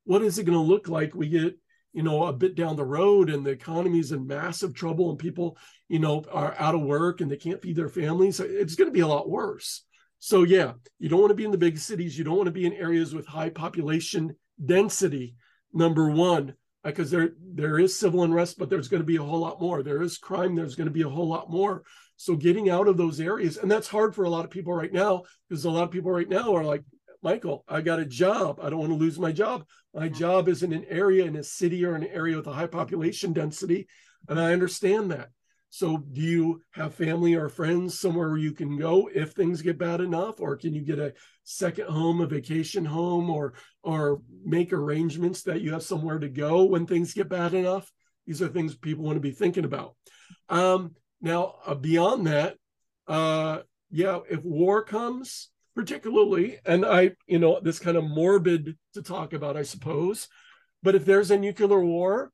what 0.08 0.22
is 0.22 0.40
it 0.40 0.46
going 0.46 0.58
to 0.58 0.64
look 0.64 0.88
like? 0.88 1.14
We 1.14 1.28
get 1.28 1.60
you 1.94 2.04
know 2.04 2.26
a 2.26 2.34
bit 2.34 2.56
down 2.56 2.76
the 2.76 2.86
road 2.86 3.30
and 3.30 3.46
the 3.46 3.52
economy's 3.52 4.12
in 4.12 4.26
massive 4.26 4.74
trouble 4.74 5.10
and 5.10 5.20
people 5.20 5.58
you 5.90 6.00
know 6.00 6.24
are 6.32 6.56
out 6.58 6.76
of 6.76 6.82
work 6.82 7.22
and 7.22 7.30
they 7.30 7.38
can't 7.38 7.62
feed 7.62 7.76
their 7.76 7.90
families. 7.90 8.40
It's 8.40 8.76
going 8.76 8.88
to 8.88 8.94
be 8.94 9.02
a 9.02 9.08
lot 9.08 9.30
worse 9.30 9.84
so 10.20 10.44
yeah 10.44 10.74
you 11.00 11.10
don't 11.10 11.20
want 11.20 11.32
to 11.32 11.36
be 11.36 11.46
in 11.46 11.52
the 11.52 11.58
big 11.58 11.78
cities 11.78 12.18
you 12.18 12.24
don't 12.24 12.38
want 12.38 12.48
to 12.48 12.52
be 12.52 12.66
in 12.66 12.74
areas 12.74 13.14
with 13.14 13.26
high 13.26 13.50
population 13.50 14.36
density 14.64 15.36
number 15.74 16.10
one 16.10 16.50
uh, 16.84 16.90
because 16.90 17.12
there 17.12 17.32
there 17.54 17.80
is 17.80 17.98
civil 17.98 18.24
unrest 18.24 18.58
but 18.58 18.70
there's 18.70 18.88
going 18.88 19.02
to 19.02 19.08
be 19.08 19.18
a 19.18 19.24
whole 19.24 19.40
lot 19.40 19.62
more 19.62 19.84
there 19.84 20.02
is 20.02 20.18
crime 20.18 20.56
there's 20.56 20.76
going 20.76 20.88
to 20.88 20.92
be 20.92 21.04
a 21.04 21.10
whole 21.10 21.28
lot 21.28 21.50
more 21.50 21.84
so 22.16 22.36
getting 22.36 22.70
out 22.70 22.88
of 22.88 22.98
those 22.98 23.20
areas 23.20 23.58
and 23.58 23.70
that's 23.70 23.88
hard 23.88 24.16
for 24.16 24.24
a 24.26 24.30
lot 24.30 24.46
of 24.46 24.52
people 24.52 24.74
right 24.74 24.94
now 24.94 25.24
because 25.48 25.66
a 25.66 25.70
lot 25.70 25.84
of 25.84 25.92
people 25.92 26.12
right 26.12 26.30
now 26.30 26.56
are 26.56 26.64
like 26.64 26.84
Michael, 27.24 27.66
I 27.68 27.82
got 27.82 28.00
a 28.00 28.06
job. 28.06 28.60
I 28.62 28.70
don't 28.70 28.80
want 28.80 28.92
to 28.92 28.98
lose 28.98 29.20
my 29.20 29.32
job. 29.32 29.66
My 29.94 30.08
mm-hmm. 30.08 30.18
job 30.18 30.48
is 30.48 30.64
in 30.64 30.72
an 30.72 30.86
area 30.88 31.26
in 31.26 31.36
a 31.36 31.44
city 31.44 31.84
or 31.84 31.96
an 31.96 32.06
area 32.06 32.38
with 32.38 32.48
a 32.48 32.54
high 32.54 32.68
population 32.68 33.34
density. 33.34 33.88
And 34.30 34.40
I 34.40 34.54
understand 34.54 35.12
that. 35.12 35.30
So, 35.78 35.98
do 35.98 36.22
you 36.22 36.64
have 36.72 36.96
family 36.96 37.36
or 37.36 37.50
friends 37.50 38.00
somewhere 38.00 38.30
where 38.30 38.40
you 38.40 38.52
can 38.52 38.80
go 38.80 39.12
if 39.14 39.34
things 39.34 39.62
get 39.62 39.78
bad 39.78 40.02
enough, 40.02 40.40
or 40.40 40.56
can 40.56 40.74
you 40.74 40.82
get 40.82 40.98
a 40.98 41.14
second 41.44 41.88
home, 41.88 42.20
a 42.20 42.26
vacation 42.26 42.84
home, 42.84 43.30
or 43.30 43.54
or 43.84 44.24
make 44.44 44.74
arrangements 44.74 45.44
that 45.44 45.62
you 45.62 45.74
have 45.74 45.84
somewhere 45.84 46.18
to 46.18 46.30
go 46.30 46.64
when 46.64 46.88
things 46.88 47.14
get 47.14 47.30
bad 47.30 47.54
enough? 47.54 47.92
These 48.26 48.42
are 48.42 48.48
things 48.48 48.76
people 48.76 49.04
want 49.04 49.18
to 49.18 49.22
be 49.22 49.30
thinking 49.30 49.66
about. 49.66 49.94
Um, 50.50 50.96
now, 51.22 51.58
uh, 51.64 51.76
beyond 51.76 52.26
that, 52.26 52.56
uh, 53.08 53.60
yeah, 53.92 54.18
if 54.32 54.44
war 54.44 54.84
comes, 54.84 55.50
particularly, 55.76 56.58
and 56.66 56.88
I, 56.88 57.12
you 57.28 57.38
know, 57.38 57.60
this 57.62 57.78
kind 57.78 57.98
of 57.98 58.04
morbid 58.04 58.76
to 58.96 59.04
talk 59.04 59.34
about, 59.34 59.56
I 59.56 59.62
suppose. 59.62 60.28
But 60.82 60.96
if 60.96 61.06
there's 61.06 61.30
a 61.30 61.38
nuclear 61.38 61.86
war, 61.86 62.32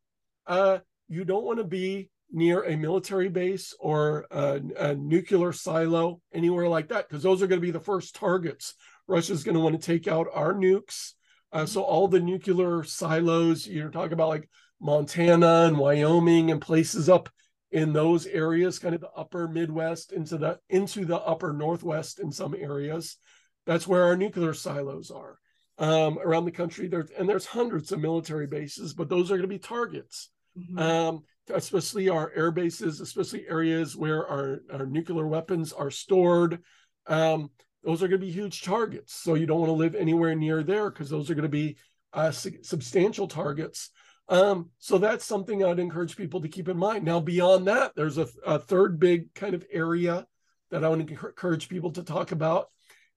uh, 0.48 0.78
you 1.10 1.26
don't 1.26 1.44
want 1.44 1.58
to 1.58 1.66
be 1.66 2.10
near 2.32 2.64
a 2.64 2.76
military 2.76 3.30
base 3.30 3.76
or 3.80 4.26
a, 4.32 4.62
a 4.80 4.96
nuclear 4.96 5.54
silo, 5.54 6.22
anywhere 6.34 6.68
like 6.68 6.90
that, 6.90 7.08
because 7.08 7.24
those 7.24 7.42
are 7.42 7.48
going 7.48 7.62
to 7.62 7.66
be 7.66 7.72
the 7.72 7.80
first 7.80 8.16
targets. 8.16 8.74
Russia's 9.08 9.44
going 9.44 9.56
to 9.56 9.62
want 9.62 9.80
to 9.80 9.86
take 9.86 10.08
out 10.08 10.28
our 10.34 10.54
nukes. 10.54 11.14
Uh, 11.52 11.66
so 11.66 11.84
all 11.84 12.08
the 12.08 12.20
nuclear 12.20 12.84
silos, 12.84 13.68
you're 13.68 13.90
talking 13.90 14.14
about 14.14 14.30
like 14.30 14.50
Montana 14.82 15.66
and 15.68 15.78
Wyoming 15.78 16.52
and 16.52 16.62
places 16.62 17.10
up 17.10 17.30
in 17.72 17.94
those 17.94 18.26
areas, 18.28 18.80
kind 18.80 18.94
of 18.94 19.02
the 19.02 19.10
upper 19.12 19.48
Midwest 19.48 20.12
into 20.14 20.38
the 20.38 20.60
into 20.70 21.06
the 21.06 21.20
upper 21.20 21.54
Northwest 21.54 22.20
in 22.20 22.32
some 22.32 22.56
areas. 22.56 23.18
That's 23.66 23.88
where 23.88 24.04
our 24.04 24.16
nuclear 24.16 24.54
silos 24.54 25.10
are 25.10 25.40
um, 25.80 26.20
around 26.20 26.46
the 26.46 26.52
country. 26.52 26.88
There 26.88 27.08
and 27.18 27.28
there's 27.28 27.46
hundreds 27.46 27.92
of 27.92 28.00
military 28.00 28.48
bases, 28.48 28.94
but 28.94 29.10
those 29.10 29.32
are 29.32 29.38
going 29.38 29.42
to 29.42 29.48
be 29.48 29.60
targets. 29.60 30.30
Mm-hmm. 30.58 30.80
Um, 30.80 31.24
especially 31.50 32.10
our 32.10 32.32
air 32.36 32.52
bases, 32.52 33.02
especially 33.02 33.48
areas 33.48 33.96
where 33.96 34.28
our, 34.28 34.62
our 34.72 34.86
nuclear 34.86 35.28
weapons 35.28 35.74
are 35.74 35.92
stored. 35.92 36.60
Um, 37.08 37.50
those 37.84 38.02
are 38.02 38.08
going 38.08 38.22
to 38.22 38.26
be 38.26 38.32
huge 38.32 38.62
targets. 38.62 39.14
So 39.14 39.34
you 39.36 39.46
don't 39.46 39.60
want 39.60 39.70
to 39.70 39.74
live 39.74 39.96
anywhere 39.96 40.36
near 40.36 40.64
there 40.64 40.90
because 40.90 41.10
those 41.10 41.30
are 41.30 41.36
going 41.36 41.44
to 41.44 41.50
be 41.50 41.78
uh, 42.14 42.32
substantial 42.32 43.28
targets. 43.28 43.90
Um, 44.30 44.70
so 44.80 44.98
that's 44.98 45.26
something 45.26 45.64
I'd 45.64 45.80
encourage 45.80 46.16
people 46.16 46.42
to 46.42 46.48
keep 46.48 46.70
in 46.70 46.78
mind. 46.78 47.04
Now, 47.04 47.20
beyond 47.20 47.68
that, 47.68 47.92
there's 47.96 48.18
a, 48.18 48.28
a 48.46 48.58
third 48.58 49.00
big 49.00 49.34
kind 49.34 49.54
of 49.54 49.66
area 49.72 50.26
that 50.72 50.84
I 50.84 50.90
want 50.90 51.06
to 51.06 51.14
encourage 51.14 51.68
people 51.68 51.92
to 51.92 52.04
talk 52.04 52.32
about, 52.32 52.70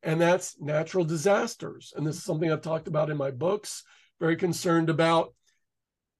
and 0.03 0.21
that's 0.21 0.61
natural 0.61 1.05
disasters. 1.05 1.93
And 1.97 2.07
this 2.07 2.17
is 2.17 2.25
something 2.25 2.51
I've 2.51 2.61
talked 2.61 2.89
about 2.89 3.09
in 3.09 3.17
my 3.17 3.31
books, 3.31 3.85
very 4.19 4.37
concerned 4.37 4.91
about 4.91 5.33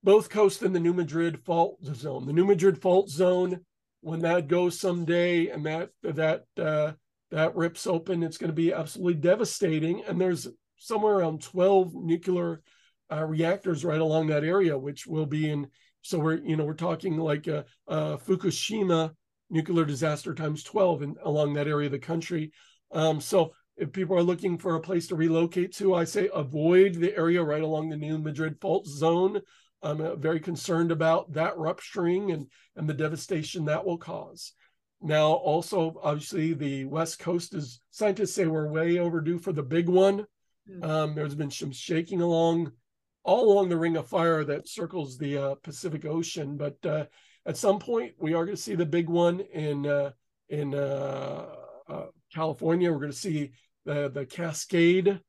both 0.07 0.31
coasts 0.31 0.63
in 0.63 0.73
the 0.73 0.79
New 0.79 0.95
Madrid 0.95 1.41
fault 1.45 1.85
zone. 1.85 2.27
The 2.27 2.33
New 2.33 2.45
Madrid 2.45 2.81
fault 2.81 3.11
zone, 3.11 3.63
when 4.03 4.21
that 4.21 4.47
goes 4.47 4.79
someday 4.79 5.49
and 5.49 5.67
that 5.67 5.91
that 6.05 6.45
uh, 6.57 6.93
that 7.33 7.57
rips 7.57 7.89
open, 7.89 8.23
it's 8.23 8.39
going 8.39 8.51
to 8.51 8.55
be 8.55 8.73
absolutely 8.73 9.15
devastating. 9.15 10.05
And 10.05 10.21
there's 10.21 10.47
somewhere 10.79 11.15
around 11.15 11.43
12 11.43 11.93
nuclear 11.93 12.63
uh, 13.11 13.25
reactors 13.25 13.85
right 13.85 14.01
along 14.01 14.29
that 14.29 14.45
area, 14.45 14.79
which 14.79 15.09
will 15.09 15.27
be 15.27 15.51
in. 15.51 15.67
So 16.03 16.21
we're 16.21 16.37
you 16.37 16.57
know 16.57 16.65
we're 16.65 16.75
talking 16.75 17.17
like 17.17 17.49
a, 17.49 17.65
a 17.89 18.17
Fukushima 18.17 19.11
nuclear 19.51 19.85
disaster 19.85 20.35
times 20.35 20.63
12 20.63 21.03
in, 21.03 21.17
along 21.25 21.55
that 21.55 21.67
area 21.67 21.87
of 21.87 21.93
the 21.93 21.99
country. 21.99 22.53
Um, 22.93 23.21
so 23.21 23.55
if 23.77 23.91
people 23.91 24.17
are 24.17 24.23
looking 24.23 24.57
for 24.57 24.77
a 24.77 24.81
place 24.81 25.09
to 25.09 25.17
relocate 25.17 25.75
to, 25.79 25.97
I 25.97 26.05
say 26.05 26.31
avoid 26.33 26.95
the 26.95 27.17
area 27.17 27.43
right 27.43 27.61
along 27.61 27.89
the 27.89 27.97
New 27.97 28.19
Madrid 28.19 28.57
fault 28.61 28.87
zone. 28.87 29.43
I'm 29.87 30.01
uh, 30.01 30.17
very 30.17 30.41
concerned 30.41 30.91
about 30.91 31.33
that 31.33 31.57
rupturing 31.57 32.33
and, 32.33 32.47
and 32.77 32.89
the 32.89 32.95
devastation 32.95 33.65
that 33.67 33.85
will 33.85 33.99
cause. 33.99 34.53
now 35.01 35.33
also 35.33 35.99
obviously 36.03 36.55
the 36.55 36.85
west 36.87 37.19
coast 37.19 37.55
is 37.55 37.81
scientists 37.91 38.35
say 38.35 38.47
we're 38.47 38.69
way 38.69 38.99
overdue 38.99 39.39
for 39.39 39.53
the 39.53 39.63
big 39.63 39.89
one 39.89 40.27
mm-hmm. 40.69 40.83
um, 40.83 41.15
there's 41.15 41.35
been 41.35 41.51
some 41.51 41.73
shaking 41.73 42.21
along 42.21 42.73
all 43.23 43.53
along 43.53 43.69
the 43.69 43.77
ring 43.77 43.97
of 43.97 44.09
fire 44.09 44.45
that 44.45 44.69
circles 44.69 45.19
the 45.19 45.37
uh, 45.37 45.55
pacific 45.63 46.05
ocean 46.05 46.57
but 46.57 46.77
uh, 46.87 47.05
at 47.45 47.57
some 47.57 47.79
point 47.79 48.13
we 48.19 48.33
are 48.35 48.45
going 48.45 48.57
to 48.57 48.63
see 48.63 48.75
the 48.75 48.87
big 48.87 49.09
one 49.09 49.41
in 49.53 49.87
uh, 49.87 50.11
in 50.49 50.75
uh, 50.75 51.47
uh, 51.89 52.07
california 52.33 52.91
we're 52.91 52.99
going 52.99 53.11
to 53.11 53.17
see 53.29 53.53
the 53.85 54.09
the 54.09 54.25
cascade 54.25 55.21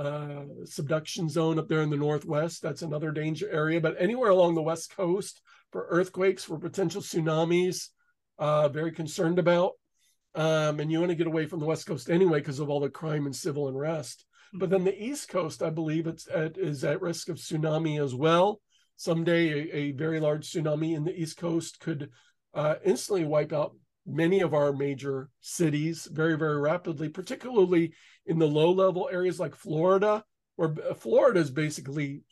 uh, 0.00 0.44
subduction 0.64 1.28
zone 1.28 1.58
up 1.58 1.68
there 1.68 1.82
in 1.82 1.90
the 1.90 1.96
northwest 1.96 2.62
that's 2.62 2.82
another 2.82 3.10
danger 3.10 3.50
area 3.50 3.80
but 3.80 3.96
anywhere 3.98 4.30
along 4.30 4.54
the 4.54 4.62
west 4.62 4.94
coast 4.96 5.42
for 5.72 5.86
earthquakes 5.90 6.42
for 6.44 6.58
potential 6.58 7.02
tsunamis 7.02 7.88
uh, 8.40 8.68
very 8.68 8.90
concerned 8.90 9.38
about. 9.38 9.72
Um, 10.34 10.80
and 10.80 10.90
you 10.90 10.98
want 10.98 11.10
to 11.10 11.16
get 11.16 11.26
away 11.26 11.46
from 11.46 11.60
the 11.60 11.66
West 11.66 11.86
Coast 11.86 12.08
anyway 12.08 12.40
because 12.40 12.58
of 12.58 12.70
all 12.70 12.80
the 12.80 12.88
crime 12.88 13.26
and 13.26 13.36
civil 13.36 13.68
unrest. 13.68 14.24
But 14.52 14.70
then 14.70 14.84
the 14.84 15.00
East 15.00 15.28
Coast, 15.28 15.62
I 15.62 15.70
believe, 15.70 16.06
it's 16.06 16.26
at, 16.28 16.56
is 16.56 16.82
at 16.82 17.02
risk 17.02 17.28
of 17.28 17.36
tsunami 17.36 18.02
as 18.02 18.14
well. 18.14 18.60
Someday, 18.96 19.50
a, 19.50 19.76
a 19.76 19.92
very 19.92 20.18
large 20.18 20.50
tsunami 20.50 20.96
in 20.96 21.04
the 21.04 21.14
East 21.14 21.36
Coast 21.36 21.78
could 21.80 22.10
uh, 22.54 22.76
instantly 22.84 23.24
wipe 23.24 23.52
out 23.52 23.74
many 24.06 24.40
of 24.40 24.54
our 24.54 24.72
major 24.72 25.28
cities 25.40 26.08
very, 26.10 26.36
very 26.36 26.60
rapidly, 26.60 27.08
particularly 27.08 27.92
in 28.26 28.38
the 28.38 28.46
low 28.46 28.72
level 28.72 29.08
areas 29.12 29.38
like 29.38 29.54
Florida, 29.54 30.24
where 30.56 30.74
uh, 30.88 30.94
Florida 30.94 31.40
is 31.40 31.50
basically 31.50 32.22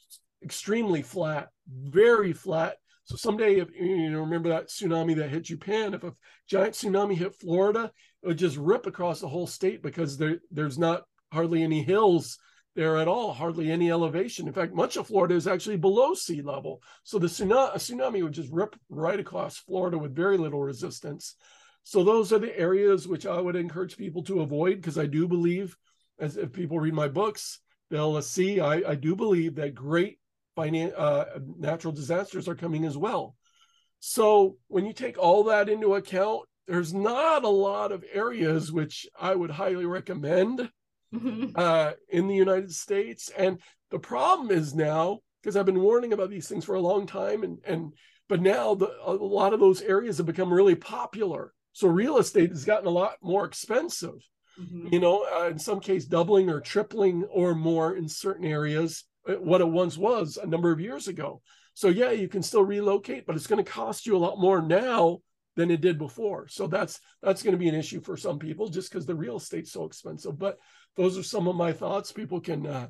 extremely 0.43 1.03
flat, 1.03 1.49
very 1.67 2.33
flat 2.33 2.77
so 3.09 3.17
someday, 3.17 3.55
if 3.59 3.71
you 3.75 4.11
know, 4.11 4.21
remember 4.21 4.51
that 4.51 4.69
tsunami 4.69 5.17
that 5.17 5.31
hit 5.31 5.45
Japan, 5.45 5.95
if 5.95 6.05
a 6.05 6.13
giant 6.47 6.75
tsunami 6.75 7.17
hit 7.17 7.35
Florida, 7.35 7.91
it 8.23 8.27
would 8.27 8.37
just 8.37 8.59
rip 8.59 8.85
across 8.85 9.21
the 9.21 9.29
whole 9.29 9.47
state 9.47 9.83
because 9.83 10.19
there 10.19 10.41
there's 10.51 10.79
not 10.79 11.05
hardly 11.33 11.63
any 11.63 11.83
hills 11.83 12.39
there 12.77 12.99
at 12.99 13.09
all, 13.09 13.33
hardly 13.33 13.71
any 13.71 13.91
elevation. 13.91 14.47
In 14.47 14.53
fact, 14.53 14.75
much 14.75 14.99
of 14.99 15.07
Florida 15.07 15.35
is 15.35 15.47
actually 15.47 15.79
below 15.79 16.13
sea 16.13 16.43
level. 16.43 16.83
So 17.03 17.19
the 17.19 17.29
tsunami, 17.29 17.77
tsunami 17.77 18.23
would 18.23 18.33
just 18.33 18.53
rip 18.53 18.77
right 18.91 19.19
across 19.19 19.57
Florida 19.57 19.97
with 19.97 20.15
very 20.15 20.37
little 20.37 20.61
resistance. 20.61 21.35
So 21.89 22.05
those 22.05 22.35
are 22.35 22.39
the 22.39 22.55
areas 22.55 23.09
which 23.09 23.25
I 23.25 23.41
would 23.41 23.57
encourage 23.57 23.97
people 23.97 24.23
to 24.25 24.43
avoid 24.43 24.77
because 24.77 24.99
I 24.99 25.07
do 25.07 25.27
believe, 25.27 25.75
as 26.21 26.37
if 26.37 26.53
people 26.53 26.79
read 26.79 26.93
my 26.93 27.09
books, 27.09 27.61
they'll 27.89 28.21
see 28.21 28.61
I, 28.61 28.91
I 28.91 28.95
do 28.95 29.17
believe 29.17 29.55
that 29.55 29.75
great 29.75 30.19
finan- 30.55 30.93
uh, 30.95 31.25
natural 31.59 31.95
disasters 31.95 32.47
are 32.47 32.55
coming 32.55 32.85
as 32.85 32.99
well. 32.99 33.37
So 34.01 34.59
when 34.67 34.85
you 34.85 34.93
take 34.93 35.17
all 35.17 35.45
that 35.45 35.71
into 35.71 35.95
account, 35.95 36.43
there's 36.67 36.93
not 36.93 37.45
a 37.45 37.49
lot 37.49 37.91
of 37.91 38.05
areas 38.13 38.71
which 38.71 39.07
I 39.19 39.35
would 39.35 39.51
highly 39.51 39.87
recommend 39.87 40.71
mm-hmm. 41.15 41.53
uh, 41.55 41.93
in 42.11 42.29
the 42.29 42.37
United 42.37 42.75
States. 42.75 43.31
And 43.35 43.63
the 43.91 43.99
problem 43.99 44.51
is 44.51 44.75
now, 44.75 45.21
because 45.41 45.57
I've 45.57 45.65
been 45.65 45.81
warning 45.81 46.13
about 46.13 46.29
these 46.29 46.49
things 46.49 46.67
for 46.67 46.75
a 46.75 46.83
long 46.83 47.07
time, 47.07 47.45
and 47.45 47.61
and 47.65 47.95
but 48.29 48.43
now 48.43 48.75
the, 48.75 48.93
a 49.07 49.15
lot 49.15 49.55
of 49.55 49.61
those 49.61 49.81
areas 49.81 50.19
have 50.19 50.27
become 50.27 50.53
really 50.53 50.75
popular. 50.75 51.55
So 51.79 51.87
real 51.87 52.19
estate 52.19 52.51
has 52.51 52.65
gotten 52.65 52.89
a 52.89 52.91
lot 52.91 53.19
more 53.23 53.45
expensive. 53.45 54.17
Mm-hmm. 54.61 54.89
You 54.91 54.99
know, 54.99 55.25
uh, 55.33 55.47
in 55.47 55.61
some 55.61 55.79
case, 55.79 56.07
doubling 56.07 56.51
or 56.51 56.61
tripling 56.61 57.23
or 57.31 57.55
more 57.55 57.95
in 57.95 58.09
certain 58.09 58.45
areas 58.45 59.05
what 59.23 59.61
it 59.61 59.69
once 59.69 59.97
was 59.97 60.39
a 60.43 60.47
number 60.47 60.73
of 60.73 60.81
years 60.81 61.07
ago. 61.07 61.41
So 61.75 61.87
yeah, 61.87 62.11
you 62.11 62.27
can 62.27 62.43
still 62.43 62.65
relocate, 62.65 63.27
but 63.27 63.37
it's 63.37 63.47
going 63.47 63.65
to 63.65 63.71
cost 63.71 64.07
you 64.07 64.17
a 64.17 64.19
lot 64.19 64.41
more 64.41 64.61
now 64.61 65.19
than 65.55 65.71
it 65.71 65.81
did 65.81 65.99
before. 65.99 66.49
So 66.49 66.67
that's 66.67 66.99
that's 67.23 67.45
going 67.45 67.53
to 67.53 67.59
be 67.59 67.69
an 67.69 67.77
issue 67.77 68.01
for 68.01 68.17
some 68.17 68.41
people 68.41 68.67
just 68.71 68.91
because 68.91 69.07
the 69.07 69.15
real 69.15 69.37
estate's 69.37 69.71
so 69.71 69.85
expensive. 69.85 70.37
But 70.37 70.59
those 70.97 71.17
are 71.17 71.23
some 71.23 71.47
of 71.47 71.55
my 71.55 71.73
thoughts. 71.73 72.11
People 72.11 72.41
can 72.41 72.67
uh, 72.67 72.89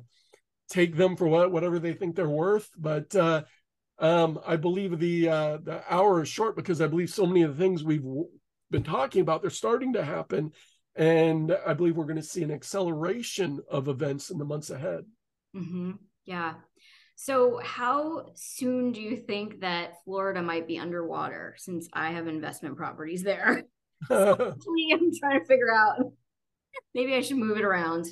take 0.67 0.95
them 0.95 1.15
for 1.15 1.27
what, 1.27 1.51
whatever 1.51 1.77
they 1.77 1.93
think 1.93 2.15
they're 2.15 2.27
worth. 2.27 2.67
But 2.75 3.15
uh, 3.15 3.43
um, 3.99 4.39
I 4.47 4.55
believe 4.55 4.97
the 4.97 5.29
uh, 5.29 5.57
the 5.61 5.83
hour 5.87 6.23
is 6.23 6.29
short 6.29 6.55
because 6.55 6.81
I 6.81 6.87
believe 6.87 7.11
so 7.11 7.27
many 7.27 7.43
of 7.43 7.55
the 7.55 7.63
things 7.63 7.83
we've 7.83 8.05
been 8.71 8.83
talking 8.83 9.21
about 9.21 9.41
they're 9.41 9.49
starting 9.49 9.93
to 9.93 10.03
happen, 10.03 10.51
and 10.95 11.55
I 11.65 11.73
believe 11.73 11.95
we're 11.95 12.05
going 12.05 12.15
to 12.17 12.23
see 12.23 12.43
an 12.43 12.51
acceleration 12.51 13.59
of 13.69 13.87
events 13.87 14.29
in 14.29 14.37
the 14.37 14.45
months 14.45 14.69
ahead. 14.69 15.05
Mm-hmm. 15.55 15.91
Yeah. 16.25 16.55
So, 17.15 17.59
how 17.61 18.31
soon 18.35 18.93
do 18.93 19.01
you 19.01 19.17
think 19.17 19.61
that 19.61 19.95
Florida 20.05 20.41
might 20.41 20.67
be 20.67 20.79
underwater 20.79 21.55
since 21.57 21.89
I 21.91 22.11
have 22.11 22.27
investment 22.27 22.77
properties 22.77 23.23
there? 23.23 23.63
so 24.07 24.33
I'm 24.93 25.11
trying 25.19 25.39
to 25.39 25.45
figure 25.45 25.73
out 25.73 25.97
maybe 26.95 27.15
I 27.15 27.21
should 27.21 27.37
move 27.37 27.57
it 27.57 27.65
around. 27.65 28.07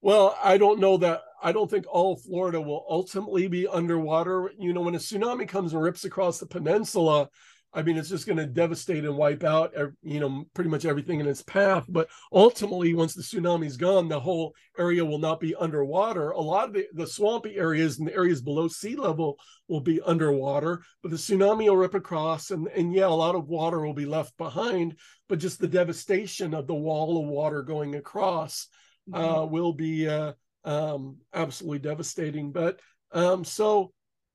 Well, 0.00 0.36
I 0.42 0.56
don't 0.56 0.80
know 0.80 0.96
that. 0.98 1.20
I 1.42 1.52
don't 1.52 1.70
think 1.70 1.84
all 1.86 2.16
Florida 2.16 2.60
will 2.60 2.86
ultimately 2.88 3.48
be 3.48 3.66
underwater. 3.66 4.50
You 4.58 4.72
know, 4.72 4.80
when 4.80 4.94
a 4.94 4.98
tsunami 4.98 5.46
comes 5.46 5.74
and 5.74 5.82
rips 5.82 6.04
across 6.04 6.38
the 6.38 6.46
peninsula, 6.46 7.28
I 7.72 7.82
mean, 7.82 7.96
it's 7.96 8.08
just 8.08 8.26
going 8.26 8.38
to 8.38 8.46
devastate 8.46 9.04
and 9.04 9.16
wipe 9.16 9.44
out, 9.44 9.72
you 10.02 10.18
know, 10.18 10.44
pretty 10.54 10.70
much 10.70 10.84
everything 10.84 11.20
in 11.20 11.28
its 11.28 11.42
path. 11.42 11.84
But 11.88 12.08
ultimately, 12.32 12.94
once 12.94 13.14
the 13.14 13.22
tsunami's 13.22 13.76
gone, 13.76 14.08
the 14.08 14.18
whole 14.18 14.54
area 14.76 15.04
will 15.04 15.18
not 15.18 15.38
be 15.38 15.54
underwater. 15.54 16.30
A 16.30 16.40
lot 16.40 16.68
of 16.68 16.74
the, 16.74 16.86
the 16.94 17.06
swampy 17.06 17.56
areas 17.56 17.98
and 17.98 18.08
the 18.08 18.14
areas 18.14 18.42
below 18.42 18.66
sea 18.66 18.96
level 18.96 19.38
will 19.68 19.80
be 19.80 20.00
underwater, 20.00 20.82
but 21.00 21.12
the 21.12 21.16
tsunami 21.16 21.68
will 21.68 21.76
rip 21.76 21.94
across, 21.94 22.50
and, 22.50 22.66
and 22.68 22.92
yeah, 22.92 23.06
a 23.06 23.08
lot 23.08 23.36
of 23.36 23.46
water 23.46 23.86
will 23.86 23.94
be 23.94 24.06
left 24.06 24.36
behind. 24.36 24.96
But 25.28 25.38
just 25.38 25.60
the 25.60 25.68
devastation 25.68 26.54
of 26.54 26.66
the 26.66 26.74
wall 26.74 27.22
of 27.22 27.28
water 27.28 27.62
going 27.62 27.94
across 27.94 28.66
mm-hmm. 29.08 29.22
uh, 29.22 29.44
will 29.44 29.72
be 29.72 30.08
uh, 30.08 30.32
um, 30.64 31.18
absolutely 31.32 31.78
devastating. 31.78 32.50
But 32.50 32.80
um, 33.12 33.44
so 33.44 33.92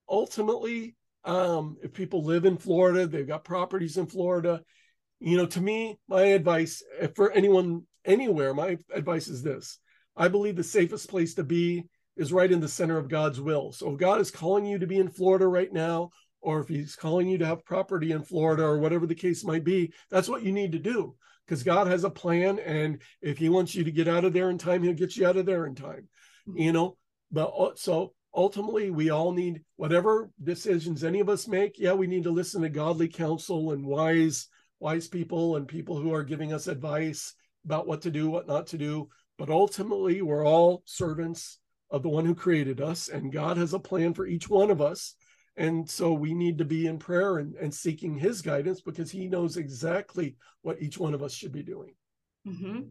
ultimately, 0.09 0.95
um, 1.25 1.77
if 1.81 1.93
people 1.93 2.23
live 2.23 2.45
in 2.45 2.57
Florida, 2.57 3.07
they've 3.07 3.27
got 3.27 3.43
properties 3.43 3.97
in 3.97 4.05
Florida. 4.05 4.61
You 5.19 5.37
know, 5.37 5.45
to 5.47 5.61
me, 5.61 5.97
my 6.07 6.23
advice 6.23 6.83
for 7.15 7.31
anyone 7.31 7.83
anywhere, 8.03 8.53
my 8.53 8.77
advice 8.93 9.27
is 9.27 9.41
this 9.41 9.79
I 10.15 10.27
believe 10.27 10.55
the 10.55 10.63
safest 10.63 11.09
place 11.09 11.33
to 11.35 11.43
be 11.43 11.85
is 12.15 12.31
right 12.31 12.51
in 12.51 12.61
the 12.61 12.67
center 12.67 12.97
of 12.97 13.09
God's 13.09 13.41
will. 13.41 13.71
So 13.71 13.91
if 13.91 13.97
God 13.99 14.21
is 14.21 14.31
calling 14.31 14.65
you 14.65 14.79
to 14.79 14.87
be 14.87 14.97
in 14.97 15.09
Florida 15.09 15.47
right 15.47 15.71
now, 15.71 16.11
or 16.41 16.61
if 16.61 16.67
he's 16.67 16.95
calling 16.95 17.27
you 17.27 17.37
to 17.39 17.45
have 17.45 17.65
property 17.65 18.11
in 18.11 18.23
Florida 18.23 18.63
or 18.63 18.77
whatever 18.77 19.07
the 19.07 19.15
case 19.15 19.43
might 19.43 19.63
be, 19.63 19.91
that's 20.11 20.29
what 20.29 20.43
you 20.43 20.51
need 20.51 20.71
to 20.73 20.79
do 20.79 21.15
because 21.45 21.63
God 21.63 21.87
has 21.87 22.03
a 22.03 22.09
plan. 22.09 22.59
And 22.59 23.01
if 23.21 23.37
he 23.37 23.49
wants 23.49 23.75
you 23.75 23.83
to 23.83 23.91
get 23.91 24.07
out 24.07 24.25
of 24.25 24.33
there 24.33 24.49
in 24.49 24.57
time, 24.57 24.83
he'll 24.83 24.93
get 24.93 25.17
you 25.17 25.27
out 25.27 25.37
of 25.37 25.45
there 25.45 25.65
in 25.65 25.75
time, 25.75 26.07
you 26.53 26.71
know. 26.71 26.97
But 27.31 27.47
uh, 27.47 27.71
so 27.75 28.13
ultimately 28.35 28.91
we 28.91 29.09
all 29.09 29.31
need 29.31 29.61
whatever 29.77 30.29
decisions 30.43 31.03
any 31.03 31.19
of 31.19 31.29
us 31.29 31.47
make 31.47 31.79
yeah 31.79 31.93
we 31.93 32.07
need 32.07 32.23
to 32.23 32.31
listen 32.31 32.61
to 32.61 32.69
godly 32.69 33.07
counsel 33.07 33.71
and 33.71 33.85
wise 33.85 34.49
wise 34.79 35.07
people 35.07 35.55
and 35.55 35.67
people 35.67 35.99
who 35.99 36.13
are 36.13 36.23
giving 36.23 36.53
us 36.53 36.67
advice 36.67 37.33
about 37.65 37.87
what 37.87 38.01
to 38.03 38.11
do 38.11 38.29
what 38.29 38.47
not 38.47 38.67
to 38.67 38.77
do. 38.77 39.09
But 39.37 39.49
ultimately 39.49 40.21
we're 40.21 40.45
all 40.45 40.83
servants 40.85 41.59
of 41.91 42.03
the 42.03 42.09
one 42.09 42.25
who 42.25 42.35
created 42.35 42.81
us 42.81 43.09
and 43.09 43.33
god 43.33 43.57
has 43.57 43.73
a 43.73 43.79
plan 43.79 44.13
for 44.13 44.25
each 44.25 44.49
one 44.49 44.71
of 44.71 44.81
us. 44.81 45.15
And 45.57 45.89
so 45.89 46.11
we 46.11 46.33
need 46.33 46.57
to 46.57 46.65
be 46.65 46.85
in 46.85 46.99
prayer 46.99 47.37
and, 47.37 47.55
and 47.55 47.73
seeking 47.73 48.17
his 48.17 48.41
guidance 48.41 48.81
because 48.81 49.09
he 49.09 49.27
knows 49.27 49.55
exactly 49.55 50.35
what 50.61 50.81
each 50.81 50.97
one 50.97 51.13
of 51.13 51.23
us 51.23 51.33
should 51.33 51.53
be 51.53 51.63
doing. 51.63 51.93
Mm-hmm. 52.45 52.81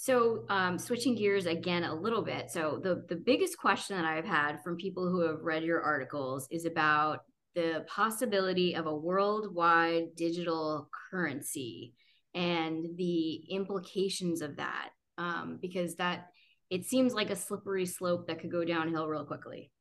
So, 0.00 0.44
um, 0.48 0.78
switching 0.78 1.16
gears 1.16 1.46
again 1.46 1.82
a 1.82 1.92
little 1.92 2.22
bit. 2.22 2.52
So, 2.52 2.78
the 2.80 3.04
the 3.08 3.16
biggest 3.16 3.58
question 3.58 3.96
that 3.96 4.04
I've 4.04 4.24
had 4.24 4.62
from 4.62 4.76
people 4.76 5.10
who 5.10 5.22
have 5.22 5.42
read 5.42 5.64
your 5.64 5.82
articles 5.82 6.46
is 6.52 6.66
about 6.66 7.24
the 7.56 7.84
possibility 7.88 8.76
of 8.76 8.86
a 8.86 8.94
worldwide 8.94 10.14
digital 10.14 10.88
currency 11.10 11.94
and 12.32 12.86
the 12.96 13.42
implications 13.50 14.40
of 14.40 14.58
that, 14.58 14.90
um, 15.18 15.58
because 15.60 15.96
that 15.96 16.28
it 16.70 16.84
seems 16.84 17.12
like 17.12 17.30
a 17.30 17.36
slippery 17.36 17.84
slope 17.84 18.28
that 18.28 18.38
could 18.38 18.52
go 18.52 18.64
downhill 18.64 19.08
real 19.08 19.24
quickly. 19.24 19.72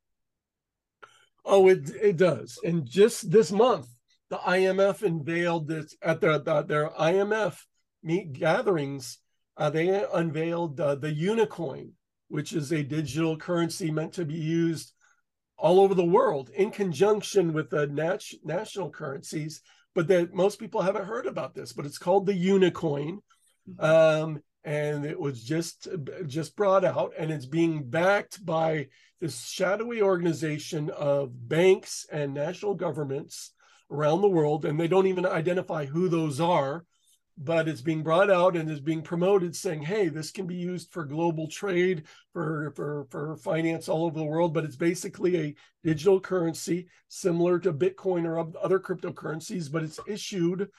Oh, 1.46 1.68
it 1.68 1.92
it 1.92 2.18
does. 2.18 2.58
And 2.64 2.88
just 2.88 3.30
this 3.30 3.52
month, 3.52 3.88
the 4.32 4.38
IMF 4.38 5.04
unveiled 5.04 5.68
this 5.68 5.96
at 6.02 6.22
their 6.22 6.40
their 6.40 6.90
IMF 6.90 7.60
meet 8.02 8.34
gatherings 8.34 9.20
uh, 9.58 9.70
they 9.70 10.06
unveiled 10.14 10.80
uh, 10.80 10.96
the 10.96 11.12
Unicoin, 11.12 11.92
which 12.28 12.54
is 12.54 12.72
a 12.72 12.84
digital 12.84 13.38
currency 13.38 13.92
meant 13.92 14.14
to 14.14 14.26
be 14.26 14.36
used 14.36 14.94
all 15.58 15.80
over 15.80 15.96
the 15.96 16.06
world 16.06 16.50
in 16.56 16.70
conjunction 16.70 17.54
with 17.54 17.70
the 17.70 17.88
nat- 17.88 18.22
national 18.44 18.92
currencies. 18.92 19.62
But 19.96 20.08
that 20.10 20.34
most 20.34 20.60
people 20.60 20.82
haven't 20.82 21.06
heard 21.06 21.26
about 21.26 21.56
this, 21.56 21.74
but 21.74 21.88
it's 21.88 21.98
called 21.98 22.28
the 22.28 22.34
Unicoin. 22.34 23.20
Mm-hmm. 23.68 23.84
Um, 23.84 24.42
and 24.64 25.06
it 25.06 25.20
was 25.20 25.44
just 25.44 25.88
just 26.28 26.56
brought 26.56 26.84
out 26.84 27.14
and 27.18 27.32
it's 27.32 27.46
being 27.46 27.90
backed 27.90 28.46
by 28.46 28.88
this 29.22 29.48
shadowy 29.48 30.02
organization 30.02 30.90
of 30.90 31.32
banks 31.48 32.06
and 32.12 32.34
national 32.34 32.76
governments 32.76 33.54
around 33.90 34.22
the 34.22 34.28
world, 34.28 34.66
and 34.66 34.80
they 34.80 34.88
don't 34.88 35.08
even 35.08 35.26
identify 35.26 35.86
who 35.86 36.10
those 36.10 36.40
are 36.40 36.86
but 37.38 37.68
it's 37.68 37.82
being 37.82 38.02
brought 38.02 38.32
out 38.32 38.56
and 38.56 38.70
is 38.70 38.80
being 38.80 39.04
promoted 39.04 39.56
saying 39.56 39.82
hey 39.82 40.08
this 40.08 40.32
can 40.32 40.48
be 40.48 40.56
used 40.56 40.92
for 40.92 41.06
global 41.06 41.48
trade 41.48 42.04
for 42.34 42.72
for 42.76 43.06
for 43.12 43.36
finance 43.38 43.88
all 43.88 44.06
over 44.06 44.18
the 44.18 44.26
world. 44.26 44.54
But 44.54 44.66
it's 44.66 44.76
basically 44.76 45.38
a 45.38 45.56
digital 45.84 46.20
currency 46.20 46.88
similar 47.08 47.60
to 47.60 47.74
bitcoin 47.74 48.26
or 48.26 48.40
other 48.62 48.80
cryptocurrencies 48.80 49.72
but 49.72 49.84
it's 49.84 50.00
issued 50.08 50.70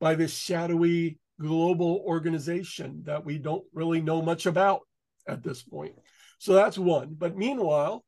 by 0.00 0.14
this 0.14 0.34
shadowy 0.34 1.18
global 1.40 2.02
organization 2.06 3.02
that 3.04 3.24
we 3.24 3.38
don't 3.38 3.64
really 3.74 4.00
know 4.00 4.22
much 4.22 4.46
about 4.46 4.80
at 5.28 5.42
this 5.42 5.62
point. 5.62 5.94
So 6.38 6.54
that's 6.54 6.78
one. 6.78 7.14
But 7.18 7.36
meanwhile 7.36 8.04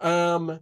um 0.00 0.60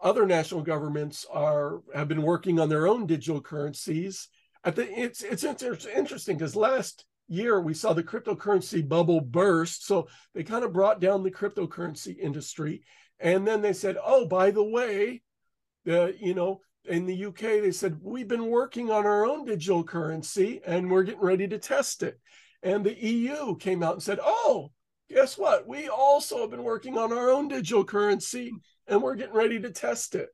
other 0.00 0.24
national 0.24 0.62
governments 0.62 1.26
are 1.30 1.80
have 1.94 2.06
been 2.06 2.22
working 2.22 2.60
on 2.60 2.68
their 2.68 2.86
own 2.86 3.06
digital 3.06 3.40
currencies 3.40 4.28
I 4.64 4.70
think 4.70 4.90
it's 4.96 5.22
it's 5.22 5.44
interesting 5.44 6.36
because 6.36 6.56
last 6.56 7.04
year 7.28 7.60
we 7.60 7.74
saw 7.74 7.92
the 7.92 8.02
cryptocurrency 8.02 8.86
bubble 8.86 9.20
burst, 9.20 9.86
so 9.86 10.08
they 10.34 10.42
kind 10.42 10.64
of 10.64 10.72
brought 10.72 11.00
down 11.00 11.22
the 11.22 11.30
cryptocurrency 11.30 12.18
industry, 12.18 12.82
and 13.18 13.46
then 13.46 13.62
they 13.62 13.72
said, 13.72 13.96
"Oh, 14.02 14.26
by 14.26 14.50
the 14.50 14.64
way, 14.64 15.22
the 15.84 16.14
you 16.18 16.34
know." 16.34 16.60
In 16.86 17.04
the 17.04 17.26
UK, 17.26 17.60
they 17.60 17.72
said, 17.72 17.98
We've 18.00 18.26
been 18.26 18.46
working 18.46 18.90
on 18.90 19.04
our 19.04 19.26
own 19.26 19.44
digital 19.44 19.84
currency 19.84 20.62
and 20.64 20.90
we're 20.90 21.02
getting 21.02 21.20
ready 21.20 21.46
to 21.46 21.58
test 21.58 22.02
it. 22.02 22.18
And 22.62 22.82
the 22.82 22.98
EU 22.98 23.54
came 23.56 23.82
out 23.82 23.92
and 23.92 24.02
said, 24.02 24.18
Oh, 24.22 24.72
guess 25.10 25.36
what? 25.36 25.68
We 25.68 25.88
also 25.88 26.40
have 26.40 26.50
been 26.50 26.64
working 26.64 26.96
on 26.96 27.12
our 27.12 27.28
own 27.28 27.48
digital 27.48 27.84
currency 27.84 28.50
and 28.86 29.02
we're 29.02 29.14
getting 29.14 29.34
ready 29.34 29.60
to 29.60 29.70
test 29.70 30.14
it. 30.14 30.30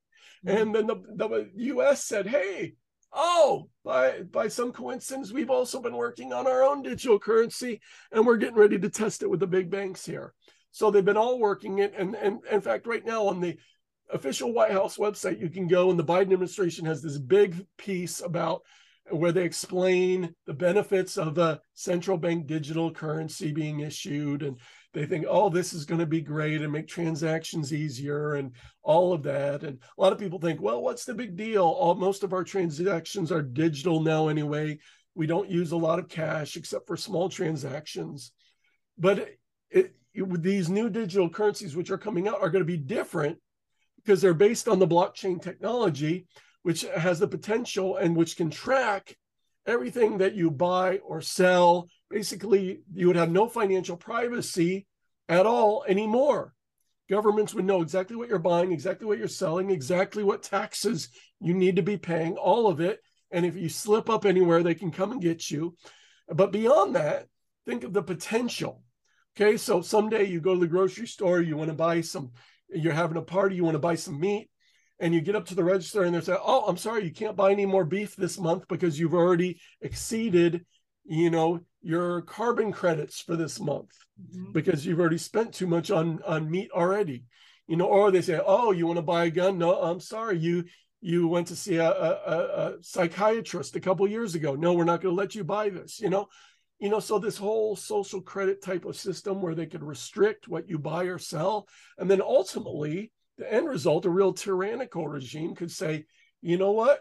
Mm-hmm. 0.47 0.57
And 0.57 0.75
then 0.75 0.87
the, 0.87 0.97
the 1.17 1.51
US 1.75 2.05
said, 2.05 2.29
Hey, 2.29 2.75
oh, 3.17 3.69
by 3.85 4.21
by 4.31 4.49
some 4.49 4.73
coincidence, 4.73 5.33
we've 5.33 5.51
also 5.51 5.81
been 5.81 5.97
working 5.97 6.33
on 6.33 6.47
our 6.47 6.63
own 6.63 6.83
digital 6.83 7.19
currency, 7.19 7.81
and 8.13 8.25
we're 8.25 8.37
getting 8.37 8.57
ready 8.57 8.79
to 8.79 8.91
test 8.91 9.23
it 9.23 9.31
with 9.31 9.41
the 9.41 9.47
big 9.47 9.71
banks 9.71 10.07
here. 10.07 10.35
So 10.71 10.91
they've 10.91 11.05
been 11.05 11.17
all 11.17 11.41
working 11.41 11.79
it, 11.81 11.95
and 11.97 12.15
and 12.15 12.41
in 12.51 12.61
fact, 12.61 12.87
right 12.87 13.05
now 13.05 13.27
on 13.27 13.41
the 13.41 13.57
official 14.11 14.53
White 14.53 14.71
House 14.71 14.99
website, 14.99 15.41
you 15.41 15.49
can 15.49 15.67
go, 15.67 15.91
and 15.91 15.99
the 15.99 16.05
Biden 16.05 16.33
administration 16.33 16.87
has 16.87 17.03
this 17.03 17.19
big 17.19 17.67
piece 17.79 18.21
about 18.21 18.63
where 19.11 19.33
they 19.33 19.45
explain 19.45 20.35
the 20.47 20.55
benefits 20.55 21.17
of 21.17 21.35
the 21.35 21.61
central 21.75 22.19
bank 22.19 22.47
digital 22.47 22.91
currency 22.91 23.53
being 23.53 23.81
issued 23.81 24.43
and 24.43 24.59
they 24.93 25.07
think, 25.07 25.27
oh, 25.29 25.49
this 25.49 25.73
is 25.73 25.85
going 25.85 26.01
to 26.01 26.07
be 26.07 26.21
great 26.21 26.63
and 26.63 26.73
make 26.73 26.89
transactions 26.89 27.73
easier 27.73 28.35
and 28.35 28.53
all 28.83 29.13
of 29.13 29.23
that. 29.25 29.63
And 29.63 29.79
a 29.79 30.01
lot 30.01 30.13
of 30.13 30.19
people 30.19 30.39
think, 30.39 30.61
well, 30.61 30.83
what's 30.83 31.05
the 31.05 31.15
big 31.15 31.37
deal? 31.37 31.65
All, 31.65 31.95
most 31.95 32.23
of 32.23 32.33
our 32.33 32.45
transactions 32.45 33.31
are 33.31 33.43
digital 33.43 34.01
now 34.01 34.29
anyway. 34.29 34.79
We 35.15 35.27
don't 35.27 35.51
use 35.51 35.73
a 35.73 35.77
lot 35.77 35.99
of 35.99 36.09
cash 36.09 36.57
except 36.57 36.87
for 36.87 36.97
small 36.97 37.29
transactions. 37.29 38.33
But 38.99 39.19
it, 39.19 39.39
it, 39.71 40.43
these 40.43 40.69
new 40.69 40.89
digital 40.89 41.29
currencies, 41.29 41.77
which 41.77 41.91
are 41.91 41.99
coming 41.99 42.29
out, 42.29 42.41
are 42.41 42.51
going 42.51 42.65
to 42.65 42.65
be 42.65 42.79
different 42.79 43.39
because 43.97 44.23
they're 44.23 44.35
based 44.35 44.69
on 44.69 44.79
the 44.79 44.87
blockchain 44.87 45.43
technology, 45.43 46.27
which 46.63 46.87
has 46.97 47.19
the 47.19 47.29
potential 47.29 47.97
and 47.97 48.17
which 48.17 48.37
can 48.37 48.51
track 48.51 49.17
everything 49.67 50.19
that 50.19 50.35
you 50.35 50.51
buy 50.51 50.99
or 50.99 51.21
sell 51.21 51.89
basically 52.11 52.81
you 52.93 53.07
would 53.09 53.17
have 53.17 53.31
no 53.31 53.49
financial 53.49 53.97
privacy 53.97 54.87
at 55.29 55.47
all 55.47 55.85
anymore. 55.89 56.55
Governments 57.09 57.55
would 57.55 57.65
know 57.65 57.83
exactly 57.83 58.17
what 58.17 58.29
you're 58.29 58.39
buying, 58.39 58.73
exactly 58.73 59.07
what 59.07 59.19
you're 59.19 59.29
selling, 59.29 59.71
exactly 59.71 60.25
what 60.25 60.43
taxes 60.43 61.09
you 61.41 61.55
need 61.55 61.77
to 61.77 61.83
be 61.83 61.97
paying, 61.97 62.37
all 62.37 62.67
of 62.67 62.81
it. 62.81 63.01
And 63.31 63.47
if 63.47 63.57
you 63.57 63.69
slip 63.69 64.11
up 64.11 64.25
anywhere, 64.25 64.63
they 64.63 64.75
can 64.75 64.91
come 64.91 65.13
and 65.13 65.21
get 65.21 65.51
you. 65.51 65.77
But 66.29 66.53
beyond 66.53 66.97
that, 66.97 67.27
think 67.65 67.85
of 67.85 67.93
the 67.93 68.03
potential. 68.03 68.83
Okay, 69.37 69.57
so 69.57 69.83
someday 69.83 70.25
you 70.25 70.41
go 70.41 70.55
to 70.55 70.61
the 70.61 70.67
grocery 70.67 71.07
store, 71.07 71.41
you 71.41 71.57
want 71.57 71.69
to 71.69 71.75
buy 71.75 72.01
some, 72.01 72.33
you're 72.71 72.93
having 72.93 73.19
a 73.19 73.23
party, 73.23 73.55
you 73.55 73.65
want 73.65 73.75
to 73.75 73.81
buy 73.81 73.95
some 73.95 74.19
meat, 74.19 74.49
and 74.99 75.13
you 75.13 75.21
get 75.21 75.37
up 75.37 75.47
to 75.47 75.55
the 75.55 75.65
register 75.65 76.03
and 76.03 76.15
they 76.15 76.21
say, 76.21 76.37
Oh, 76.41 76.65
I'm 76.67 76.77
sorry, 76.77 77.05
you 77.05 77.13
can't 77.13 77.37
buy 77.37 77.53
any 77.53 77.67
more 77.67 77.85
beef 77.85 78.17
this 78.17 78.39
month 78.39 78.67
because 78.69 78.99
you've 78.99 79.15
already 79.15 79.61
exceeded, 79.81 80.65
you 81.05 81.31
know, 81.31 81.61
your 81.87 82.23
carbon 82.23 82.73
credits 82.73 83.21
for 83.21 83.37
this 83.37 83.61
month 83.61 83.93
mm-hmm. 84.21 84.51
because 84.51 84.85
you've 84.85 84.99
already 84.99 85.19
spent 85.19 85.55
too 85.55 85.69
much 85.69 85.93
on 85.93 86.21
on 86.27 86.51
meat 86.51 86.69
already. 86.73 87.23
You 87.69 87.77
know 87.77 87.87
or 87.87 88.11
they 88.11 88.23
say 88.23 88.41
oh 88.45 88.73
you 88.73 88.87
want 88.87 88.97
to 88.97 89.03
buy 89.03 89.27
a 89.27 89.31
gun? 89.31 89.57
No 89.57 89.81
i'm 89.81 90.01
sorry 90.01 90.39
you 90.39 90.65
you 91.01 91.29
went 91.29 91.47
to 91.49 91.57
see 91.57 91.77
a, 91.77 91.89
a, 91.89 92.11
a 92.33 92.75
psychiatrist 92.83 93.77
a 93.77 93.81
couple 93.81 94.09
years 94.09 94.35
ago. 94.35 94.57
No 94.57 94.73
we're 94.73 94.83
not 94.83 95.01
going 95.01 95.15
to 95.15 95.21
let 95.21 95.37
you 95.37 95.45
buy 95.45 95.69
this 95.69 96.01
you 96.01 96.11
know? 96.11 96.27
You 96.81 96.89
know 96.89 96.99
so 96.99 97.21
this 97.21 97.39
whole 97.39 97.77
social 97.77 98.21
credit 98.21 98.63
type 98.63 98.85
of 98.85 98.97
system 98.97 99.41
where 99.41 99.55
they 99.55 99.67
could 99.67 99.85
restrict 99.85 100.49
what 100.49 100.69
you 100.69 100.81
buy 100.81 101.05
or 101.05 101.19
sell 101.19 101.69
and 101.99 102.11
then 102.11 102.21
ultimately 102.21 103.13
the 103.39 103.53
end 103.53 103.69
result 103.69 104.05
a 104.05 104.11
real 104.11 104.33
tyrannical 104.33 105.07
regime 105.09 105.55
could 105.55 105.71
say 105.71 106.05
you 106.43 106.57
know 106.57 106.73
what? 106.73 107.01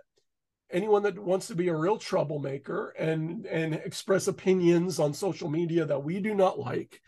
Anyone 0.71 1.03
that 1.03 1.19
wants 1.19 1.47
to 1.47 1.55
be 1.55 1.67
a 1.67 1.75
real 1.75 1.97
troublemaker 1.97 2.89
and 2.97 3.45
and 3.45 3.75
express 3.75 4.27
opinions 4.27 4.99
on 4.99 5.13
social 5.13 5.49
media 5.49 5.85
that 5.85 6.03
we 6.03 6.19
do 6.19 6.33
not 6.33 6.57
like 6.57 6.99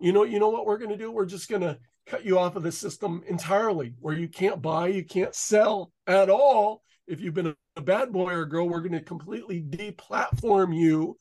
you 0.00 0.12
know 0.12 0.24
you 0.24 0.40
know 0.40 0.48
what 0.48 0.66
we're 0.66 0.78
going 0.78 0.90
to 0.90 0.96
do? 0.96 1.12
We're 1.12 1.26
just 1.26 1.48
going 1.48 1.62
to 1.62 1.78
cut 2.06 2.24
you 2.24 2.38
off 2.38 2.56
of 2.56 2.62
the 2.62 2.72
system 2.72 3.22
entirely 3.28 3.94
where 4.00 4.16
you 4.16 4.28
can't 4.28 4.60
buy 4.60 4.88
you 4.88 5.04
can't 5.04 5.34
sell 5.34 5.92
at 6.06 6.28
all. 6.28 6.82
If 7.06 7.20
you've 7.20 7.34
been 7.34 7.54
a 7.76 7.80
bad 7.80 8.12
boy 8.12 8.32
or 8.32 8.44
girl 8.46 8.68
we're 8.68 8.80
going 8.80 8.92
to 8.92 9.00
completely 9.00 9.62
deplatform 9.62 10.76
you 10.76 11.16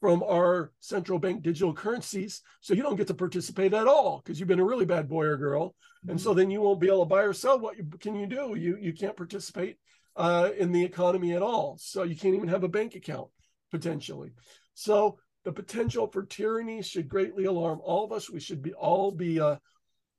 from 0.00 0.22
our 0.22 0.72
central 0.80 1.18
bank 1.18 1.42
digital 1.42 1.74
currencies 1.74 2.42
so 2.60 2.74
you 2.74 2.82
don't 2.82 2.96
get 2.96 3.06
to 3.06 3.14
participate 3.14 3.74
at 3.74 3.86
all 3.86 4.22
because 4.24 4.38
you've 4.38 4.48
been 4.48 4.60
a 4.60 4.64
really 4.64 4.86
bad 4.86 5.08
boy 5.08 5.24
or 5.24 5.36
girl 5.36 5.74
and 6.08 6.20
so 6.20 6.32
then 6.32 6.50
you 6.50 6.60
won't 6.60 6.80
be 6.80 6.86
able 6.86 7.04
to 7.04 7.08
buy 7.08 7.22
or 7.22 7.32
sell 7.32 7.58
what 7.58 7.76
you, 7.76 7.84
can 8.00 8.14
you 8.14 8.26
do 8.26 8.54
you 8.56 8.76
you 8.80 8.92
can't 8.92 9.16
participate 9.16 9.76
uh, 10.16 10.50
in 10.58 10.72
the 10.72 10.84
economy 10.84 11.32
at 11.32 11.42
all. 11.42 11.76
So 11.80 12.02
you 12.02 12.16
can't 12.16 12.34
even 12.34 12.48
have 12.48 12.64
a 12.64 12.68
bank 12.68 12.94
account 12.94 13.28
potentially. 13.70 14.32
So 14.74 15.18
the 15.44 15.52
potential 15.52 16.08
for 16.08 16.24
tyranny 16.24 16.82
should 16.82 17.08
greatly 17.08 17.44
alarm 17.44 17.80
all 17.82 18.04
of 18.04 18.12
us. 18.12 18.30
We 18.30 18.40
should 18.40 18.62
be 18.62 18.74
all 18.74 19.12
be 19.12 19.40
uh, 19.40 19.56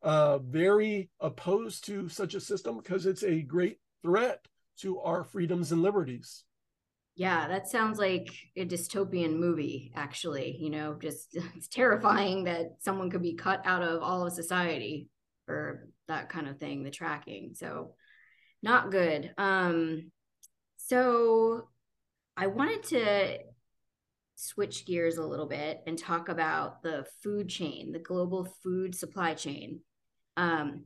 uh, 0.02 0.40
very 0.40 1.10
opposed 1.20 1.86
to 1.86 2.10
such 2.10 2.34
a 2.34 2.42
system 2.42 2.78
because 2.78 3.06
it's 3.06 3.24
a 3.24 3.42
great 3.42 3.80
threat 4.02 4.44
to 4.80 5.00
our 5.00 5.24
freedoms 5.24 5.72
and 5.72 5.82
liberties. 5.82 6.44
Yeah, 7.22 7.50
that 7.50 7.68
sounds 7.68 8.00
like 8.00 8.34
a 8.58 8.66
dystopian 8.66 9.38
movie, 9.38 9.92
actually. 9.96 10.58
You 10.60 10.72
know, 10.72 10.98
just 11.00 11.28
it's 11.56 11.68
terrifying 11.68 12.46
that 12.46 12.78
someone 12.80 13.12
could 13.12 13.22
be 13.22 13.36
cut 13.36 13.62
out 13.64 13.84
of 13.84 14.02
all 14.02 14.26
of 14.26 14.34
society 14.34 15.08
for 15.46 15.88
that 16.08 16.30
kind 16.30 16.48
of 16.48 16.58
thing, 16.58 16.82
the 16.82 16.90
tracking. 16.90 17.52
So 17.54 17.94
not 18.64 18.90
good. 18.90 19.32
Um, 19.38 20.10
so 20.78 21.70
I 22.36 22.48
wanted 22.48 22.82
to 22.86 23.38
switch 24.34 24.88
gears 24.88 25.18
a 25.18 25.24
little 25.24 25.46
bit 25.46 25.82
and 25.86 26.00
talk 26.00 26.28
about 26.28 26.82
the 26.82 27.06
food 27.22 27.50
chain, 27.50 27.92
the 27.92 28.00
global 28.00 28.46
food 28.64 28.96
supply 28.96 29.36
chain, 29.36 29.82
um, 30.38 30.86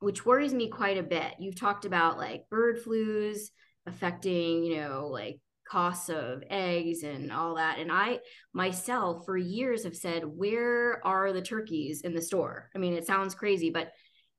which 0.00 0.26
worries 0.26 0.52
me 0.52 0.70
quite 0.70 0.98
a 0.98 1.04
bit. 1.04 1.34
You've 1.38 1.60
talked 1.60 1.84
about 1.84 2.18
like 2.18 2.50
bird 2.50 2.82
flus 2.84 3.42
affecting, 3.86 4.64
you 4.64 4.78
know, 4.78 5.06
like 5.06 5.38
costs 5.68 6.08
of 6.08 6.42
eggs 6.50 7.02
and 7.02 7.30
all 7.30 7.56
that. 7.56 7.78
And 7.78 7.92
I 7.92 8.20
myself, 8.52 9.24
for 9.24 9.36
years, 9.36 9.84
have 9.84 9.96
said, 9.96 10.24
where 10.24 11.04
are 11.06 11.32
the 11.32 11.42
turkeys 11.42 12.00
in 12.02 12.14
the 12.14 12.22
store? 12.22 12.70
I 12.74 12.78
mean, 12.78 12.94
it 12.94 13.06
sounds 13.06 13.34
crazy, 13.34 13.70
but 13.70 13.90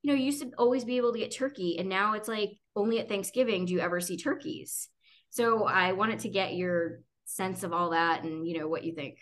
you 0.02 0.08
know, 0.08 0.18
you 0.18 0.26
used 0.26 0.42
to 0.42 0.50
always 0.56 0.84
be 0.84 0.96
able 0.96 1.12
to 1.12 1.18
get 1.18 1.34
turkey, 1.34 1.78
and 1.78 1.88
now 1.88 2.14
it's 2.14 2.28
like 2.28 2.50
only 2.74 3.00
at 3.00 3.08
Thanksgiving 3.08 3.66
do 3.66 3.74
you 3.74 3.80
ever 3.80 4.00
see 4.00 4.16
turkeys. 4.16 4.88
So 5.30 5.64
I 5.64 5.92
wanted 5.92 6.20
to 6.20 6.28
get 6.28 6.54
your 6.54 7.00
sense 7.26 7.62
of 7.62 7.72
all 7.72 7.90
that 7.90 8.24
and 8.24 8.46
you 8.46 8.58
know 8.58 8.68
what 8.68 8.84
you 8.84 8.94
think. 8.94 9.18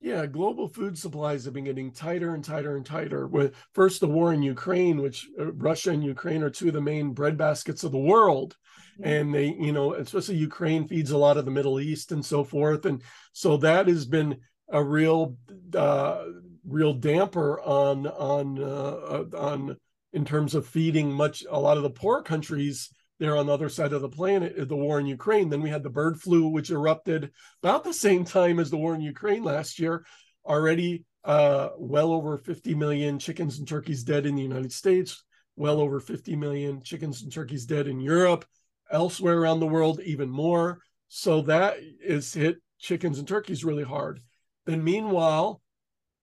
Yeah, 0.00 0.26
global 0.26 0.68
food 0.68 0.98
supplies 0.98 1.44
have 1.44 1.54
been 1.54 1.64
getting 1.64 1.90
tighter 1.90 2.34
and 2.34 2.44
tighter 2.44 2.76
and 2.76 2.84
tighter. 2.84 3.26
With 3.26 3.54
first 3.72 4.00
the 4.00 4.06
war 4.06 4.32
in 4.32 4.42
Ukraine, 4.42 5.00
which 5.00 5.26
uh, 5.38 5.52
Russia 5.52 5.90
and 5.90 6.04
Ukraine 6.04 6.42
are 6.42 6.50
two 6.50 6.68
of 6.68 6.74
the 6.74 6.80
main 6.80 7.14
breadbaskets 7.14 7.82
of 7.82 7.92
the 7.92 7.98
world, 7.98 8.56
mm-hmm. 9.00 9.08
and 9.08 9.34
they, 9.34 9.46
you 9.46 9.72
know, 9.72 9.94
especially 9.94 10.36
Ukraine 10.36 10.86
feeds 10.86 11.12
a 11.12 11.18
lot 11.18 11.38
of 11.38 11.46
the 11.46 11.50
Middle 11.50 11.80
East 11.80 12.12
and 12.12 12.24
so 12.24 12.44
forth, 12.44 12.84
and 12.84 13.02
so 13.32 13.56
that 13.56 13.88
has 13.88 14.04
been 14.04 14.36
a 14.68 14.82
real, 14.82 15.38
uh, 15.74 16.24
real 16.66 16.92
damper 16.92 17.60
on 17.62 18.06
on 18.06 18.62
uh, 18.62 19.24
on 19.36 19.76
in 20.12 20.24
terms 20.24 20.54
of 20.54 20.66
feeding 20.66 21.10
much 21.10 21.44
a 21.50 21.58
lot 21.58 21.78
of 21.78 21.82
the 21.82 21.90
poor 21.90 22.22
countries 22.22 22.90
there 23.18 23.36
on 23.36 23.46
the 23.46 23.52
other 23.52 23.68
side 23.68 23.92
of 23.92 24.02
the 24.02 24.08
planet, 24.08 24.68
the 24.68 24.76
war 24.76 25.00
in 25.00 25.06
Ukraine. 25.06 25.48
Then 25.48 25.62
we 25.62 25.70
had 25.70 25.82
the 25.82 25.90
bird 25.90 26.20
flu, 26.20 26.48
which 26.48 26.70
erupted 26.70 27.32
about 27.62 27.84
the 27.84 27.92
same 27.92 28.24
time 28.24 28.58
as 28.58 28.70
the 28.70 28.76
war 28.76 28.94
in 28.94 29.00
Ukraine 29.00 29.42
last 29.42 29.78
year. 29.78 30.04
Already, 30.44 31.04
uh, 31.24 31.70
well 31.78 32.12
over 32.12 32.38
50 32.38 32.74
million 32.74 33.18
chickens 33.18 33.58
and 33.58 33.66
turkeys 33.66 34.04
dead 34.04 34.26
in 34.26 34.36
the 34.36 34.42
United 34.42 34.72
States, 34.72 35.24
well 35.56 35.80
over 35.80 35.98
50 35.98 36.36
million 36.36 36.82
chickens 36.82 37.22
and 37.22 37.32
turkeys 37.32 37.66
dead 37.66 37.88
in 37.88 38.00
Europe, 38.00 38.44
elsewhere 38.90 39.38
around 39.38 39.60
the 39.60 39.66
world 39.66 40.00
even 40.00 40.28
more. 40.28 40.78
So 41.08 41.42
that 41.42 41.76
is 42.00 42.32
hit 42.32 42.58
chickens 42.78 43.18
and 43.18 43.26
turkeys 43.26 43.64
really 43.64 43.82
hard. 43.82 44.20
Then 44.66 44.84
meanwhile, 44.84 45.62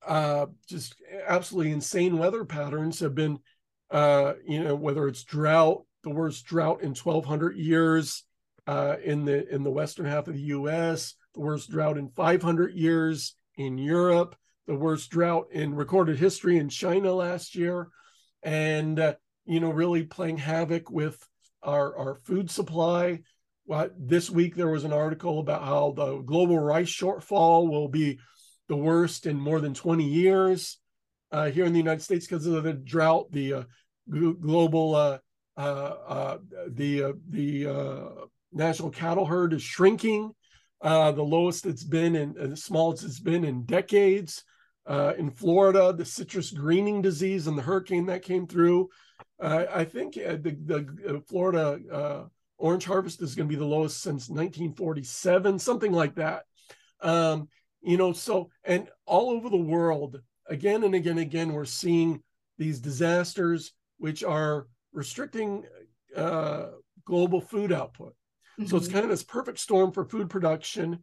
uh, 0.06 0.48
just 0.68 0.96
absolutely 1.28 1.72
insane 1.72 2.18
weather 2.18 2.46
patterns 2.46 3.00
have 3.00 3.16
been, 3.16 3.40
uh, 3.90 4.34
you 4.46 4.64
know, 4.64 4.76
whether 4.76 5.08
it's 5.08 5.24
drought, 5.24 5.84
the 6.04 6.10
worst 6.10 6.46
drought 6.46 6.82
in 6.82 6.94
1,200 6.94 7.56
years 7.56 8.24
uh, 8.68 8.96
in 9.04 9.26
the 9.26 9.48
in 9.54 9.64
the 9.64 9.72
western 9.72 10.06
half 10.06 10.28
of 10.28 10.34
the 10.34 10.42
U.S., 10.42 11.16
the 11.34 11.42
worst 11.42 11.70
drought 11.70 11.98
in 11.98 12.10
500 12.10 12.74
years 12.74 13.36
in 13.58 13.78
Europe, 13.78 14.36
the 14.68 14.76
worst 14.76 15.10
drought 15.10 15.48
in 15.52 15.76
recorded 15.76 16.18
history 16.18 16.58
in 16.58 16.70
China 16.70 17.14
last 17.14 17.56
year, 17.56 17.90
and 18.42 19.00
uh, 19.00 19.14
you 19.46 19.60
know, 19.60 19.72
really 19.72 20.04
playing 20.04 20.38
havoc 20.38 20.90
with 20.90 21.26
our 21.62 21.96
our 21.98 22.16
food 22.24 22.50
supply. 22.50 23.20
What 23.66 23.94
this 23.98 24.30
week 24.30 24.56
there 24.56 24.70
was 24.70 24.84
an 24.84 24.94
article 24.94 25.40
about 25.40 25.64
how 25.64 25.94
the 25.96 26.18
global 26.18 26.60
rice 26.60 26.90
shortfall 26.90 27.70
will 27.70 27.88
be 27.88 28.20
the 28.68 28.76
worst 28.76 29.26
in 29.26 29.40
more 29.40 29.62
than 29.62 29.74
20 29.74 30.04
years 30.04 30.80
uh, 31.32 31.50
here 31.50 31.66
in 31.66 31.74
the 31.74 31.80
United 31.80 32.02
States 32.02 32.26
because 32.26 32.46
of 32.46 32.64
the 32.64 32.74
drought, 32.74 33.32
the 33.32 33.54
uh, 33.54 33.64
global, 34.10 34.96
uh 34.96 35.18
Uh, 35.56 35.96
uh, 36.08 36.38
the 36.70 37.04
uh, 37.04 37.14
the 37.30 37.68
uh, 37.68 38.26
national 38.52 38.90
cattle 38.90 39.26
herd 39.26 39.54
is 39.54 39.62
shrinking, 39.62 40.34
the 40.82 41.12
lowest 41.18 41.66
it's 41.66 41.84
been 41.84 42.16
and 42.16 42.36
the 42.36 42.58
smallest 42.58 43.04
it's 43.04 43.20
been 43.20 43.44
in 43.44 43.64
decades. 43.66 44.44
in 44.88 45.32
Florida, 45.32 45.94
the 45.94 46.06
citrus 46.06 46.52
greening 46.52 47.02
disease 47.02 47.48
and 47.48 47.58
the 47.58 47.62
hurricane 47.62 48.06
that 48.08 48.24
came 48.24 48.48
through. 48.48 48.90
I 49.40 49.84
think 49.86 50.16
the, 50.16 50.58
the 50.66 51.24
Florida 51.28 52.30
orange 52.58 52.86
harvest 52.86 53.22
is 53.22 53.36
going 53.36 53.48
to 53.50 53.54
be 53.54 53.60
the 53.60 53.66
lowest 53.66 54.02
since 54.02 54.30
1947, 54.30 55.60
something 55.60 55.92
like 55.92 56.16
that. 56.16 56.44
Um, 57.02 57.50
you 57.84 57.98
know 57.98 58.14
so 58.14 58.50
and 58.64 58.88
all 59.06 59.30
over 59.30 59.50
the 59.50 59.58
world 59.58 60.22
again 60.48 60.84
and 60.84 60.96
again 60.96 61.18
and 61.18 61.20
again 61.20 61.54
we're 61.54 61.66
seeing 61.66 62.24
these 62.58 62.80
disasters 62.80 63.74
which 63.98 64.24
are 64.24 64.68
restricting 64.94 65.64
uh, 66.16 66.68
global 67.06 67.42
food 67.42 67.72
output 67.72 68.16
mm-hmm. 68.60 68.66
so 68.66 68.78
it's 68.78 68.86
mm-hmm. 68.86 68.94
kind 68.94 69.04
of 69.04 69.10
this 69.10 69.24
perfect 69.24 69.60
storm 69.60 69.92
for 69.92 70.06
food 70.06 70.30
production 70.30 71.00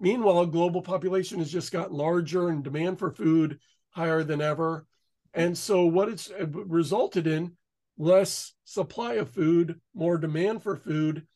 meanwhile 0.00 0.46
global 0.46 0.82
population 0.82 1.38
has 1.38 1.50
just 1.50 1.72
gotten 1.72 1.96
larger 1.96 2.48
and 2.48 2.64
demand 2.64 2.98
for 2.98 3.10
food 3.10 3.58
higher 3.90 4.24
than 4.24 4.40
ever 4.40 4.86
and 5.32 5.56
so 5.56 5.84
what 5.84 6.08
it's 6.08 6.30
uh, 6.30 6.46
resulted 6.46 7.26
in 7.26 7.52
less 7.98 8.52
supply 8.64 9.14
of 9.14 9.30
food 9.30 9.80
more 9.94 10.18
demand 10.18 10.62
for 10.62 10.76
food 10.76 11.26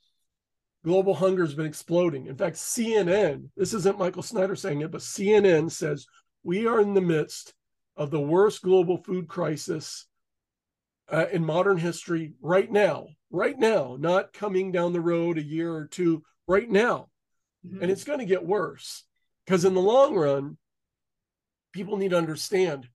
global 0.85 1.15
hunger 1.15 1.45
has 1.45 1.55
been 1.55 1.67
exploding. 1.67 2.27
In 2.27 2.37
fact, 2.37 2.57
CNN, 2.57 3.51
this 3.57 3.75
isn't 3.75 3.99
Michael 3.99 4.23
Snyder 4.23 4.57
saying 4.57 4.81
it, 4.81 4.91
but 4.91 5.01
CNN 5.01 5.71
says 5.71 6.07
we 6.43 6.67
are 6.67 6.81
in 6.81 6.95
the 6.95 7.01
midst 7.01 7.53
of 7.97 8.11
the 8.11 8.21
worst 8.21 8.63
global 8.63 8.97
food 8.97 9.29
crisis 9.29 10.07
uh, 11.11 11.27
in 11.33 11.45
modern 11.45 11.79
history 11.79 12.35
right 12.41 12.71
now, 12.71 13.09
right 13.31 13.59
now, 13.59 13.97
not 13.99 14.33
coming 14.33 14.73
down 14.73 14.93
the 14.93 15.01
road 15.01 15.39
a 15.39 15.43
year 15.43 15.73
or 15.75 15.87
two, 15.87 16.23
right 16.47 16.69
now. 16.69 17.09
Mm-hmm. 17.67 17.83
And 17.83 17.91
it's 17.91 18.05
going 18.05 18.19
to 18.21 18.25
get 18.25 18.45
worse 18.45 19.05
because 19.45 19.65
in 19.65 19.75
the 19.75 19.81
long 19.81 20.15
run, 20.15 20.57
people 21.73 21.97
need 21.97 22.11
to 22.11 22.19
understand 22.19 22.89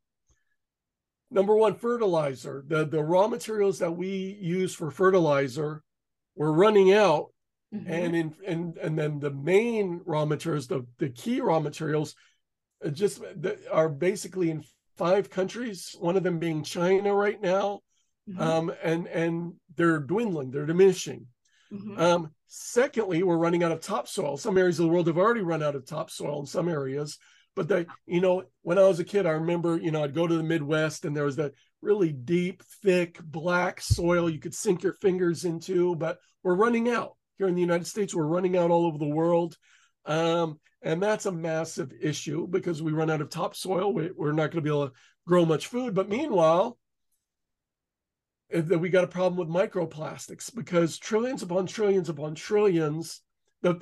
number 1.32 1.55
one, 1.55 1.76
fertilizer, 1.76 2.64
the, 2.68 2.86
the 2.86 3.03
raw 3.03 3.28
materials 3.28 3.80
that 3.80 3.91
we 3.91 4.38
use 4.39 4.76
for 4.76 4.91
fertilizer, 4.91 5.82
we're 6.36 6.51
running 6.51 6.93
out 6.93 7.34
Mm-hmm. 7.74 7.91
And 7.91 8.16
in 8.16 8.36
and 8.45 8.78
and 8.78 8.99
then 8.99 9.20
the 9.20 9.32
main 9.32 10.01
raw 10.05 10.26
materials, 10.26 10.68
the, 10.68 10.86
the 10.99 11.09
key 11.09 11.41
raw 11.41 11.59
materials, 11.59 12.14
uh, 12.86 12.89
just 12.89 13.22
are 13.72 13.89
basically 13.89 14.51
in 14.51 14.64
five 14.95 15.32
countries. 15.32 15.95
One 15.99 16.16
of 16.16 16.22
them 16.22 16.38
being 16.38 16.64
China 16.64 17.16
right 17.16 17.41
now, 17.41 17.82
mm-hmm. 18.30 18.42
um, 18.42 18.72
and 18.84 19.08
and 19.08 19.54
they're 19.76 20.00
dwindling, 20.00 20.52
they're 20.52 20.66
diminishing. 20.66 21.28
Mm-hmm. 21.72 22.00
Um, 22.00 22.32
secondly, 22.48 23.24
we're 23.24 23.38
running 23.38 23.64
out 23.64 23.72
of 23.72 23.82
topsoil. 23.82 24.38
Some 24.38 24.58
areas 24.58 24.80
of 24.80 24.86
the 24.86 24.92
world 24.92 25.08
have 25.08 25.18
already 25.18 25.42
run 25.42 25.64
out 25.64 25.76
of 25.76 25.86
topsoil 25.86 26.42
in 26.42 26.46
some 26.46 26.70
areas. 26.70 27.18
But 27.56 27.68
they, 27.68 27.86
you 28.06 28.22
know, 28.22 28.44
when 28.64 28.80
I 28.80 28.88
was 28.88 29.00
a 29.00 29.04
kid, 29.04 29.26
I 29.26 29.32
remember, 29.32 29.78
you 29.78 29.92
know, 29.92 30.04
I'd 30.04 30.16
go 30.16 30.26
to 30.26 30.38
the 30.38 30.44
Midwest 30.44 31.06
and 31.06 31.16
there 31.16 31.26
was 31.26 31.36
that 31.36 31.54
really 31.82 32.12
deep, 32.12 32.64
thick, 32.84 33.20
black 33.24 33.80
soil 33.82 34.30
you 34.30 34.40
could 34.40 34.56
sink 34.56 34.82
your 34.82 34.94
fingers 34.94 35.46
into, 35.46 35.96
but 35.96 36.18
we're 36.44 36.56
running 36.56 36.90
out 36.90 37.16
here 37.38 37.48
in 37.48 37.56
the 37.56 37.62
United 37.62 37.86
States. 37.86 38.16
We're 38.16 38.26
running 38.26 38.58
out 38.58 38.72
all 38.72 38.86
over 38.86 38.98
the 38.98 39.06
world. 39.06 39.56
Um, 40.06 40.60
and 40.82 41.02
that's 41.02 41.26
a 41.26 41.32
massive 41.32 41.94
issue 42.02 42.48
because 42.48 42.82
we 42.82 42.92
run 42.92 43.10
out 43.10 43.22
of 43.22 43.30
topsoil. 43.30 43.94
We, 43.94 44.12
are 44.20 44.34
not 44.34 44.52
going 44.52 44.52
to 44.52 44.62
be 44.62 44.70
able 44.70 44.88
to 44.90 44.94
grow 45.28 45.46
much 45.46 45.68
food. 45.68 45.94
But 45.94 46.10
meanwhile, 46.10 46.78
we 48.54 48.89
got 48.89 49.04
a 49.04 49.08
problem 49.08 49.38
with 49.38 49.56
microplastics 49.56 50.54
because 50.54 50.97
trillions 50.97 51.41
upon 51.41 51.66
trillions 51.66 52.10
upon 52.10 52.36
trillions, 52.36 53.22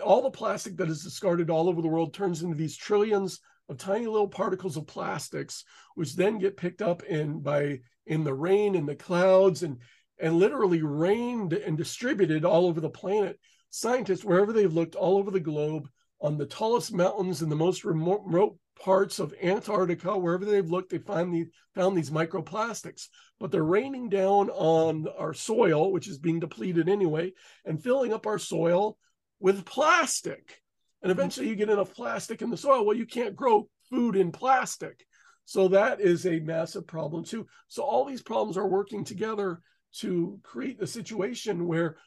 all 0.03 0.21
the 0.21 0.31
plastic 0.31 0.77
that 0.77 0.89
is 0.89 1.03
discarded 1.03 1.49
all 1.49 1.67
over 1.67 1.81
the 1.81 1.87
world 1.87 2.13
turns 2.13 2.41
into 2.41 2.55
these 2.55 2.77
trillions 2.77 3.39
of 3.69 3.77
tiny 3.77 4.05
little 4.05 4.27
particles 4.27 4.77
of 4.77 4.87
plastics, 4.87 5.63
which 5.95 6.15
then 6.15 6.37
get 6.37 6.57
picked 6.57 6.81
up 6.81 7.03
in 7.03 7.39
by 7.41 7.79
in 8.05 8.23
the 8.23 8.33
rain 8.33 8.75
and 8.75 8.87
the 8.87 8.95
clouds 8.95 9.63
and 9.63 9.77
and 10.19 10.35
literally 10.35 10.83
rained 10.83 11.53
and 11.53 11.77
distributed 11.77 12.45
all 12.45 12.67
over 12.67 12.79
the 12.79 12.89
planet. 12.89 13.39
Scientists, 13.71 14.23
wherever 14.23 14.53
they've 14.53 14.73
looked 14.73 14.95
all 14.95 15.17
over 15.17 15.31
the 15.31 15.39
globe, 15.39 15.89
on 16.21 16.37
the 16.37 16.45
tallest 16.45 16.93
mountains 16.93 17.41
in 17.41 17.49
the 17.49 17.55
most 17.55 17.83
remote, 17.83 18.21
remote 18.25 18.57
parts 18.81 19.19
of 19.19 19.33
Antarctica, 19.41 20.17
wherever 20.17 20.43
they've 20.43 20.69
looked, 20.69 20.89
they 20.89 20.97
find 20.97 21.33
these, 21.33 21.47
found 21.75 21.95
these 21.95 22.09
microplastics. 22.09 23.07
But 23.39 23.51
they're 23.51 23.63
raining 23.63 24.09
down 24.09 24.49
on 24.49 25.07
our 25.17 25.33
soil, 25.33 25.91
which 25.91 26.07
is 26.07 26.17
being 26.17 26.39
depleted 26.39 26.89
anyway, 26.89 27.33
and 27.63 27.81
filling 27.81 28.11
up 28.11 28.25
our 28.25 28.39
soil 28.39 28.97
with 29.39 29.65
plastic. 29.65 30.61
And 31.01 31.11
hmm. 31.11 31.19
eventually 31.19 31.47
you 31.47 31.55
get 31.55 31.69
enough 31.69 31.93
plastic 31.93 32.41
in 32.41 32.49
the 32.49 32.57
soil. 32.57 32.85
Well, 32.85 32.97
you 32.97 33.05
can't 33.05 33.35
grow 33.35 33.69
food 33.89 34.15
in 34.15 34.31
plastic. 34.31 35.05
So 35.45 35.67
that 35.69 36.01
is 36.01 36.25
a 36.25 36.39
massive 36.39 36.87
problem 36.87 37.23
too. 37.23 37.47
So 37.67 37.83
all 37.83 38.05
these 38.05 38.21
problems 38.21 38.57
are 38.57 38.67
working 38.67 39.03
together 39.03 39.61
to 39.97 40.39
create 40.43 40.81
a 40.81 40.87
situation 40.87 41.67
where 41.67 41.97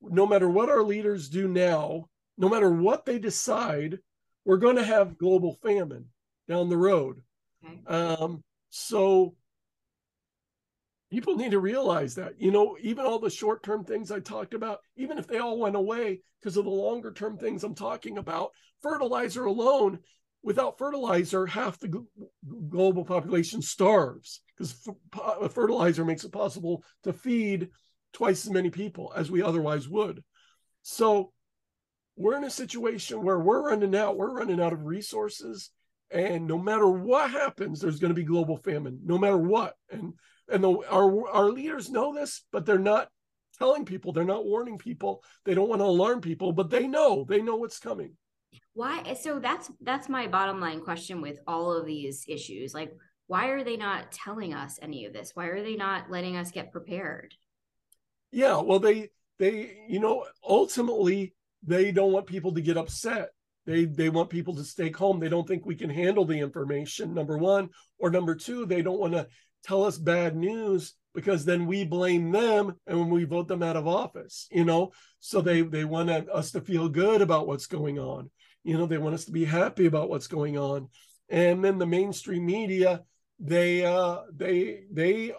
no 0.00 0.26
matter 0.26 0.48
what 0.48 0.70
our 0.70 0.82
leaders 0.82 1.28
do 1.28 1.46
now, 1.46 2.08
no 2.38 2.48
matter 2.48 2.70
what 2.70 3.04
they 3.04 3.18
decide, 3.18 3.98
we're 4.44 4.56
going 4.56 4.76
to 4.76 4.84
have 4.84 5.18
global 5.18 5.58
famine 5.62 6.06
down 6.48 6.68
the 6.68 6.76
road. 6.76 7.20
Okay. 7.64 7.78
Um, 7.86 8.42
so 8.70 9.34
people 11.10 11.36
need 11.36 11.52
to 11.52 11.60
realize 11.60 12.16
that, 12.16 12.40
you 12.40 12.50
know, 12.50 12.76
even 12.80 13.06
all 13.06 13.18
the 13.18 13.30
short 13.30 13.62
term 13.62 13.84
things 13.84 14.10
I 14.10 14.20
talked 14.20 14.54
about, 14.54 14.80
even 14.96 15.18
if 15.18 15.26
they 15.26 15.38
all 15.38 15.58
went 15.58 15.76
away 15.76 16.20
because 16.40 16.56
of 16.56 16.64
the 16.64 16.70
longer 16.70 17.12
term 17.12 17.38
things 17.38 17.64
I'm 17.64 17.74
talking 17.74 18.18
about, 18.18 18.50
fertilizer 18.82 19.44
alone 19.44 20.00
without 20.42 20.76
fertilizer, 20.76 21.46
half 21.46 21.78
the 21.78 22.04
global 22.68 23.04
population 23.04 23.62
starves 23.62 24.42
because 24.56 24.88
fertilizer 25.52 26.04
makes 26.04 26.24
it 26.24 26.32
possible 26.32 26.84
to 27.04 27.12
feed 27.12 27.70
twice 28.12 28.46
as 28.46 28.52
many 28.52 28.70
people 28.70 29.12
as 29.16 29.30
we 29.30 29.42
otherwise 29.42 29.88
would. 29.88 30.22
So 30.82 31.32
we're 32.16 32.36
in 32.36 32.44
a 32.44 32.50
situation 32.50 33.22
where 33.22 33.38
we're 33.38 33.68
running 33.68 33.94
out, 33.96 34.16
we're 34.16 34.36
running 34.36 34.60
out 34.60 34.72
of 34.72 34.84
resources. 34.84 35.70
And 36.14 36.46
no 36.46 36.58
matter 36.58 36.88
what 36.88 37.32
happens, 37.32 37.80
there's 37.80 37.98
going 37.98 38.10
to 38.10 38.14
be 38.14 38.22
global 38.22 38.56
famine, 38.56 39.00
no 39.04 39.18
matter 39.18 39.36
what. 39.36 39.74
And 39.90 40.14
and 40.48 40.62
the, 40.62 40.70
our 40.88 41.28
our 41.28 41.50
leaders 41.50 41.90
know 41.90 42.14
this, 42.14 42.44
but 42.52 42.64
they're 42.64 42.78
not 42.78 43.08
telling 43.58 43.84
people, 43.84 44.12
they're 44.12 44.24
not 44.24 44.46
warning 44.46 44.78
people. 44.78 45.24
They 45.44 45.54
don't 45.54 45.68
want 45.68 45.80
to 45.80 45.86
alarm 45.86 46.20
people, 46.20 46.52
but 46.52 46.70
they 46.70 46.86
know, 46.86 47.24
they 47.28 47.42
know 47.42 47.56
what's 47.56 47.78
coming. 47.78 48.12
Why 48.74 49.14
so 49.14 49.40
that's 49.40 49.70
that's 49.80 50.08
my 50.08 50.28
bottom 50.28 50.60
line 50.60 50.80
question 50.80 51.20
with 51.20 51.40
all 51.48 51.72
of 51.72 51.84
these 51.86 52.24
issues. 52.28 52.74
Like 52.74 52.92
why 53.26 53.46
are 53.48 53.64
they 53.64 53.76
not 53.76 54.12
telling 54.12 54.54
us 54.54 54.78
any 54.82 55.06
of 55.06 55.12
this? 55.12 55.32
Why 55.34 55.46
are 55.46 55.62
they 55.62 55.76
not 55.76 56.10
letting 56.10 56.36
us 56.36 56.52
get 56.52 56.72
prepared? 56.72 57.34
Yeah 58.30 58.60
well 58.60 58.78
they 58.78 59.10
they 59.38 59.84
you 59.88 59.98
know 59.98 60.26
ultimately 60.48 61.34
they 61.64 61.90
don't 61.90 62.12
want 62.12 62.26
people 62.26 62.54
to 62.54 62.60
get 62.60 62.76
upset 62.76 63.30
they 63.66 63.84
they 63.84 64.08
want 64.08 64.30
people 64.30 64.54
to 64.56 64.64
stay 64.64 64.90
calm. 64.90 65.20
They 65.20 65.28
don't 65.28 65.46
think 65.46 65.64
we 65.64 65.74
can 65.74 65.90
handle 65.90 66.24
the 66.24 66.38
information 66.38 67.14
number 67.14 67.38
one. 67.38 67.70
Or 67.98 68.10
number 68.10 68.34
two 68.34 68.66
they 68.66 68.82
don't 68.82 69.00
want 69.00 69.14
to 69.14 69.26
tell 69.62 69.84
us 69.84 69.96
bad 69.98 70.36
news 70.36 70.94
because 71.14 71.44
then 71.44 71.66
we 71.66 71.84
blame 71.84 72.30
them 72.32 72.74
and 72.86 72.98
when 72.98 73.10
we 73.10 73.24
vote 73.24 73.48
them 73.48 73.62
out 73.62 73.76
of 73.76 73.86
office 73.86 74.48
you 74.50 74.64
know? 74.64 74.92
So 75.20 75.40
they 75.40 75.62
they 75.62 75.84
want 75.84 76.10
us 76.10 76.50
to 76.52 76.60
feel 76.60 76.88
good 76.88 77.22
about 77.22 77.46
what's 77.46 77.66
going 77.66 77.98
on. 77.98 78.30
You 78.62 78.76
know 78.78 78.86
they 78.86 78.98
want 78.98 79.14
us 79.14 79.24
to 79.26 79.32
be 79.32 79.44
happy 79.44 79.86
about 79.86 80.08
what's 80.08 80.26
going 80.26 80.58
on. 80.58 80.88
And 81.28 81.64
then 81.64 81.78
the 81.78 81.86
mainstream 81.86 82.44
media 82.46 83.02
they 83.38 83.84
uh 83.84 84.18
they 84.34 84.84
they 84.92 85.32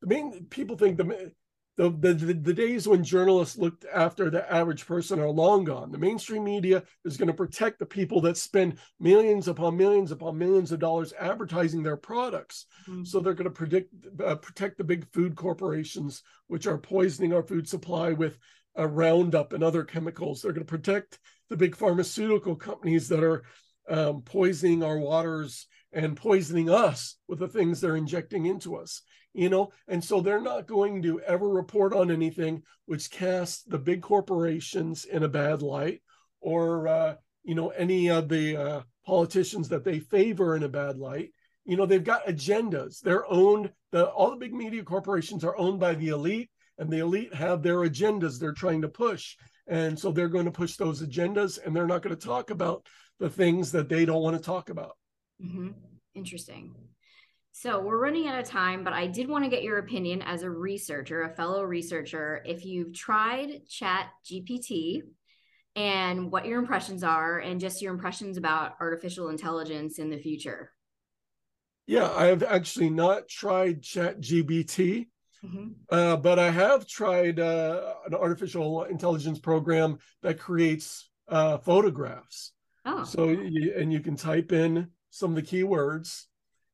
the 0.00 0.06
main 0.06 0.46
people 0.46 0.76
think 0.76 0.96
the 0.96 1.32
the, 1.76 1.90
the, 1.90 2.34
the 2.34 2.52
days 2.52 2.86
when 2.86 3.02
journalists 3.02 3.56
looked 3.56 3.86
after 3.92 4.28
the 4.28 4.50
average 4.52 4.86
person 4.86 5.18
are 5.18 5.30
long 5.30 5.64
gone. 5.64 5.90
The 5.90 5.98
mainstream 5.98 6.44
media 6.44 6.82
is 7.04 7.16
going 7.16 7.28
to 7.28 7.34
protect 7.34 7.78
the 7.78 7.86
people 7.86 8.20
that 8.22 8.36
spend 8.36 8.78
millions 9.00 9.48
upon 9.48 9.76
millions 9.76 10.12
upon 10.12 10.36
millions 10.36 10.70
of 10.70 10.80
dollars 10.80 11.14
advertising 11.18 11.82
their 11.82 11.96
products. 11.96 12.66
Mm-hmm. 12.88 13.04
So 13.04 13.20
they're 13.20 13.34
going 13.34 13.44
to 13.44 13.50
predict 13.50 13.94
uh, 14.22 14.36
protect 14.36 14.78
the 14.78 14.84
big 14.84 15.10
food 15.12 15.34
corporations, 15.34 16.22
which 16.48 16.66
are 16.66 16.78
poisoning 16.78 17.32
our 17.32 17.42
food 17.42 17.66
supply 17.66 18.12
with 18.12 18.38
Roundup 18.76 19.52
and 19.52 19.64
other 19.64 19.84
chemicals. 19.84 20.42
They're 20.42 20.52
going 20.52 20.66
to 20.66 20.70
protect 20.70 21.18
the 21.48 21.56
big 21.56 21.76
pharmaceutical 21.76 22.56
companies 22.56 23.08
that 23.08 23.22
are 23.22 23.44
um, 23.88 24.22
poisoning 24.22 24.82
our 24.82 24.98
waters 24.98 25.66
and 25.92 26.16
poisoning 26.16 26.70
us 26.70 27.16
with 27.28 27.38
the 27.38 27.48
things 27.48 27.80
they're 27.80 27.96
injecting 27.96 28.46
into 28.46 28.76
us 28.76 29.02
you 29.34 29.48
know? 29.48 29.70
And 29.88 30.02
so 30.02 30.20
they're 30.20 30.40
not 30.40 30.66
going 30.66 31.02
to 31.02 31.20
ever 31.20 31.48
report 31.48 31.94
on 31.94 32.10
anything 32.10 32.62
which 32.86 33.10
casts 33.10 33.62
the 33.62 33.78
big 33.78 34.02
corporations 34.02 35.04
in 35.04 35.22
a 35.22 35.28
bad 35.28 35.62
light 35.62 36.02
or 36.40 36.88
uh, 36.88 37.14
you 37.44 37.54
know 37.54 37.70
any 37.70 38.10
of 38.10 38.28
the 38.28 38.56
uh, 38.56 38.80
politicians 39.06 39.68
that 39.68 39.84
they 39.84 40.00
favor 40.00 40.56
in 40.56 40.62
a 40.62 40.68
bad 40.68 40.98
light. 40.98 41.30
You 41.64 41.76
know 41.76 41.86
they've 41.86 42.02
got 42.02 42.26
agendas. 42.26 43.00
They're 43.00 43.30
owned 43.30 43.72
the 43.92 44.06
all 44.06 44.30
the 44.30 44.36
big 44.36 44.52
media 44.52 44.82
corporations 44.82 45.44
are 45.44 45.56
owned 45.56 45.80
by 45.80 45.94
the 45.94 46.08
elite 46.08 46.50
and 46.78 46.90
the 46.90 46.98
elite 46.98 47.32
have 47.34 47.62
their 47.62 47.78
agendas 47.78 48.38
they're 48.38 48.52
trying 48.52 48.82
to 48.82 48.88
push. 48.88 49.36
And 49.68 49.98
so 49.98 50.10
they're 50.10 50.28
going 50.28 50.46
to 50.46 50.50
push 50.50 50.76
those 50.76 51.02
agendas 51.02 51.64
and 51.64 51.74
they're 51.74 51.86
not 51.86 52.02
going 52.02 52.16
to 52.16 52.26
talk 52.26 52.50
about 52.50 52.84
the 53.20 53.30
things 53.30 53.70
that 53.72 53.88
they 53.88 54.04
don't 54.04 54.22
want 54.22 54.36
to 54.36 54.42
talk 54.42 54.70
about 54.70 54.96
mm-hmm. 55.40 55.68
interesting 56.14 56.74
so 57.52 57.80
we're 57.80 58.00
running 58.00 58.26
out 58.28 58.40
of 58.40 58.46
time, 58.46 58.82
but 58.82 58.94
I 58.94 59.06
did 59.06 59.28
want 59.28 59.44
to 59.44 59.50
get 59.50 59.62
your 59.62 59.78
opinion 59.78 60.22
as 60.22 60.42
a 60.42 60.50
researcher, 60.50 61.22
a 61.22 61.34
fellow 61.34 61.62
researcher, 61.62 62.42
if 62.46 62.64
you've 62.64 62.94
tried 62.94 63.68
Chat 63.68 64.08
GPT 64.24 65.02
and 65.76 66.32
what 66.32 66.46
your 66.46 66.58
impressions 66.58 67.04
are, 67.04 67.38
and 67.38 67.60
just 67.60 67.82
your 67.82 67.92
impressions 67.92 68.38
about 68.38 68.76
artificial 68.80 69.28
intelligence 69.28 69.98
in 69.98 70.08
the 70.08 70.18
future. 70.18 70.72
Yeah, 71.86 72.10
I 72.10 72.26
have 72.26 72.42
actually 72.42 72.90
not 72.90 73.28
tried 73.28 73.82
Chat 73.82 74.20
GPT, 74.20 75.08
mm-hmm. 75.44 75.68
uh, 75.90 76.16
but 76.16 76.38
I 76.38 76.50
have 76.50 76.86
tried 76.86 77.38
uh, 77.38 77.94
an 78.06 78.14
artificial 78.14 78.84
intelligence 78.84 79.38
program 79.38 79.98
that 80.22 80.38
creates 80.38 81.10
uh, 81.28 81.58
photographs. 81.58 82.52
Oh. 82.86 83.04
So, 83.04 83.28
you, 83.28 83.74
and 83.76 83.92
you 83.92 84.00
can 84.00 84.16
type 84.16 84.52
in 84.52 84.88
some 85.12 85.30
of 85.30 85.36
the 85.36 85.42
keywords 85.42 86.24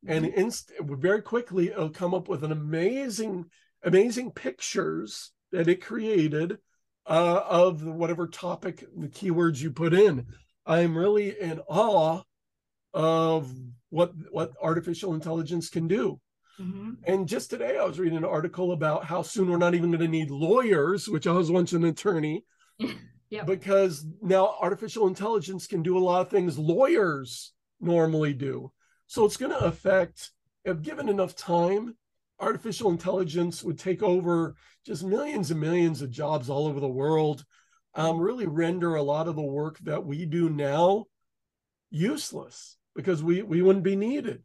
and 0.07 0.25
mm-hmm. 0.25 0.39
inst- 0.39 0.71
very 0.81 1.21
quickly 1.21 1.67
it'll 1.67 1.89
come 1.89 2.13
up 2.13 2.29
with 2.29 2.43
an 2.43 2.53
amazing 2.53 3.45
amazing 3.83 4.31
pictures 4.31 5.31
that 5.51 5.67
it 5.67 5.83
created 5.83 6.57
uh, 7.05 7.41
of 7.45 7.83
whatever 7.83 8.27
topic 8.27 8.85
the 8.95 9.09
keywords 9.09 9.59
you 9.59 9.71
put 9.71 9.93
in 9.93 10.25
i'm 10.65 10.97
really 10.97 11.37
in 11.39 11.59
awe 11.67 12.21
of 12.93 13.51
what 13.89 14.13
what 14.31 14.53
artificial 14.61 15.13
intelligence 15.13 15.69
can 15.69 15.87
do 15.87 16.19
mm-hmm. 16.59 16.91
and 17.03 17.27
just 17.27 17.49
today 17.49 17.77
i 17.77 17.83
was 17.83 17.99
reading 17.99 18.17
an 18.17 18.25
article 18.25 18.71
about 18.71 19.03
how 19.03 19.21
soon 19.21 19.49
we're 19.49 19.57
not 19.57 19.75
even 19.75 19.91
going 19.91 19.99
to 19.99 20.07
need 20.07 20.31
lawyers 20.31 21.09
which 21.09 21.27
i 21.27 21.31
was 21.31 21.51
once 21.51 21.73
an 21.73 21.83
attorney 21.83 22.45
yep. 23.29 23.45
because 23.45 24.05
now 24.21 24.55
artificial 24.61 25.07
intelligence 25.07 25.67
can 25.67 25.83
do 25.83 25.97
a 25.97 25.99
lot 25.99 26.21
of 26.21 26.29
things 26.29 26.57
lawyers 26.57 27.51
normally 27.79 28.33
do 28.33 28.71
so 29.09 29.25
it's 29.25 29.37
going 29.37 29.51
to 29.51 29.65
affect, 29.65 30.29
if 30.63 30.83
given 30.83 31.09
enough 31.09 31.35
time, 31.35 31.97
artificial 32.39 32.91
intelligence 32.91 33.63
would 33.63 33.79
take 33.79 34.03
over 34.03 34.55
just 34.85 35.03
millions 35.03 35.49
and 35.49 35.59
millions 35.59 36.03
of 36.03 36.11
jobs 36.11 36.47
all 36.47 36.67
over 36.67 36.79
the 36.79 36.87
world, 36.87 37.43
um, 37.95 38.19
really 38.19 38.45
render 38.45 38.93
a 38.93 39.01
lot 39.01 39.27
of 39.27 39.35
the 39.35 39.41
work 39.41 39.79
that 39.79 40.05
we 40.05 40.25
do 40.25 40.47
now 40.47 41.05
useless 41.89 42.77
because 42.95 43.23
we, 43.23 43.41
we 43.41 43.63
wouldn't 43.63 43.83
be 43.83 43.95
needed. 43.95 44.43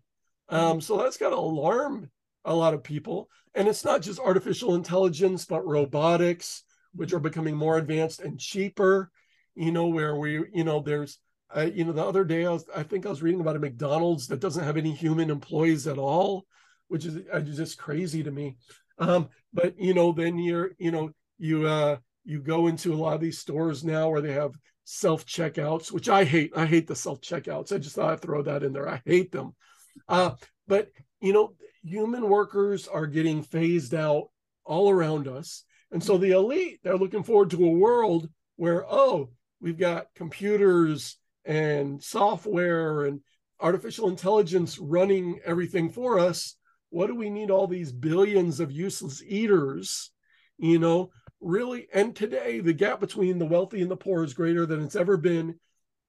Um, 0.48 0.80
so 0.80 0.96
that's 0.96 1.18
got 1.18 1.28
to 1.28 1.36
alarm 1.36 2.10
a 2.46 2.54
lot 2.54 2.72
of 2.72 2.82
people. 2.82 3.28
And 3.54 3.68
it's 3.68 3.84
not 3.84 4.00
just 4.00 4.18
artificial 4.18 4.76
intelligence, 4.76 5.44
but 5.44 5.66
robotics, 5.66 6.62
which 6.94 7.12
are 7.12 7.20
becoming 7.20 7.54
more 7.54 7.76
advanced 7.76 8.20
and 8.20 8.40
cheaper, 8.40 9.10
you 9.54 9.72
know, 9.72 9.88
where 9.88 10.16
we, 10.16 10.42
you 10.54 10.64
know, 10.64 10.80
there's 10.80 11.18
You 11.56 11.84
know, 11.84 11.92
the 11.92 12.04
other 12.04 12.24
day 12.24 12.46
I 12.46 12.50
was, 12.50 12.64
I 12.74 12.82
think 12.82 13.06
I 13.06 13.10
was 13.10 13.22
reading 13.22 13.40
about 13.40 13.56
a 13.56 13.60
McDonald's 13.60 14.26
that 14.28 14.40
doesn't 14.40 14.64
have 14.64 14.76
any 14.76 14.92
human 14.92 15.30
employees 15.30 15.86
at 15.86 15.98
all, 15.98 16.46
which 16.88 17.04
is 17.04 17.20
just 17.56 17.78
crazy 17.78 18.22
to 18.22 18.30
me. 18.30 18.56
Um, 18.98 19.28
but 19.52 19.78
you 19.78 19.94
know, 19.94 20.12
then 20.12 20.38
you're, 20.38 20.72
you 20.78 20.90
know, 20.90 21.10
you 21.38 21.66
uh, 21.66 21.96
you 22.24 22.40
go 22.40 22.66
into 22.66 22.92
a 22.92 22.96
lot 22.96 23.14
of 23.14 23.20
these 23.20 23.38
stores 23.38 23.84
now 23.84 24.08
where 24.08 24.20
they 24.20 24.32
have 24.32 24.54
self 24.84 25.26
checkouts, 25.26 25.92
which 25.92 26.08
I 26.08 26.24
hate. 26.24 26.52
I 26.56 26.66
hate 26.66 26.86
the 26.86 26.96
self 26.96 27.20
checkouts. 27.20 27.72
I 27.72 27.78
just 27.78 27.96
thought 27.96 28.12
I'd 28.12 28.20
throw 28.20 28.42
that 28.42 28.62
in 28.62 28.72
there. 28.72 28.88
I 28.88 29.02
hate 29.04 29.32
them. 29.32 29.54
Uh, 30.08 30.32
but 30.66 30.90
you 31.20 31.32
know, 31.32 31.54
human 31.82 32.28
workers 32.28 32.88
are 32.88 33.06
getting 33.06 33.42
phased 33.42 33.94
out 33.94 34.30
all 34.64 34.90
around 34.90 35.28
us, 35.28 35.64
and 35.90 36.02
so 36.02 36.18
the 36.18 36.32
elite 36.32 36.80
they're 36.82 36.96
looking 36.96 37.22
forward 37.22 37.50
to 37.50 37.64
a 37.64 37.70
world 37.70 38.28
where 38.56 38.84
oh, 38.88 39.30
we've 39.60 39.78
got 39.78 40.06
computers 40.14 41.16
and 41.44 42.02
software 42.02 43.04
and 43.04 43.20
artificial 43.60 44.08
intelligence 44.08 44.78
running 44.78 45.40
everything 45.44 45.90
for 45.90 46.18
us 46.18 46.56
what 46.90 47.08
do 47.08 47.14
we 47.14 47.28
need 47.28 47.50
all 47.50 47.66
these 47.66 47.92
billions 47.92 48.60
of 48.60 48.70
useless 48.70 49.22
eaters 49.26 50.10
you 50.58 50.78
know? 50.78 51.10
Really 51.40 51.88
and 51.92 52.16
today 52.16 52.60
the 52.60 52.72
gap 52.72 53.00
between 53.00 53.38
the 53.38 53.44
wealthy 53.44 53.82
and 53.82 53.90
the 53.90 53.96
poor 53.96 54.24
is 54.24 54.32
greater 54.32 54.64
than 54.64 54.82
it's 54.82 54.96
ever 54.96 55.18
been 55.18 55.58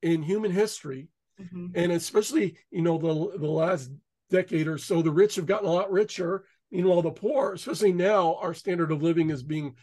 in 0.01 0.23
human 0.23 0.51
history. 0.51 1.09
Mm-hmm. 1.41 1.67
and 1.75 1.91
especially 1.91 2.55
you 2.71 2.81
know 2.81 2.97
the, 2.97 3.37
the 3.37 3.51
last 3.51 3.91
decade 4.29 4.69
or 4.69 4.77
so 4.77 5.01
the 5.01 5.11
rich 5.11 5.35
have 5.35 5.45
gotten 5.45 5.67
a 5.67 5.71
lot 5.71 5.91
richer. 5.91 6.45
Meanwhile 6.71 7.01
the 7.01 7.11
poor 7.11 7.53
especially 7.53 7.91
now 7.91 8.35
our 8.35 8.53
standard 8.53 8.89
of 8.93 9.03
living 9.03 9.29
is 9.29 9.43
being 9.43 9.75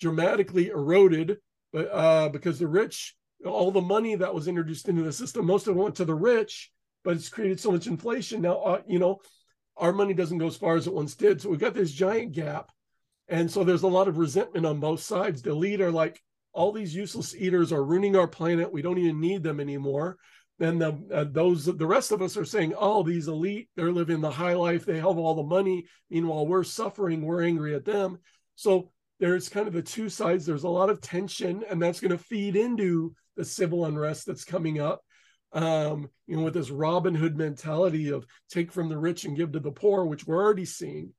dramatically 0.00 0.68
eroded 0.68 1.38
but 1.72 1.88
uh, 1.90 2.28
because 2.28 2.60
the 2.60 2.68
rich 2.68 3.16
all 3.44 3.70
the 3.70 3.80
money 3.80 4.14
that 4.14 4.34
was 4.34 4.48
introduced 4.48 4.88
into 4.88 5.02
the 5.02 5.12
system, 5.12 5.46
most 5.46 5.66
of 5.66 5.76
it 5.76 5.80
went 5.80 5.94
to 5.96 6.04
the 6.04 6.14
rich, 6.14 6.70
but 7.04 7.16
it's 7.16 7.28
created 7.28 7.58
so 7.60 7.72
much 7.72 7.86
inflation. 7.86 8.42
Now, 8.42 8.56
uh, 8.60 8.82
you 8.86 8.98
know, 8.98 9.18
our 9.76 9.92
money 9.92 10.14
doesn't 10.14 10.38
go 10.38 10.46
as 10.46 10.56
far 10.56 10.76
as 10.76 10.86
it 10.86 10.92
once 10.92 11.14
did. 11.14 11.40
So 11.40 11.48
we've 11.48 11.58
got 11.58 11.74
this 11.74 11.92
giant 11.92 12.32
gap. 12.32 12.70
And 13.28 13.50
so 13.50 13.64
there's 13.64 13.84
a 13.84 13.88
lot 13.88 14.08
of 14.08 14.18
resentment 14.18 14.66
on 14.66 14.80
both 14.80 15.00
sides. 15.00 15.40
The 15.40 15.50
elite 15.50 15.80
are 15.80 15.92
like, 15.92 16.20
all 16.52 16.72
these 16.72 16.94
useless 16.94 17.34
eaters 17.34 17.72
are 17.72 17.84
ruining 17.84 18.16
our 18.16 18.26
planet. 18.26 18.72
We 18.72 18.82
don't 18.82 18.98
even 18.98 19.20
need 19.20 19.42
them 19.42 19.60
anymore. 19.60 20.18
Then 20.58 20.78
the 20.78 21.00
uh, 21.12 21.24
those 21.30 21.64
the 21.64 21.86
rest 21.86 22.12
of 22.12 22.20
us 22.20 22.36
are 22.36 22.44
saying, 22.44 22.74
oh, 22.76 23.02
these 23.02 23.28
elite, 23.28 23.70
they're 23.76 23.92
living 23.92 24.20
the 24.20 24.30
high 24.30 24.52
life. 24.54 24.84
They 24.84 24.96
have 24.96 25.16
all 25.16 25.34
the 25.34 25.42
money. 25.42 25.86
Meanwhile, 26.10 26.46
we're 26.46 26.64
suffering. 26.64 27.22
We're 27.22 27.44
angry 27.44 27.74
at 27.74 27.86
them. 27.86 28.18
So 28.56 28.90
there's 29.20 29.48
kind 29.48 29.68
of 29.68 29.74
the 29.74 29.80
two 29.80 30.10
sides. 30.10 30.44
There's 30.44 30.64
a 30.64 30.68
lot 30.68 30.90
of 30.90 31.00
tension, 31.00 31.64
and 31.70 31.80
that's 31.80 32.00
going 32.00 32.10
to 32.10 32.18
feed 32.18 32.56
into 32.56 33.14
the 33.40 33.44
civil 33.46 33.86
unrest 33.86 34.26
that's 34.26 34.44
coming 34.44 34.80
up. 34.80 35.00
Um, 35.52 36.10
you 36.26 36.36
know, 36.36 36.44
with 36.44 36.54
this 36.54 36.70
Robin 36.70 37.14
Hood 37.14 37.36
mentality 37.36 38.10
of 38.10 38.24
take 38.50 38.70
from 38.70 38.88
the 38.88 38.98
rich 38.98 39.24
and 39.24 39.36
give 39.36 39.52
to 39.52 39.60
the 39.60 39.72
poor, 39.72 40.04
which 40.04 40.26
we're 40.26 40.44
already 40.44 40.66
seeing. 40.66 41.12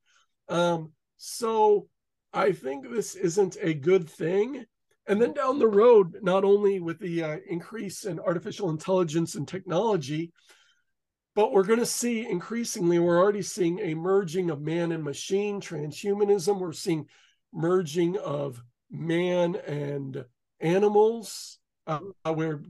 Um, 0.48 0.92
so 1.18 1.88
I 2.32 2.52
think 2.52 2.90
this 2.90 3.16
isn't 3.16 3.58
a 3.60 3.74
good 3.74 4.10
thing. 4.10 4.66
And 5.08 5.20
then 5.20 5.34
down 5.34 5.58
the 5.58 5.68
road, 5.68 6.18
not 6.22 6.44
only 6.44 6.80
with 6.80 7.00
the 7.00 7.24
uh, 7.24 7.38
increase 7.50 8.06
in 8.06 8.20
artificial 8.20 8.70
intelligence 8.70 9.36
and 9.36 9.48
technology, 9.48 10.32
but 11.34 11.52
we're 11.52 11.64
going 11.64 11.80
to 11.80 11.86
see 11.86 12.30
increasingly, 12.30 13.00
we're 13.00 13.18
already 13.18 13.42
seeing 13.42 13.80
a 13.80 13.96
merging 13.96 14.52
of 14.52 14.62
man 14.62 14.92
and 14.92 15.04
machine, 15.04 15.60
transhumanism. 15.60 16.60
We're 16.60 16.72
seeing 16.72 17.08
merging 17.52 18.18
of 18.18 18.62
man 18.92 19.56
and 19.56 20.24
animals, 20.62 21.58
uh, 21.88 22.00
where 22.34 22.62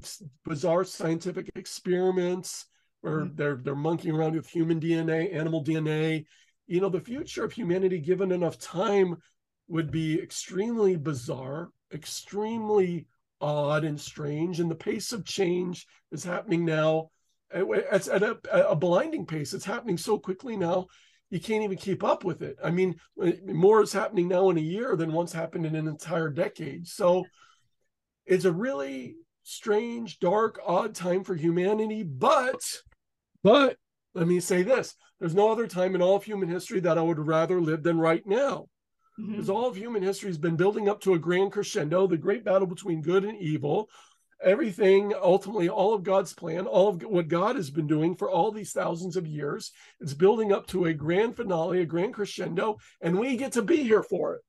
bizarre 0.46 0.84
scientific 0.84 1.50
experiments, 1.56 2.66
where 3.02 3.22
mm-hmm. 3.22 3.36
they're 3.36 3.60
they're 3.64 3.76
monkeying 3.76 4.16
around 4.16 4.36
with 4.36 4.48
human 4.48 4.80
DNA, 4.80 5.34
animal 5.34 5.64
DNA. 5.64 6.26
You 6.68 6.82
know, 6.82 6.90
the 6.90 7.02
future 7.02 7.44
of 7.44 7.52
humanity, 7.52 8.00
given 8.00 8.32
enough 8.32 8.58
time, 8.58 9.18
would 9.68 9.92
be 9.92 10.20
extremely 10.22 10.96
bizarre, 10.96 11.70
extremely 11.94 13.08
odd 13.42 13.84
and 13.84 14.00
strange. 14.00 14.60
And 14.60 14.70
the 14.70 14.76
pace 14.76 15.12
of 15.12 15.26
change 15.26 15.86
is 16.12 16.24
happening 16.24 16.64
now. 16.64 17.10
It's 17.54 18.08
at 18.08 18.24
a, 18.24 18.38
a 18.70 18.76
blinding 18.76 19.26
pace. 19.26 19.54
It's 19.54 19.66
happening 19.66 19.98
so 19.98 20.18
quickly 20.18 20.56
now 20.56 20.88
you 21.32 21.40
can't 21.40 21.64
even 21.64 21.78
keep 21.78 22.04
up 22.04 22.24
with 22.24 22.42
it. 22.42 22.58
I 22.64 22.70
mean, 22.72 22.96
more 23.46 23.82
is 23.82 23.94
happening 23.94 24.28
now 24.28 24.50
in 24.50 24.58
a 24.58 24.62
year 24.62 24.98
than 24.98 25.14
once 25.14 25.32
happened 25.32 25.66
in 25.66 25.76
an 25.76 25.88
entire 25.88 26.30
decade. 26.30 26.86
So 26.88 27.24
it's 28.26 28.46
a 28.46 28.52
really 28.52 29.16
strange, 29.44 30.20
dark, 30.20 30.60
odd 30.66 30.96
time 30.96 31.24
for 31.24 31.36
humanity. 31.36 32.04
But, 32.04 32.62
but 33.44 33.78
let 34.14 34.28
me 34.28 34.40
say 34.40 34.64
this 34.64 34.96
there's 35.20 35.36
no 35.36 35.52
other 35.52 35.68
time 35.68 35.96
in 35.96 36.02
all 36.02 36.16
of 36.16 36.24
human 36.24 36.50
history 36.50 36.80
that 36.82 36.98
I 36.98 37.02
would 37.02 37.20
rather 37.20 37.62
live 37.62 37.84
than 37.84 38.00
right 38.00 38.26
now. 38.26 38.68
Mm-hmm. 39.20 39.32
because 39.32 39.50
all 39.50 39.68
of 39.68 39.76
human 39.76 40.02
history 40.02 40.30
has 40.30 40.38
been 40.38 40.56
building 40.56 40.88
up 40.88 41.02
to 41.02 41.14
a 41.14 41.20
grand 41.20 41.52
crescendo, 41.52 42.08
the 42.08 42.18
great 42.18 42.46
battle 42.46 42.68
between 42.68 43.02
good 43.02 43.26
and 43.26 43.38
evil. 43.40 43.90
Everything, 44.44 45.14
ultimately, 45.22 45.70
all 45.70 45.94
of 45.94 46.04
God's 46.04 46.34
plan, 46.34 46.66
all 46.66 46.88
of 46.88 47.04
what 47.04 47.28
God 47.28 47.56
has 47.56 47.70
been 47.70 47.86
doing 47.88 48.16
for 48.16 48.30
all 48.30 48.52
these 48.52 48.72
thousands 48.72 49.16
of 49.16 49.28
years, 49.28 49.72
it's 50.00 50.16
building 50.16 50.52
up 50.52 50.66
to 50.68 50.86
a 50.86 50.94
grand 50.94 51.36
finale, 51.36 51.82
a 51.82 51.86
grand 51.86 52.14
crescendo, 52.14 52.78
and 53.02 53.20
we 53.20 53.36
get 53.36 53.52
to 53.52 53.62
be 53.62 53.84
here 53.84 54.02
for 54.02 54.36
it. 54.36 54.42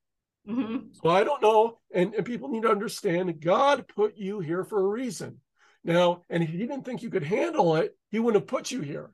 Mhm. 0.48 0.94
So 0.96 1.08
I 1.10 1.24
don't 1.24 1.42
know, 1.42 1.78
and, 1.94 2.14
and 2.14 2.26
people 2.26 2.48
need 2.48 2.62
to 2.62 2.70
understand 2.70 3.40
God 3.40 3.86
put 3.88 4.16
you 4.16 4.40
here 4.40 4.64
for 4.64 4.80
a 4.80 4.88
reason. 4.88 5.40
Now, 5.84 6.22
and 6.28 6.42
if 6.42 6.50
he 6.50 6.58
didn't 6.58 6.84
think 6.84 7.02
you 7.02 7.10
could 7.10 7.22
handle 7.24 7.76
it, 7.76 7.96
he 8.10 8.18
wouldn't 8.18 8.42
have 8.42 8.48
put 8.48 8.70
you 8.70 8.80
here. 8.80 9.10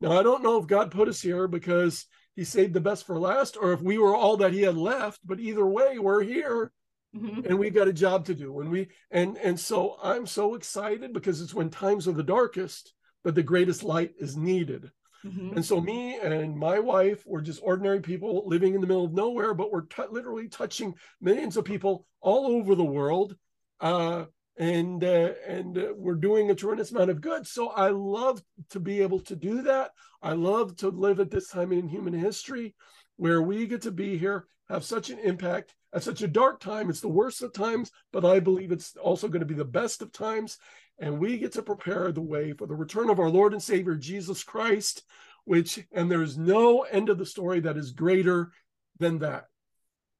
Now, 0.00 0.18
I 0.18 0.22
don't 0.22 0.42
know 0.42 0.58
if 0.58 0.66
God 0.66 0.90
put 0.90 1.08
us 1.08 1.20
here 1.20 1.46
because 1.48 2.06
he 2.36 2.44
saved 2.44 2.74
the 2.74 2.80
best 2.80 3.06
for 3.06 3.18
last 3.18 3.56
or 3.60 3.72
if 3.72 3.80
we 3.82 3.98
were 3.98 4.14
all 4.14 4.36
that 4.38 4.52
he 4.52 4.62
had 4.62 4.76
left, 4.76 5.20
but 5.24 5.40
either 5.40 5.66
way, 5.66 5.98
we're 5.98 6.22
here 6.22 6.72
Mhm. 7.14 7.44
and 7.46 7.58
we 7.58 7.70
got 7.70 7.88
a 7.88 7.92
job 7.92 8.24
to 8.26 8.34
do. 8.34 8.60
And 8.60 8.70
we 8.70 8.88
and 9.10 9.36
and 9.38 9.58
so 9.58 9.96
I'm 10.02 10.26
so 10.26 10.54
excited 10.54 11.12
because 11.12 11.40
it's 11.40 11.52
when 11.52 11.68
times 11.68 12.06
are 12.06 12.12
the 12.12 12.22
darkest 12.22 12.94
that 13.24 13.34
the 13.34 13.42
greatest 13.42 13.82
light 13.82 14.14
is 14.18 14.36
needed. 14.36 14.90
Mhm. 15.24 15.56
And 15.56 15.64
so 15.64 15.80
me 15.80 16.18
and 16.18 16.56
my 16.56 16.78
wife, 16.78 17.24
we're 17.26 17.40
just 17.42 17.60
ordinary 17.62 18.00
people 18.00 18.44
living 18.46 18.74
in 18.74 18.80
the 18.80 18.86
middle 18.86 19.04
of 19.04 19.12
nowhere, 19.12 19.54
but 19.54 19.70
we're 19.70 19.82
t- 19.82 20.02
literally 20.10 20.48
touching 20.48 20.94
millions 21.20 21.56
of 21.56 21.64
people 21.64 22.06
all 22.20 22.46
over 22.46 22.74
the 22.74 22.84
world. 22.84 23.36
Uh, 23.80 24.26
and 24.56 25.02
uh, 25.02 25.32
and 25.46 25.78
uh, 25.78 25.92
we're 25.96 26.14
doing 26.14 26.50
a 26.50 26.54
tremendous 26.54 26.90
amount 26.90 27.10
of 27.10 27.20
good. 27.20 27.46
So 27.46 27.68
I 27.68 27.88
love 27.88 28.42
to 28.70 28.80
be 28.80 29.00
able 29.00 29.20
to 29.20 29.36
do 29.36 29.62
that. 29.62 29.92
I 30.22 30.32
love 30.32 30.76
to 30.76 30.90
live 30.90 31.18
at 31.20 31.30
this 31.30 31.48
time 31.48 31.72
in 31.72 31.88
human 31.88 32.12
history 32.12 32.74
where 33.16 33.40
we 33.42 33.66
get 33.66 33.82
to 33.82 33.90
be 33.90 34.18
here, 34.18 34.46
have 34.68 34.84
such 34.84 35.10
an 35.10 35.18
impact 35.18 35.74
at 35.92 36.02
such 36.02 36.22
a 36.22 36.28
dark 36.28 36.60
time. 36.60 36.90
It's 36.90 37.00
the 37.00 37.08
worst 37.08 37.42
of 37.42 37.52
times, 37.52 37.90
but 38.12 38.24
I 38.24 38.40
believe 38.40 38.72
it's 38.72 38.96
also 38.96 39.28
going 39.28 39.40
to 39.40 39.46
be 39.46 39.54
the 39.54 39.64
best 39.64 40.02
of 40.02 40.12
times. 40.12 40.58
And 40.98 41.18
we 41.18 41.38
get 41.38 41.52
to 41.52 41.62
prepare 41.62 42.12
the 42.12 42.20
way 42.20 42.52
for 42.52 42.66
the 42.66 42.76
return 42.76 43.10
of 43.10 43.18
our 43.18 43.30
Lord 43.30 43.52
and 43.52 43.62
Savior, 43.62 43.96
Jesus 43.96 44.44
Christ, 44.44 45.02
which, 45.44 45.80
and 45.92 46.10
there's 46.10 46.36
no 46.36 46.82
end 46.82 47.08
of 47.08 47.18
the 47.18 47.26
story 47.26 47.60
that 47.60 47.76
is 47.76 47.92
greater 47.92 48.52
than 48.98 49.18
that. 49.20 49.46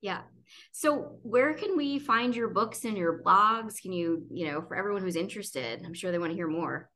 Yeah. 0.01 0.23
So 0.73 1.19
where 1.23 1.55
can 1.55 1.77
we 1.77 1.99
find 1.99 2.35
your 2.35 2.49
books 2.49 2.85
and 2.85 2.97
your 2.97 3.23
blogs? 3.23 3.81
Can 3.81 3.93
you, 3.93 4.27
you 4.33 4.47
know, 4.47 4.63
for 4.63 4.75
everyone 4.75 5.03
who's 5.03 5.17
interested, 5.17 5.83
I'm 5.85 5.95
sure 5.95 6.11
they 6.11 6.19
want 6.19 6.31
to 6.31 6.37
hear 6.37 6.49
more. 6.49 6.91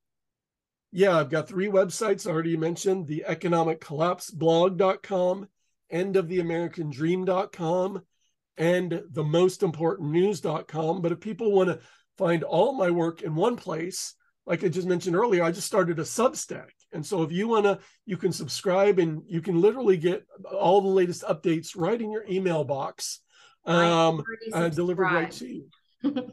Yeah, 0.90 1.18
I've 1.18 1.30
got 1.30 1.48
three 1.48 1.66
websites 1.66 2.26
I 2.26 2.30
already 2.30 2.56
mentioned 2.56 3.06
the 3.06 3.24
economic 3.26 3.80
collapse 3.80 4.30
blog.com, 4.30 5.48
end 5.90 6.16
of 6.16 6.28
the 6.28 6.40
American 6.40 6.90
dream.com, 6.90 8.02
and 8.56 9.02
the 9.10 9.24
most 9.24 9.62
important 9.62 10.10
news.com. 10.10 11.02
But 11.02 11.12
if 11.12 11.20
people 11.20 11.52
want 11.52 11.68
to 11.70 11.80
find 12.16 12.42
all 12.42 12.74
my 12.74 12.90
work 12.90 13.22
in 13.22 13.34
one 13.34 13.56
place, 13.56 14.14
like 14.46 14.62
I 14.62 14.68
just 14.68 14.86
mentioned 14.86 15.16
earlier, 15.16 15.42
I 15.42 15.50
just 15.50 15.66
started 15.66 15.98
a 15.98 16.02
Substack. 16.02 16.70
And 16.92 17.04
so 17.04 17.22
if 17.22 17.32
you 17.32 17.48
want 17.48 17.64
to, 17.64 17.78
you 18.06 18.16
can 18.16 18.32
subscribe 18.32 18.98
and 18.98 19.22
you 19.26 19.40
can 19.40 19.60
literally 19.60 19.96
get 19.96 20.24
all 20.52 20.80
the 20.80 20.88
latest 20.88 21.22
updates 21.22 21.72
right 21.76 22.00
in 22.00 22.10
your 22.10 22.24
email 22.28 22.62
box, 22.62 23.20
um, 23.64 24.22
uh, 24.52 24.68
delivered 24.68 25.04
right 25.04 25.30
to 25.32 25.48
you. 25.48 25.68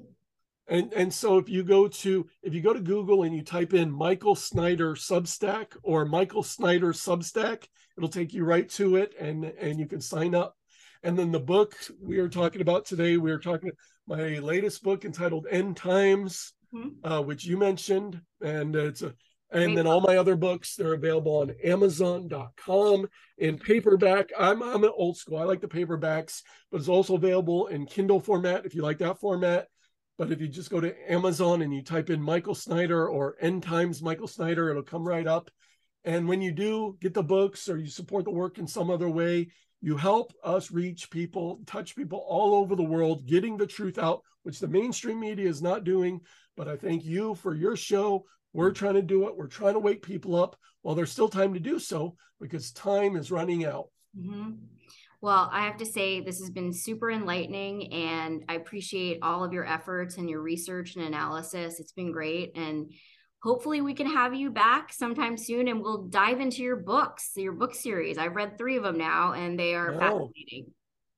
And 0.71 0.93
and 0.93 1.13
so 1.13 1.37
if 1.37 1.49
you 1.49 1.63
go 1.63 1.89
to 1.89 2.27
if 2.43 2.53
you 2.53 2.61
go 2.61 2.71
to 2.73 2.79
Google 2.79 3.23
and 3.23 3.35
you 3.35 3.43
type 3.43 3.73
in 3.73 3.91
Michael 3.91 4.35
Snyder 4.35 4.95
Substack 4.95 5.75
or 5.83 6.05
Michael 6.05 6.43
Snyder 6.43 6.93
Substack, 6.93 7.65
it'll 7.97 8.09
take 8.09 8.33
you 8.33 8.45
right 8.45 8.69
to 8.69 8.95
it 8.95 9.13
and 9.19 9.43
and 9.43 9.77
you 9.79 9.85
can 9.85 9.99
sign 9.99 10.33
up. 10.33 10.55
And 11.03 11.17
then 11.17 11.31
the 11.31 11.39
book 11.39 11.75
we 11.99 12.19
are 12.19 12.29
talking 12.29 12.61
about 12.61 12.85
today, 12.85 13.17
we 13.17 13.31
are 13.31 13.39
talking 13.39 13.71
my 14.07 14.39
latest 14.39 14.83
book 14.83 15.05
entitled 15.05 15.47
End 15.49 15.77
Times, 15.77 16.53
Mhm. 16.73 16.95
uh, 17.03 17.21
which 17.21 17.45
you 17.45 17.57
mentioned, 17.57 18.21
and 18.41 18.75
it's 18.75 19.01
a 19.01 19.13
and 19.53 19.65
Great 19.65 19.75
then 19.75 19.87
all 19.87 19.99
my 19.99 20.15
other 20.15 20.37
books 20.37 20.77
they're 20.77 20.93
available 20.93 21.39
on 21.39 21.51
amazon.com 21.61 23.05
in 23.37 23.57
paperback 23.57 24.29
i'm 24.39 24.63
i'm 24.63 24.85
an 24.85 24.91
old 24.95 25.17
school 25.17 25.37
i 25.37 25.43
like 25.43 25.59
the 25.59 25.67
paperbacks 25.67 26.41
but 26.71 26.79
it's 26.79 26.87
also 26.87 27.15
available 27.15 27.67
in 27.67 27.85
kindle 27.85 28.21
format 28.21 28.65
if 28.65 28.73
you 28.73 28.81
like 28.81 28.99
that 28.99 29.19
format 29.19 29.67
but 30.17 30.31
if 30.31 30.39
you 30.39 30.47
just 30.47 30.69
go 30.69 30.79
to 30.79 31.11
Amazon 31.11 31.63
and 31.63 31.73
you 31.73 31.81
type 31.81 32.11
in 32.11 32.21
Michael 32.21 32.53
Snyder 32.53 33.09
or 33.09 33.37
End 33.41 33.63
Times 33.63 34.03
Michael 34.03 34.27
Snyder, 34.27 34.69
it'll 34.69 34.83
come 34.83 35.03
right 35.03 35.25
up. 35.25 35.49
And 36.03 36.27
when 36.27 36.43
you 36.43 36.51
do 36.51 36.95
get 37.01 37.15
the 37.15 37.23
books 37.23 37.67
or 37.67 37.77
you 37.77 37.87
support 37.87 38.25
the 38.25 38.29
work 38.31 38.59
in 38.59 38.67
some 38.67 38.91
other 38.91 39.09
way, 39.09 39.47
you 39.81 39.97
help 39.97 40.31
us 40.43 40.71
reach 40.71 41.09
people, 41.09 41.61
touch 41.65 41.95
people 41.95 42.23
all 42.27 42.53
over 42.55 42.75
the 42.75 42.83
world, 42.83 43.25
getting 43.25 43.57
the 43.57 43.67
truth 43.67 43.97
out, 43.97 44.21
which 44.43 44.59
the 44.59 44.67
mainstream 44.67 45.19
media 45.19 45.49
is 45.49 45.61
not 45.61 45.83
doing. 45.83 46.21
But 46.55 46.67
I 46.67 46.77
thank 46.77 47.03
you 47.03 47.35
for 47.35 47.55
your 47.55 47.75
show. 47.75 48.25
We're 48.53 48.71
trying 48.71 48.95
to 48.95 49.01
do 49.01 49.27
it. 49.27 49.35
We're 49.35 49.47
trying 49.47 49.73
to 49.73 49.79
wake 49.79 50.03
people 50.03 50.35
up 50.35 50.55
while 50.81 50.95
there's 50.95 51.11
still 51.11 51.29
time 51.29 51.53
to 51.53 51.59
do 51.59 51.79
so 51.79 52.15
because 52.39 52.71
time 52.71 53.15
is 53.15 53.31
running 53.31 53.65
out. 53.65 53.89
Mhm. 54.17 54.57
Well, 55.21 55.49
I 55.51 55.65
have 55.65 55.77
to 55.77 55.85
say, 55.85 56.19
this 56.19 56.39
has 56.39 56.49
been 56.49 56.73
super 56.73 57.11
enlightening, 57.11 57.93
and 57.93 58.43
I 58.49 58.55
appreciate 58.55 59.19
all 59.21 59.43
of 59.43 59.53
your 59.53 59.65
efforts 59.65 60.17
and 60.17 60.27
your 60.27 60.41
research 60.41 60.95
and 60.95 61.05
analysis. 61.05 61.79
It's 61.79 61.91
been 61.91 62.11
great. 62.11 62.51
And 62.55 62.91
hopefully, 63.41 63.81
we 63.81 63.93
can 63.93 64.07
have 64.07 64.33
you 64.33 64.51
back 64.51 64.93
sometime 64.93 65.37
soon 65.37 65.67
and 65.67 65.81
we'll 65.81 66.03
dive 66.03 66.39
into 66.39 66.63
your 66.63 66.77
books, 66.77 67.31
your 67.35 67.53
book 67.53 67.75
series. 67.75 68.17
I've 68.17 68.35
read 68.35 68.57
three 68.57 68.77
of 68.77 68.83
them 68.83 68.97
now, 68.97 69.33
and 69.33 69.59
they 69.59 69.75
are 69.75 69.93
Wow. 69.93 70.29
fascinating. 70.33 70.73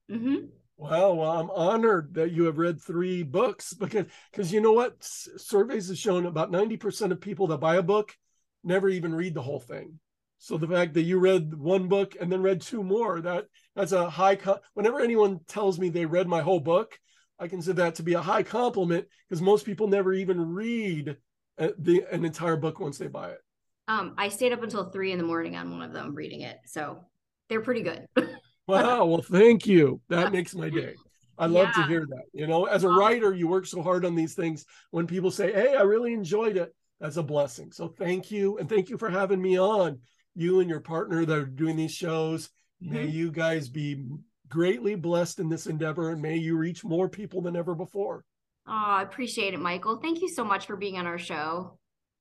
hmm 0.09 0.45
Wow, 0.75 1.13
well, 1.13 1.31
I'm 1.31 1.49
honored 1.51 2.15
that 2.15 2.31
you 2.31 2.45
have 2.45 2.57
read 2.57 2.81
three 2.81 3.23
books 3.23 3.73
because 3.73 4.05
because 4.31 4.51
you 4.51 4.59
know 4.59 4.73
what? 4.73 4.97
S- 4.99 5.29
surveys 5.37 5.87
have 5.89 5.97
shown 5.97 6.25
about 6.25 6.51
90% 6.51 7.11
of 7.11 7.21
people 7.21 7.47
that 7.47 7.59
buy 7.59 7.75
a 7.75 7.83
book 7.83 8.15
never 8.63 8.89
even 8.89 9.13
read 9.13 9.33
the 9.33 9.41
whole 9.41 9.59
thing. 9.59 9.99
So 10.39 10.57
the 10.57 10.67
fact 10.67 10.93
that 10.95 11.03
you 11.03 11.19
read 11.19 11.53
one 11.53 11.87
book 11.87 12.15
and 12.19 12.31
then 12.31 12.41
read 12.41 12.61
two 12.61 12.83
more, 12.83 13.21
that 13.21 13.45
that's 13.75 13.91
a 13.93 14.09
high 14.09 14.35
co- 14.35 14.59
whenever 14.73 14.99
anyone 14.99 15.39
tells 15.47 15.79
me 15.79 15.89
they 15.89 16.05
read 16.05 16.27
my 16.27 16.41
whole 16.41 16.59
book, 16.59 16.99
I 17.39 17.47
consider 17.47 17.83
that 17.83 17.95
to 17.95 18.03
be 18.03 18.13
a 18.13 18.21
high 18.21 18.43
compliment 18.43 19.07
because 19.29 19.41
most 19.41 19.65
people 19.65 19.87
never 19.87 20.11
even 20.13 20.53
read 20.53 21.17
the 21.57 22.05
an 22.11 22.25
entire 22.25 22.55
book 22.55 22.79
once 22.79 22.97
they 22.97 23.07
buy 23.07 23.29
it. 23.31 23.39
Um, 23.87 24.13
I 24.17 24.29
stayed 24.29 24.53
up 24.53 24.63
until 24.63 24.89
three 24.89 25.11
in 25.11 25.17
the 25.17 25.23
morning 25.25 25.55
on 25.55 25.71
one 25.71 25.81
of 25.81 25.93
them 25.93 26.15
reading 26.15 26.41
it, 26.41 26.57
so 26.65 27.03
they're 27.49 27.61
pretty 27.61 27.81
good. 27.81 28.05
Wow, 28.65 29.03
well, 29.07 29.21
thank 29.21 29.67
you. 29.67 29.99
That 30.07 30.31
makes 30.31 30.55
my 30.55 30.69
day. 30.69 30.95
I 31.37 31.47
love 31.47 31.73
to 31.73 31.83
hear 31.83 32.05
that. 32.07 32.23
You 32.31 32.47
know, 32.47 32.63
as 32.63 32.85
a 32.85 32.89
writer, 32.89 33.33
you 33.33 33.45
work 33.45 33.65
so 33.65 33.81
hard 33.81 34.05
on 34.05 34.15
these 34.15 34.35
things. 34.35 34.63
When 34.91 35.05
people 35.05 35.31
say, 35.31 35.51
Hey, 35.51 35.75
I 35.75 35.81
really 35.81 36.13
enjoyed 36.13 36.55
it, 36.55 36.73
that's 37.01 37.17
a 37.17 37.23
blessing. 37.23 37.73
So 37.73 37.89
thank 37.89 38.31
you. 38.31 38.57
And 38.59 38.69
thank 38.69 38.87
you 38.89 38.97
for 38.97 39.09
having 39.09 39.41
me 39.41 39.59
on. 39.59 39.99
You 40.33 40.61
and 40.61 40.69
your 40.69 40.79
partner 40.79 41.25
that 41.25 41.37
are 41.37 41.45
doing 41.45 41.75
these 41.75 41.93
shows. 41.93 42.49
May 42.79 43.05
Mhm. 43.07 43.11
you 43.11 43.31
guys 43.33 43.67
be 43.67 44.05
greatly 44.47 44.95
blessed 44.95 45.41
in 45.41 45.49
this 45.49 45.67
endeavor 45.67 46.11
and 46.11 46.21
may 46.21 46.37
you 46.37 46.55
reach 46.55 46.85
more 46.85 47.09
people 47.09 47.41
than 47.41 47.57
ever 47.57 47.75
before. 47.75 48.23
Oh, 48.65 48.71
I 48.71 49.01
appreciate 49.01 49.53
it, 49.53 49.59
Michael. 49.59 49.97
Thank 49.97 50.21
you 50.21 50.29
so 50.29 50.45
much 50.45 50.65
for 50.65 50.75
being 50.75 50.97
on 50.97 51.05
our 51.05 51.17
show. 51.17 51.77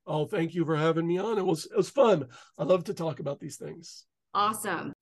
Oh, 0.06 0.26
thank 0.26 0.54
you 0.54 0.64
for 0.64 0.76
having 0.76 1.06
me 1.06 1.18
on. 1.18 1.38
It 1.38 1.46
was 1.46 1.66
it 1.66 1.76
was 1.76 1.88
fun. 1.88 2.26
I 2.58 2.64
love 2.64 2.84
to 2.84 2.94
talk 2.94 3.20
about 3.20 3.38
these 3.38 3.56
things. 3.56 4.04
Awesome. 4.34 4.92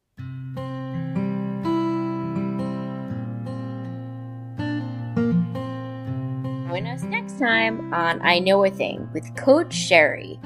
Join 6.68 6.86
us 6.86 7.02
next 7.04 7.38
time 7.38 7.94
on 7.94 8.20
I 8.20 8.38
Know 8.38 8.64
a 8.64 8.70
Thing 8.70 9.08
with 9.14 9.34
Coach 9.36 9.72
Sherry. 9.72 10.38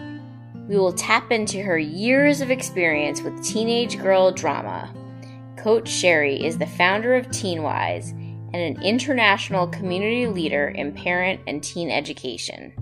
We 0.68 0.78
will 0.78 0.92
tap 0.92 1.32
into 1.32 1.60
her 1.60 1.76
years 1.76 2.40
of 2.40 2.50
experience 2.50 3.20
with 3.20 3.44
teenage 3.44 3.98
girl 3.98 4.30
drama. 4.30 4.94
Coach 5.56 5.88
Sherry 5.88 6.42
is 6.44 6.58
the 6.58 6.66
founder 6.66 7.14
of 7.14 7.26
TeenWise 7.26 8.18
and 8.54 8.76
an 8.76 8.82
international 8.84 9.66
community 9.66 10.28
leader 10.28 10.68
in 10.68 10.92
parent 10.92 11.40
and 11.48 11.60
teen 11.60 11.90
education. 11.90 12.72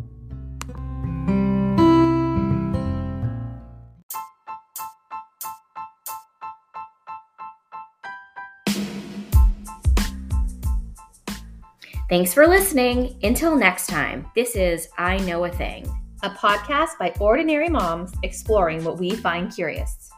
Thanks 12.11 12.35
for 12.35 12.47
listening. 12.47 13.19
Until 13.23 13.57
next 13.57 13.87
time, 13.87 14.31
this 14.35 14.55
is 14.55 14.91
I 14.99 15.17
Know 15.19 15.45
a 15.45 15.51
Thing. 15.51 15.91
a 16.23 16.31
podcast 16.31 16.97
by 16.99 17.13
ordinary 17.19 17.69
moms 17.69 18.13
exploring 18.23 18.85
what 18.85 18.99
we 18.99 19.11
find 19.11 19.53
curious. 19.53 20.11